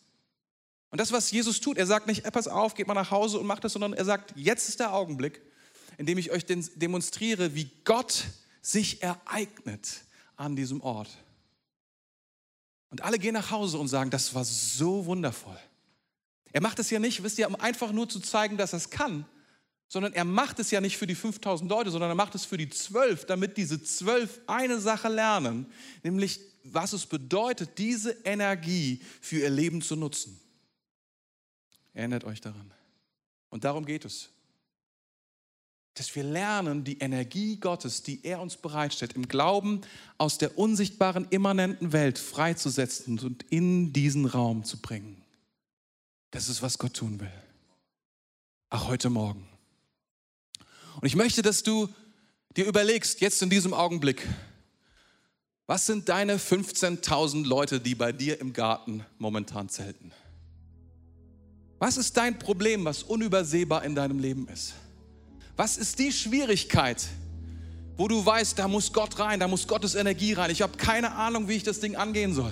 Und 0.92 1.00
das, 1.00 1.12
was 1.12 1.30
Jesus 1.32 1.60
tut, 1.60 1.78
er 1.78 1.86
sagt 1.86 2.08
nicht, 2.08 2.24
pass 2.32 2.48
auf, 2.48 2.74
geht 2.74 2.88
mal 2.88 2.94
nach 2.94 3.12
Hause 3.12 3.40
und 3.40 3.46
macht 3.46 3.64
das, 3.64 3.74
sondern 3.74 3.94
er 3.94 4.06
sagt, 4.06 4.34
jetzt 4.36 4.70
ist 4.70 4.80
der 4.80 4.94
Augenblick, 4.94 5.42
in 5.98 6.06
dem 6.06 6.18
ich 6.18 6.32
euch 6.32 6.46
demonstriere, 6.46 7.54
wie 7.54 7.70
Gott 7.84 8.26
sich 8.62 9.04
ereignet 9.04 10.04
an 10.36 10.56
diesem 10.56 10.82
Ort. 10.82 11.10
Und 12.90 13.04
alle 13.04 13.20
gehen 13.20 13.34
nach 13.34 13.52
Hause 13.52 13.78
und 13.78 13.88
sagen, 13.88 14.10
das 14.10 14.34
war 14.34 14.44
so 14.44 15.06
wundervoll. 15.06 15.60
Er 16.52 16.62
macht 16.62 16.80
es 16.80 16.90
ja 16.90 17.00
nicht, 17.00 17.22
wisst 17.22 17.38
ihr, 17.38 17.48
um 17.48 17.56
einfach 17.56 17.92
nur 17.92 18.10
zu 18.10 18.20
zeigen, 18.20 18.58
dass 18.58 18.74
er 18.74 18.78
es 18.78 18.90
kann, 18.90 19.26
sondern 19.88 20.14
er 20.14 20.26
macht 20.26 20.60
es 20.60 20.72
ja 20.72 20.82
nicht 20.82 20.98
für 20.98 21.06
die 21.06 21.16
5000 21.16 21.70
Leute, 21.70 21.92
sondern 21.92 22.10
er 22.10 22.16
macht 22.16 22.34
es 22.34 22.46
für 22.46 22.58
die 22.58 22.70
zwölf, 22.70 23.26
damit 23.26 23.58
diese 23.58 23.84
zwölf 23.84 24.40
eine 24.48 24.80
Sache 24.80 25.10
lernen, 25.10 25.68
nämlich 26.04 26.40
was 26.64 26.94
es 26.94 27.06
bedeutet, 27.06 27.78
diese 27.78 28.12
Energie 28.24 29.02
für 29.22 29.40
ihr 29.40 29.50
Leben 29.50 29.82
zu 29.82 29.96
nutzen. 29.96 30.40
Erinnert 31.94 32.24
euch 32.24 32.42
daran. 32.42 32.72
Und 33.50 33.64
darum 33.64 33.86
geht 33.86 34.06
es. 34.06 34.30
Dass 35.96 36.16
wir 36.16 36.24
lernen, 36.24 36.84
die 36.84 37.00
Energie 37.00 37.58
Gottes, 37.58 38.04
die 38.04 38.24
er 38.24 38.40
uns 38.40 38.56
bereitstellt, 38.56 39.14
im 39.14 39.28
Glauben 39.28 39.82
aus 40.18 40.38
der 40.38 40.58
unsichtbaren, 40.58 41.28
immanenten 41.30 41.92
Welt 41.92 42.20
freizusetzen 42.20 43.20
und 43.20 43.44
in 43.50 43.92
diesen 43.92 44.26
Raum 44.26 44.64
zu 44.64 44.78
bringen. 44.78 45.22
Das 46.32 46.48
ist, 46.48 46.62
was 46.62 46.78
Gott 46.78 46.94
tun 46.94 47.20
will. 47.20 47.32
Auch 48.70 48.88
heute 48.88 49.10
Morgen. 49.10 49.48
Und 51.02 51.08
ich 51.08 51.16
möchte, 51.16 51.42
dass 51.42 51.64
du 51.64 51.90
dir 52.56 52.66
überlegst, 52.66 53.20
jetzt 53.20 53.42
in 53.42 53.50
diesem 53.50 53.74
Augenblick, 53.74 54.28
was 55.66 55.86
sind 55.86 56.10
deine 56.10 56.38
15.000 56.38 57.46
Leute, 57.46 57.80
die 57.80 57.96
bei 57.96 58.12
dir 58.12 58.40
im 58.40 58.54
Garten 58.54 59.06
momentan 59.18 59.70
zelten? 59.70 60.12
Was 61.80 61.96
ist 61.96 62.18
dein 62.18 62.38
Problem, 62.38 62.84
was 62.84 63.04
unübersehbar 63.04 63.86
in 63.86 63.96
deinem 63.96 64.20
Leben 64.20 64.48
ist? 64.50 64.74
Was 65.56 65.78
ist 65.78 65.98
die 65.98 66.12
Schwierigkeit, 66.12 67.08
wo 67.96 68.08
du 68.10 68.26
weißt, 68.26 68.60
da 68.60 68.68
muss 68.68 68.92
Gott 68.92 69.18
rein, 69.18 69.40
da 69.40 69.48
muss 69.48 69.68
Gottes 69.68 69.96
Energie 69.96 70.34
rein. 70.34 70.52
Ich 70.52 70.62
habe 70.62 70.78
keine 70.78 71.14
Ahnung, 71.14 71.48
wie 71.48 71.56
ich 71.56 71.64
das 71.64 71.80
Ding 71.80 71.96
angehen 71.96 72.34
soll. 72.34 72.52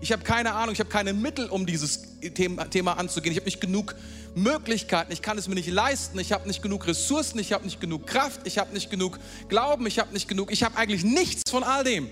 Ich 0.00 0.12
habe 0.12 0.22
keine 0.22 0.52
Ahnung, 0.52 0.72
ich 0.72 0.80
habe 0.80 0.90
keine 0.90 1.12
Mittel, 1.12 1.46
um 1.48 1.64
dieses 1.64 2.02
Thema, 2.34 2.98
anzugehen. 2.98 3.32
Ich 3.32 3.38
habe 3.38 3.46
nicht 3.46 3.60
genug 3.60 3.94
Möglichkeiten, 4.34 5.10
ich 5.12 5.22
kann 5.22 5.38
es 5.38 5.48
mir 5.48 5.54
nicht 5.54 5.70
leisten, 5.70 6.18
ich 6.18 6.32
habe 6.32 6.46
nicht 6.46 6.60
genug 6.60 6.86
Ressourcen, 6.86 7.38
ich 7.38 7.52
habe 7.52 7.64
nicht 7.64 7.80
genug 7.80 8.06
Kraft, 8.06 8.42
ich 8.44 8.58
habe 8.58 8.74
nicht 8.74 8.90
genug 8.90 9.18
Glauben, 9.48 9.86
ich 9.86 9.98
habe 9.98 10.12
nicht 10.12 10.28
genug, 10.28 10.52
ich 10.52 10.62
habe 10.62 10.76
eigentlich 10.76 11.04
nichts 11.04 11.50
von 11.50 11.64
all 11.64 11.84
dem. 11.84 12.10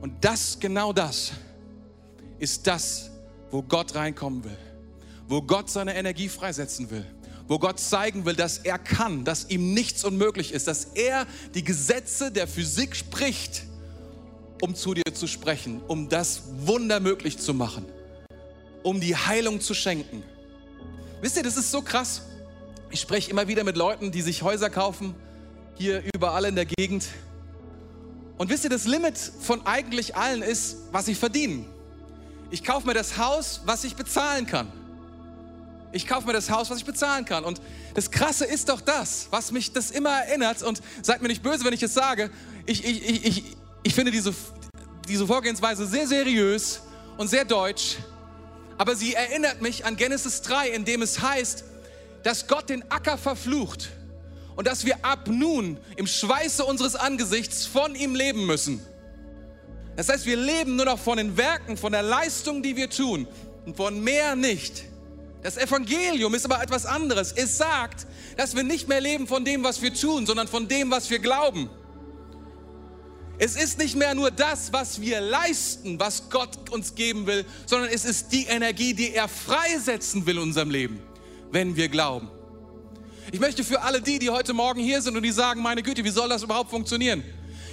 Und 0.00 0.24
das, 0.24 0.58
genau 0.58 0.92
das, 0.92 1.32
ist 2.38 2.66
das, 2.66 3.10
wo 3.50 3.62
Gott 3.62 3.94
reinkommen 3.94 4.42
will 4.44 4.71
wo 5.28 5.42
Gott 5.42 5.70
seine 5.70 5.94
Energie 5.94 6.28
freisetzen 6.28 6.90
will, 6.90 7.04
wo 7.48 7.58
Gott 7.58 7.80
zeigen 7.80 8.24
will, 8.24 8.34
dass 8.34 8.58
er 8.58 8.78
kann, 8.78 9.24
dass 9.24 9.50
ihm 9.50 9.74
nichts 9.74 10.04
unmöglich 10.04 10.52
ist, 10.52 10.68
dass 10.68 10.84
er 10.94 11.26
die 11.54 11.64
Gesetze 11.64 12.30
der 12.30 12.46
Physik 12.46 12.96
spricht, 12.96 13.64
um 14.60 14.74
zu 14.74 14.94
dir 14.94 15.12
zu 15.12 15.26
sprechen, 15.26 15.80
um 15.88 16.08
das 16.08 16.42
Wunder 16.64 17.00
möglich 17.00 17.38
zu 17.38 17.54
machen, 17.54 17.84
um 18.82 19.00
die 19.00 19.16
Heilung 19.16 19.60
zu 19.60 19.74
schenken. 19.74 20.22
Wisst 21.20 21.36
ihr, 21.36 21.42
das 21.42 21.56
ist 21.56 21.70
so 21.70 21.82
krass. 21.82 22.22
Ich 22.90 23.00
spreche 23.00 23.30
immer 23.30 23.48
wieder 23.48 23.64
mit 23.64 23.76
Leuten, 23.76 24.10
die 24.12 24.22
sich 24.22 24.42
Häuser 24.42 24.70
kaufen, 24.70 25.14
hier 25.74 26.02
überall 26.14 26.44
in 26.44 26.54
der 26.54 26.66
Gegend. 26.66 27.06
Und 28.38 28.50
wisst 28.50 28.64
ihr, 28.64 28.70
das 28.70 28.86
Limit 28.86 29.18
von 29.18 29.66
eigentlich 29.66 30.16
allen 30.16 30.42
ist, 30.42 30.76
was 30.90 31.06
sie 31.06 31.14
verdienen. 31.14 31.66
Ich 32.50 32.64
kaufe 32.64 32.86
mir 32.86 32.94
das 32.94 33.18
Haus, 33.18 33.62
was 33.64 33.84
ich 33.84 33.96
bezahlen 33.96 34.46
kann. 34.46 34.70
Ich 35.92 36.06
kaufe 36.06 36.26
mir 36.26 36.32
das 36.32 36.50
Haus, 36.50 36.70
was 36.70 36.78
ich 36.78 36.84
bezahlen 36.84 37.24
kann. 37.24 37.44
Und 37.44 37.60
das 37.94 38.10
Krasse 38.10 38.46
ist 38.46 38.70
doch 38.70 38.80
das, 38.80 39.28
was 39.30 39.52
mich 39.52 39.72
das 39.72 39.90
immer 39.90 40.10
erinnert. 40.10 40.62
Und 40.62 40.80
seid 41.02 41.20
mir 41.20 41.28
nicht 41.28 41.42
böse, 41.42 41.64
wenn 41.64 41.74
ich 41.74 41.82
es 41.82 41.92
sage. 41.92 42.30
Ich, 42.64 42.84
ich, 42.84 43.08
ich, 43.08 43.24
ich, 43.24 43.44
ich 43.82 43.94
finde 43.94 44.10
diese, 44.10 44.34
diese 45.06 45.26
Vorgehensweise 45.26 45.86
sehr 45.86 46.06
seriös 46.06 46.80
und 47.18 47.28
sehr 47.28 47.44
deutsch. 47.44 47.98
Aber 48.78 48.96
sie 48.96 49.14
erinnert 49.14 49.60
mich 49.60 49.84
an 49.84 49.96
Genesis 49.96 50.40
3, 50.42 50.70
in 50.70 50.84
dem 50.84 51.02
es 51.02 51.20
heißt, 51.20 51.64
dass 52.22 52.46
Gott 52.46 52.70
den 52.70 52.90
Acker 52.90 53.18
verflucht 53.18 53.90
und 54.56 54.66
dass 54.66 54.84
wir 54.84 55.04
ab 55.04 55.28
nun 55.28 55.78
im 55.96 56.06
Schweiße 56.06 56.64
unseres 56.64 56.94
Angesichts 56.94 57.66
von 57.66 57.94
ihm 57.94 58.14
leben 58.14 58.46
müssen. 58.46 58.84
Das 59.96 60.08
heißt, 60.08 60.24
wir 60.24 60.36
leben 60.36 60.76
nur 60.76 60.86
noch 60.86 60.98
von 60.98 61.18
den 61.18 61.36
Werken, 61.36 61.76
von 61.76 61.92
der 61.92 62.02
Leistung, 62.02 62.62
die 62.62 62.76
wir 62.76 62.88
tun 62.88 63.26
und 63.66 63.76
von 63.76 64.02
mehr 64.02 64.34
nicht. 64.36 64.84
Das 65.42 65.56
Evangelium 65.56 66.34
ist 66.34 66.44
aber 66.44 66.62
etwas 66.62 66.86
anderes. 66.86 67.32
Es 67.32 67.58
sagt, 67.58 68.06
dass 68.36 68.54
wir 68.54 68.62
nicht 68.62 68.88
mehr 68.88 69.00
leben 69.00 69.26
von 69.26 69.44
dem, 69.44 69.64
was 69.64 69.82
wir 69.82 69.92
tun, 69.92 70.24
sondern 70.24 70.46
von 70.46 70.68
dem, 70.68 70.90
was 70.90 71.10
wir 71.10 71.18
glauben. 71.18 71.68
Es 73.38 73.56
ist 73.56 73.78
nicht 73.78 73.96
mehr 73.96 74.14
nur 74.14 74.30
das, 74.30 74.72
was 74.72 75.00
wir 75.00 75.20
leisten, 75.20 75.98
was 75.98 76.30
Gott 76.30 76.70
uns 76.70 76.94
geben 76.94 77.26
will, 77.26 77.44
sondern 77.66 77.90
es 77.90 78.04
ist 78.04 78.30
die 78.30 78.44
Energie, 78.44 78.94
die 78.94 79.14
er 79.14 79.26
freisetzen 79.26 80.26
will 80.26 80.36
in 80.36 80.42
unserem 80.42 80.70
Leben, 80.70 81.02
wenn 81.50 81.74
wir 81.74 81.88
glauben. 81.88 82.30
Ich 83.32 83.40
möchte 83.40 83.64
für 83.64 83.82
alle 83.82 84.00
die, 84.00 84.20
die 84.20 84.30
heute 84.30 84.52
Morgen 84.52 84.80
hier 84.80 85.02
sind 85.02 85.16
und 85.16 85.22
die 85.24 85.32
sagen, 85.32 85.60
meine 85.60 85.82
Güte, 85.82 86.04
wie 86.04 86.10
soll 86.10 86.28
das 86.28 86.42
überhaupt 86.42 86.70
funktionieren? 86.70 87.24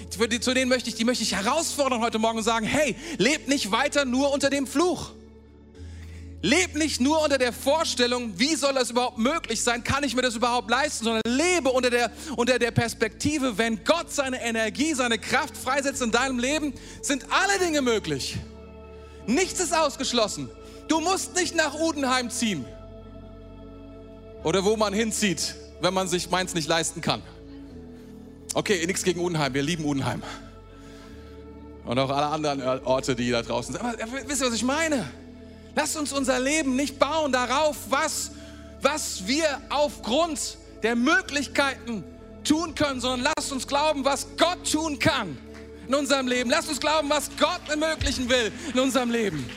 zu 0.10 0.54
denen 0.56 0.70
möchte 0.70 0.90
ich, 0.90 0.96
die 0.96 1.06
möchte 1.06 1.24
ich 1.24 1.36
herausfordern 1.36 2.02
heute 2.02 2.18
Morgen 2.18 2.40
und 2.40 2.44
sagen, 2.44 2.66
hey, 2.66 2.96
lebt 3.20 3.48
nicht 3.48 3.72
weiter 3.72 4.06
nur 4.06 4.34
unter 4.34 4.50
dem 4.50 4.66
Fluch. 4.66 5.12
Leb 6.42 6.76
nicht 6.76 7.02
nur 7.02 7.22
unter 7.22 7.38
der 7.38 7.52
Vorstellung, 7.52 8.40
wie 8.40 8.56
soll 8.56 8.74
das 8.74 8.92
überhaupt 8.92 9.18
möglich 9.18 9.62
sein, 9.62 9.84
kann 9.84 10.04
ich 10.06 10.16
mir 10.16 10.22
das 10.22 10.36
überhaupt 10.36 10.70
leisten, 10.70 11.04
sondern 11.04 11.22
lebe 11.26 11.70
unter 11.70 11.90
der, 11.90 12.12
unter 12.38 12.58
der 12.60 12.72
Perspektive, 12.72 13.58
wenn 13.58 13.84
Gott 13.84 14.12
seine 14.12 14.42
Energie, 14.42 14.94
seine 14.94 15.18
Kraft 15.18 15.58
freisetzt 15.58 16.02
in 16.02 16.12
deinem 16.12 16.40
Leben, 16.40 16.74
sind 17.02 17.26
alle 17.30 17.60
Dinge 17.60 17.82
möglich. 17.82 18.38
Nichts 19.28 19.60
ist 19.60 19.76
ausgeschlossen. 19.76 20.50
Du 20.88 21.02
musst 21.02 21.36
nicht 21.36 21.56
nach 21.56 21.74
Udenheim 21.76 22.30
ziehen. 22.30 22.66
oder 24.44 24.64
wo 24.64 24.78
man 24.78 24.94
hinzieht, 24.94 25.56
wenn 25.82 25.94
man 25.94 26.08
sich 26.08 26.30
meins 26.30 26.54
nicht 26.54 26.68
leisten 26.68 27.02
kann. 27.02 27.22
Okay, 28.54 28.86
nichts 28.86 29.04
gegen 29.04 29.20
Unheim, 29.20 29.54
wir 29.54 29.62
lieben 29.62 29.86
Unheim. 29.86 30.24
Und 31.86 32.00
auch 32.00 32.10
alle 32.10 32.28
anderen 32.28 32.62
Orte, 32.86 33.16
die 33.16 33.30
da 33.30 33.42
draußen 33.42 33.74
sind. 33.74 33.84
Aber 33.84 33.98
wisst 34.28 34.42
ihr, 34.42 34.48
was 34.48 34.54
ich 34.54 34.64
meine? 34.64 35.10
Lasst 35.76 35.96
uns 35.96 36.12
unser 36.12 36.40
Leben 36.40 36.76
nicht 36.76 37.00
bauen 37.00 37.32
darauf, 37.32 37.76
was, 37.90 38.32
was 38.82 39.28
wir 39.28 39.46
aufgrund 39.70 40.58
der 40.84 40.96
Möglichkeiten 40.96 42.04
tun 42.44 42.76
können, 42.76 43.02
sondern 43.02 43.32
lasst 43.36 43.52
uns 43.52 43.68
glauben, 43.68 44.06
was 44.06 44.28
Gott 44.38 44.72
tun 44.72 45.00
kann 45.00 45.38
in 45.88 45.96
unserem 45.96 46.28
Leben. 46.28 46.50
Lasst 46.50 46.70
uns 46.70 46.80
glauben, 46.80 47.10
was 47.10 47.30
Gott 47.40 47.62
ermöglichen 47.70 48.30
will 48.30 48.52
in 48.74 48.80
unserem 48.80 49.12
Leben. 49.12 49.50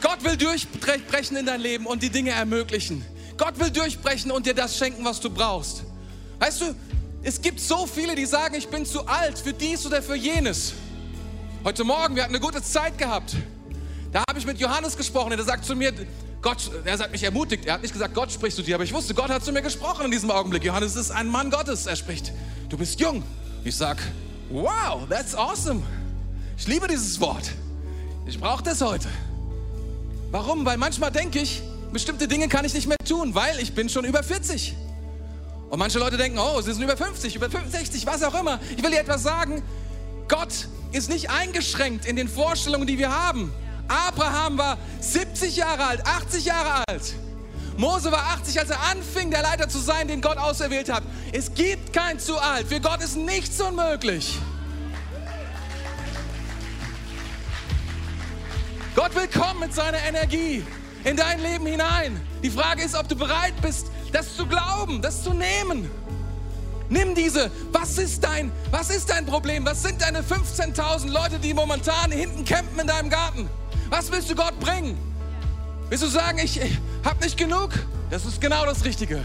Gott 0.00 0.24
will 0.24 0.36
durchbrechen 0.36 1.36
in 1.36 1.46
dein 1.46 1.60
Leben 1.60 1.86
und 1.86 2.02
die 2.02 2.10
Dinge 2.10 2.30
ermöglichen. 2.30 3.04
Gott 3.36 3.58
will 3.58 3.70
durchbrechen 3.70 4.30
und 4.30 4.46
dir 4.46 4.54
das 4.54 4.76
schenken, 4.76 5.04
was 5.04 5.20
du 5.20 5.30
brauchst. 5.30 5.84
Weißt 6.38 6.60
du, 6.60 6.74
es 7.22 7.40
gibt 7.40 7.60
so 7.60 7.86
viele, 7.86 8.14
die 8.16 8.26
sagen, 8.26 8.54
ich 8.56 8.68
bin 8.68 8.84
zu 8.84 9.06
alt 9.06 9.38
für 9.38 9.52
dies 9.52 9.86
oder 9.86 10.02
für 10.02 10.16
jenes. 10.16 10.72
Heute 11.64 11.84
Morgen, 11.84 12.16
wir 12.16 12.24
hatten 12.24 12.34
eine 12.34 12.44
gute 12.44 12.62
Zeit 12.62 12.98
gehabt. 12.98 13.36
Da 14.12 14.22
habe 14.28 14.38
ich 14.38 14.46
mit 14.46 14.60
Johannes 14.60 14.96
gesprochen. 14.96 15.30
Der 15.30 15.42
sagt 15.42 15.64
zu 15.64 15.74
mir, 15.74 15.92
Gott, 16.42 16.70
er 16.84 16.98
hat 16.98 17.10
mich 17.10 17.22
ermutigt. 17.22 17.64
Er 17.64 17.74
hat 17.74 17.82
nicht 17.82 17.92
gesagt, 17.92 18.14
Gott 18.14 18.30
spricht 18.30 18.56
zu 18.56 18.62
dir, 18.62 18.74
aber 18.74 18.84
ich 18.84 18.92
wusste, 18.92 19.14
Gott 19.14 19.30
hat 19.30 19.44
zu 19.44 19.52
mir 19.52 19.62
gesprochen 19.62 20.04
in 20.04 20.10
diesem 20.10 20.30
Augenblick. 20.30 20.64
Johannes 20.64 20.96
ist 20.96 21.10
ein 21.10 21.28
Mann 21.28 21.50
Gottes. 21.50 21.86
Er 21.86 21.96
spricht, 21.96 22.32
du 22.68 22.76
bist 22.76 23.00
jung. 23.00 23.22
Ich 23.64 23.76
sage, 23.76 24.02
wow, 24.50 25.08
that's 25.08 25.34
awesome. 25.34 25.82
Ich 26.58 26.66
liebe 26.66 26.86
dieses 26.86 27.18
Wort. 27.20 27.50
Ich 28.26 28.38
brauche 28.38 28.62
das 28.62 28.82
heute. 28.82 29.08
Warum? 30.30 30.64
Weil 30.66 30.76
manchmal 30.76 31.10
denke 31.10 31.40
ich, 31.40 31.62
bestimmte 31.92 32.28
Dinge 32.28 32.48
kann 32.48 32.64
ich 32.64 32.74
nicht 32.74 32.86
mehr 32.86 32.98
tun, 33.06 33.34
weil 33.34 33.58
ich 33.60 33.74
bin 33.74 33.88
schon 33.88 34.04
über 34.04 34.22
40. 34.22 34.74
Und 35.70 35.78
manche 35.78 35.98
Leute 35.98 36.18
denken, 36.18 36.38
oh, 36.38 36.60
sie 36.60 36.72
sind 36.72 36.82
über 36.82 36.96
50, 36.98 37.34
über 37.36 37.48
65, 37.48 38.04
was 38.06 38.22
auch 38.22 38.38
immer. 38.38 38.60
Ich 38.76 38.82
will 38.82 38.90
dir 38.90 39.00
etwas 39.00 39.22
sagen. 39.22 39.62
Gott 40.28 40.68
ist 40.92 41.08
nicht 41.08 41.30
eingeschränkt 41.30 42.04
in 42.04 42.16
den 42.16 42.28
Vorstellungen, 42.28 42.86
die 42.86 42.98
wir 42.98 43.10
haben. 43.10 43.52
Abraham 43.88 44.58
war 44.58 44.78
70 45.00 45.56
Jahre 45.56 45.84
alt, 45.84 46.06
80 46.06 46.44
Jahre 46.44 46.84
alt. 46.88 47.14
Mose 47.76 48.12
war 48.12 48.22
80, 48.34 48.60
als 48.60 48.70
er 48.70 48.80
anfing, 48.90 49.30
der 49.30 49.42
Leiter 49.42 49.68
zu 49.68 49.78
sein, 49.78 50.08
den 50.08 50.20
Gott 50.20 50.36
auserwählt 50.36 50.90
hat. 50.90 51.02
Es 51.32 51.54
gibt 51.54 51.92
kein 51.92 52.18
zu 52.18 52.38
alt. 52.38 52.68
Für 52.68 52.80
Gott 52.80 53.02
ist 53.02 53.16
nichts 53.16 53.60
unmöglich. 53.60 54.38
Gott 58.94 59.14
will 59.14 59.28
kommen 59.28 59.60
mit 59.60 59.74
seiner 59.74 59.98
Energie 60.02 60.64
in 61.04 61.16
dein 61.16 61.40
Leben 61.40 61.66
hinein. 61.66 62.20
Die 62.42 62.50
Frage 62.50 62.82
ist, 62.82 62.94
ob 62.94 63.08
du 63.08 63.16
bereit 63.16 63.54
bist, 63.62 63.86
das 64.12 64.36
zu 64.36 64.46
glauben, 64.46 65.00
das 65.00 65.22
zu 65.22 65.32
nehmen. 65.32 65.90
Nimm 66.90 67.14
diese. 67.14 67.50
Was 67.72 67.96
ist 67.96 68.22
dein, 68.22 68.52
was 68.70 68.90
ist 68.90 69.08
dein 69.08 69.24
Problem? 69.24 69.64
Was 69.64 69.82
sind 69.82 70.02
deine 70.02 70.20
15.000 70.20 71.08
Leute, 71.08 71.38
die 71.38 71.54
momentan 71.54 72.12
hinten 72.12 72.44
campen 72.44 72.80
in 72.80 72.86
deinem 72.86 73.08
Garten? 73.08 73.48
Was 73.92 74.10
willst 74.10 74.30
du 74.30 74.34
Gott 74.34 74.58
bringen? 74.58 74.96
Willst 75.90 76.02
du 76.02 76.08
sagen, 76.08 76.38
ich, 76.38 76.58
ich 76.58 76.78
habe 77.04 77.22
nicht 77.22 77.36
genug? 77.36 77.68
Das 78.08 78.24
ist 78.24 78.40
genau 78.40 78.64
das 78.64 78.86
Richtige. 78.86 79.22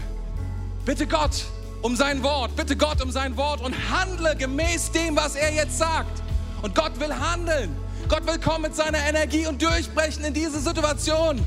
Bitte 0.84 1.06
Gott 1.06 1.46
um 1.80 1.96
sein 1.96 2.22
Wort. 2.22 2.54
Bitte 2.54 2.76
Gott 2.76 3.00
um 3.00 3.10
sein 3.10 3.34
Wort 3.38 3.62
und 3.62 3.74
handle 3.90 4.36
gemäß 4.36 4.92
dem, 4.92 5.16
was 5.16 5.36
er 5.36 5.54
jetzt 5.54 5.78
sagt. 5.78 6.22
Und 6.60 6.74
Gott 6.74 7.00
will 7.00 7.14
handeln. 7.14 7.74
Gott 8.10 8.26
will 8.26 8.38
kommen 8.38 8.62
mit 8.62 8.76
seiner 8.76 8.98
Energie 9.08 9.46
und 9.46 9.62
durchbrechen 9.62 10.22
in 10.26 10.34
diese 10.34 10.60
Situation 10.60 11.46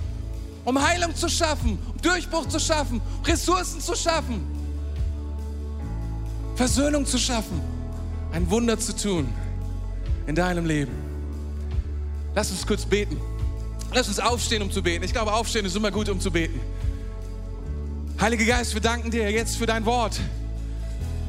um 0.66 0.82
Heilung 0.82 1.16
zu 1.16 1.30
schaffen, 1.30 1.78
um 1.94 2.02
Durchbruch 2.02 2.48
zu 2.48 2.60
schaffen, 2.60 3.02
Ressourcen 3.24 3.82
zu 3.82 3.96
schaffen, 3.96 4.42
Versöhnung 6.56 7.06
zu 7.06 7.20
schaffen, 7.20 7.62
ein 8.32 8.50
Wunder 8.50 8.80
zu 8.80 8.96
tun 8.96 9.30
in 10.26 10.36
deinem 10.36 10.66
Leben. 10.66 11.11
Lass 12.34 12.50
uns 12.52 12.66
kurz 12.66 12.86
beten. 12.86 13.20
Lass 13.94 14.08
uns 14.08 14.20
aufstehen, 14.20 14.62
um 14.62 14.72
zu 14.72 14.82
beten. 14.82 15.04
Ich 15.04 15.12
glaube, 15.12 15.34
aufstehen 15.34 15.66
ist 15.66 15.76
immer 15.76 15.92
gut, 15.92 16.08
um 16.08 16.20
zu 16.20 16.32
beten. 16.32 16.60
Heiliger 18.20 18.46
Geist, 18.46 18.74
wir 18.74 18.82
danken 18.82 19.12
dir 19.12 19.30
jetzt 19.30 19.58
für 19.58 19.66
dein 19.66 19.86
Wort. 19.86 20.20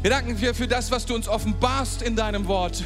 Wir 0.03 0.11
danken 0.11 0.37
dir 0.37 0.55
für 0.55 0.69
das, 0.69 0.91
was 0.91 1.07
du 1.07 1.15
uns 1.15 1.27
offenbarst 1.27 2.03
in 2.03 2.15
deinem 2.15 2.47
Wort 2.47 2.85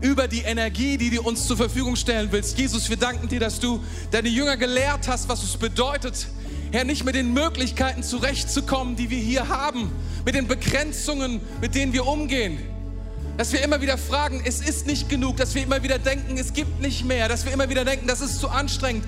über 0.00 0.28
die 0.28 0.40
Energie, 0.40 0.96
die 0.96 1.10
du 1.10 1.22
uns 1.22 1.46
zur 1.46 1.58
Verfügung 1.58 1.96
stellen 1.96 2.28
willst. 2.32 2.58
Jesus, 2.58 2.88
wir 2.88 2.96
danken 2.96 3.28
dir, 3.28 3.40
dass 3.40 3.60
du 3.60 3.84
deine 4.10 4.28
Jünger 4.28 4.56
gelehrt 4.56 5.08
hast, 5.08 5.28
was 5.28 5.42
es 5.42 5.56
bedeutet, 5.56 6.28
Herr, 6.72 6.84
nicht 6.84 7.04
mit 7.04 7.14
den 7.14 7.34
Möglichkeiten 7.34 8.02
zurechtzukommen, 8.02 8.96
die 8.96 9.10
wir 9.10 9.18
hier 9.18 9.48
haben, 9.48 9.90
mit 10.24 10.34
den 10.34 10.46
Begrenzungen, 10.46 11.40
mit 11.60 11.74
denen 11.74 11.92
wir 11.92 12.06
umgehen. 12.06 12.58
Dass 13.40 13.54
wir 13.54 13.64
immer 13.64 13.80
wieder 13.80 13.96
fragen, 13.96 14.42
es 14.44 14.60
ist 14.60 14.86
nicht 14.86 15.08
genug, 15.08 15.38
dass 15.38 15.54
wir 15.54 15.62
immer 15.62 15.82
wieder 15.82 15.98
denken, 15.98 16.36
es 16.36 16.52
gibt 16.52 16.82
nicht 16.82 17.06
mehr, 17.06 17.26
dass 17.26 17.46
wir 17.46 17.54
immer 17.54 17.70
wieder 17.70 17.86
denken, 17.86 18.06
das 18.06 18.20
ist 18.20 18.38
zu 18.38 18.50
anstrengend. 18.50 19.02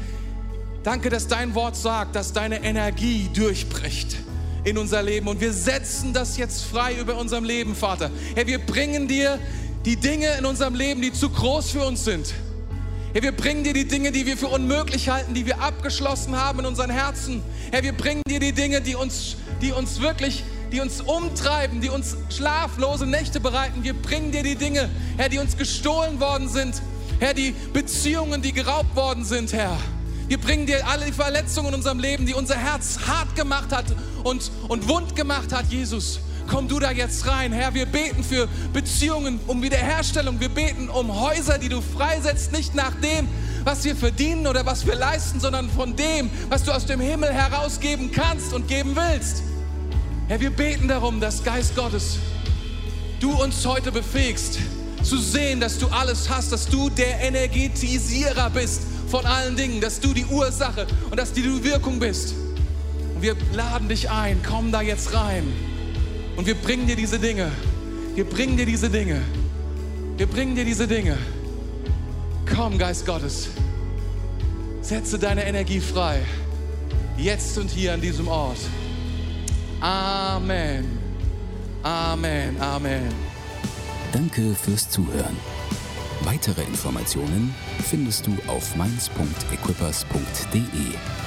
Danke, 0.82 1.10
dass 1.10 1.28
dein 1.28 1.54
Wort 1.54 1.76
sagt, 1.76 2.16
dass 2.16 2.32
deine 2.32 2.64
Energie 2.64 3.28
durchbricht 3.34 4.16
in 4.64 4.78
unser 4.78 5.02
Leben. 5.02 5.28
Und 5.28 5.42
wir 5.42 5.52
setzen 5.52 6.14
das 6.14 6.38
jetzt 6.38 6.64
frei 6.64 6.94
über 6.98 7.18
unserem 7.18 7.44
Leben, 7.44 7.76
Vater. 7.76 8.10
Herr, 8.34 8.46
wir 8.46 8.58
bringen 8.58 9.06
dir 9.06 9.38
die 9.84 9.96
Dinge 9.96 10.28
in 10.38 10.46
unserem 10.46 10.76
Leben, 10.76 11.02
die 11.02 11.12
zu 11.12 11.28
groß 11.28 11.72
für 11.72 11.84
uns 11.84 12.02
sind. 12.06 12.32
Herr, 13.12 13.22
wir 13.22 13.32
bringen 13.32 13.64
dir 13.64 13.74
die 13.74 13.86
Dinge, 13.86 14.12
die 14.12 14.24
wir 14.24 14.38
für 14.38 14.48
unmöglich 14.48 15.10
halten, 15.10 15.34
die 15.34 15.44
wir 15.44 15.60
abgeschlossen 15.60 16.40
haben 16.40 16.60
in 16.60 16.64
unseren 16.64 16.88
Herzen. 16.88 17.42
Herr, 17.70 17.82
wir 17.82 17.92
bringen 17.92 18.22
dir 18.26 18.40
die 18.40 18.52
Dinge, 18.52 18.80
die 18.80 18.94
uns, 18.94 19.36
die 19.60 19.72
uns 19.72 20.00
wirklich, 20.00 20.42
die 20.72 20.80
uns 20.80 21.00
umtreiben, 21.00 21.80
die 21.80 21.90
uns 21.90 22.16
schlaflose 22.30 23.06
Nächte 23.06 23.40
bereiten. 23.40 23.84
Wir 23.84 23.94
bringen 23.94 24.32
dir 24.32 24.42
die 24.42 24.56
Dinge, 24.56 24.88
Herr, 25.16 25.28
die 25.28 25.38
uns 25.38 25.56
gestohlen 25.56 26.18
worden 26.18 26.48
sind. 26.48 26.82
Herr, 27.20 27.34
die 27.34 27.54
Beziehungen, 27.72 28.42
die 28.42 28.52
geraubt 28.52 28.96
worden 28.96 29.24
sind, 29.24 29.52
Herr. 29.52 29.76
Wir 30.26 30.38
bringen 30.38 30.66
dir 30.66 30.86
alle 30.88 31.06
die 31.06 31.12
Verletzungen 31.12 31.68
in 31.68 31.74
unserem 31.74 31.98
Leben, 31.98 32.26
die 32.26 32.34
unser 32.34 32.56
Herz 32.56 32.98
hart 33.06 33.36
gemacht 33.36 33.70
hat 33.70 33.84
und, 34.24 34.50
und 34.68 34.88
wund 34.88 35.14
gemacht 35.14 35.52
hat, 35.52 35.66
Jesus 35.70 36.20
komm 36.48 36.68
du 36.68 36.78
da 36.78 36.90
jetzt 36.90 37.26
rein. 37.26 37.52
Herr, 37.52 37.72
wir 37.74 37.86
beten 37.86 38.24
für 38.24 38.48
Beziehungen, 38.72 39.40
um 39.46 39.62
Wiederherstellung. 39.62 40.40
Wir 40.40 40.48
beten 40.48 40.88
um 40.88 41.20
Häuser, 41.20 41.58
die 41.58 41.68
du 41.68 41.80
freisetzt, 41.80 42.52
nicht 42.52 42.74
nach 42.74 42.94
dem, 42.96 43.28
was 43.64 43.84
wir 43.84 43.96
verdienen 43.96 44.46
oder 44.46 44.66
was 44.66 44.84
wir 44.84 44.94
leisten, 44.94 45.40
sondern 45.40 45.70
von 45.70 45.96
dem, 45.96 46.30
was 46.48 46.64
du 46.64 46.72
aus 46.72 46.84
dem 46.84 47.00
Himmel 47.00 47.32
herausgeben 47.32 48.10
kannst 48.12 48.52
und 48.52 48.68
geben 48.68 48.96
willst. 48.96 49.42
Herr, 50.28 50.40
wir 50.40 50.50
beten 50.50 50.88
darum, 50.88 51.20
dass 51.20 51.42
Geist 51.42 51.74
Gottes, 51.74 52.18
du 53.20 53.32
uns 53.42 53.66
heute 53.66 53.92
befähigst, 53.92 54.58
zu 55.02 55.18
sehen, 55.18 55.60
dass 55.60 55.78
du 55.78 55.88
alles 55.88 56.30
hast, 56.30 56.52
dass 56.52 56.66
du 56.66 56.88
der 56.90 57.20
Energetisierer 57.20 58.50
bist 58.50 58.82
von 59.08 59.26
allen 59.26 59.56
Dingen, 59.56 59.80
dass 59.80 60.00
du 60.00 60.14
die 60.14 60.24
Ursache 60.24 60.86
und 61.10 61.18
dass 61.18 61.32
du 61.32 61.42
die 61.42 61.64
Wirkung 61.64 61.98
bist. 61.98 62.34
Und 63.14 63.22
wir 63.22 63.36
laden 63.52 63.88
dich 63.88 64.10
ein, 64.10 64.40
komm 64.48 64.72
da 64.72 64.80
jetzt 64.80 65.12
rein. 65.12 65.52
Und 66.36 66.46
wir 66.46 66.54
bringen 66.54 66.86
dir 66.86 66.96
diese 66.96 67.18
Dinge. 67.18 67.50
Wir 68.14 68.24
bringen 68.24 68.56
dir 68.56 68.66
diese 68.66 68.88
Dinge. 68.88 69.20
Wir 70.16 70.26
bringen 70.26 70.54
dir 70.54 70.64
diese 70.64 70.86
Dinge. 70.86 71.18
Komm, 72.54 72.78
Geist 72.78 73.04
Gottes. 73.06 73.48
Setze 74.82 75.18
deine 75.18 75.44
Energie 75.44 75.80
frei. 75.80 76.20
Jetzt 77.16 77.58
und 77.58 77.70
hier 77.70 77.92
an 77.92 78.00
diesem 78.00 78.28
Ort. 78.28 78.58
Amen. 79.82 80.98
Amen. 81.82 82.56
Amen. 82.60 83.12
Danke 84.12 84.54
fürs 84.54 84.88
Zuhören. 84.88 85.36
Weitere 86.20 86.62
Informationen 86.62 87.52
findest 87.90 88.28
du 88.28 88.38
auf 88.46 88.76
mainz.equippers.de. 88.76 91.21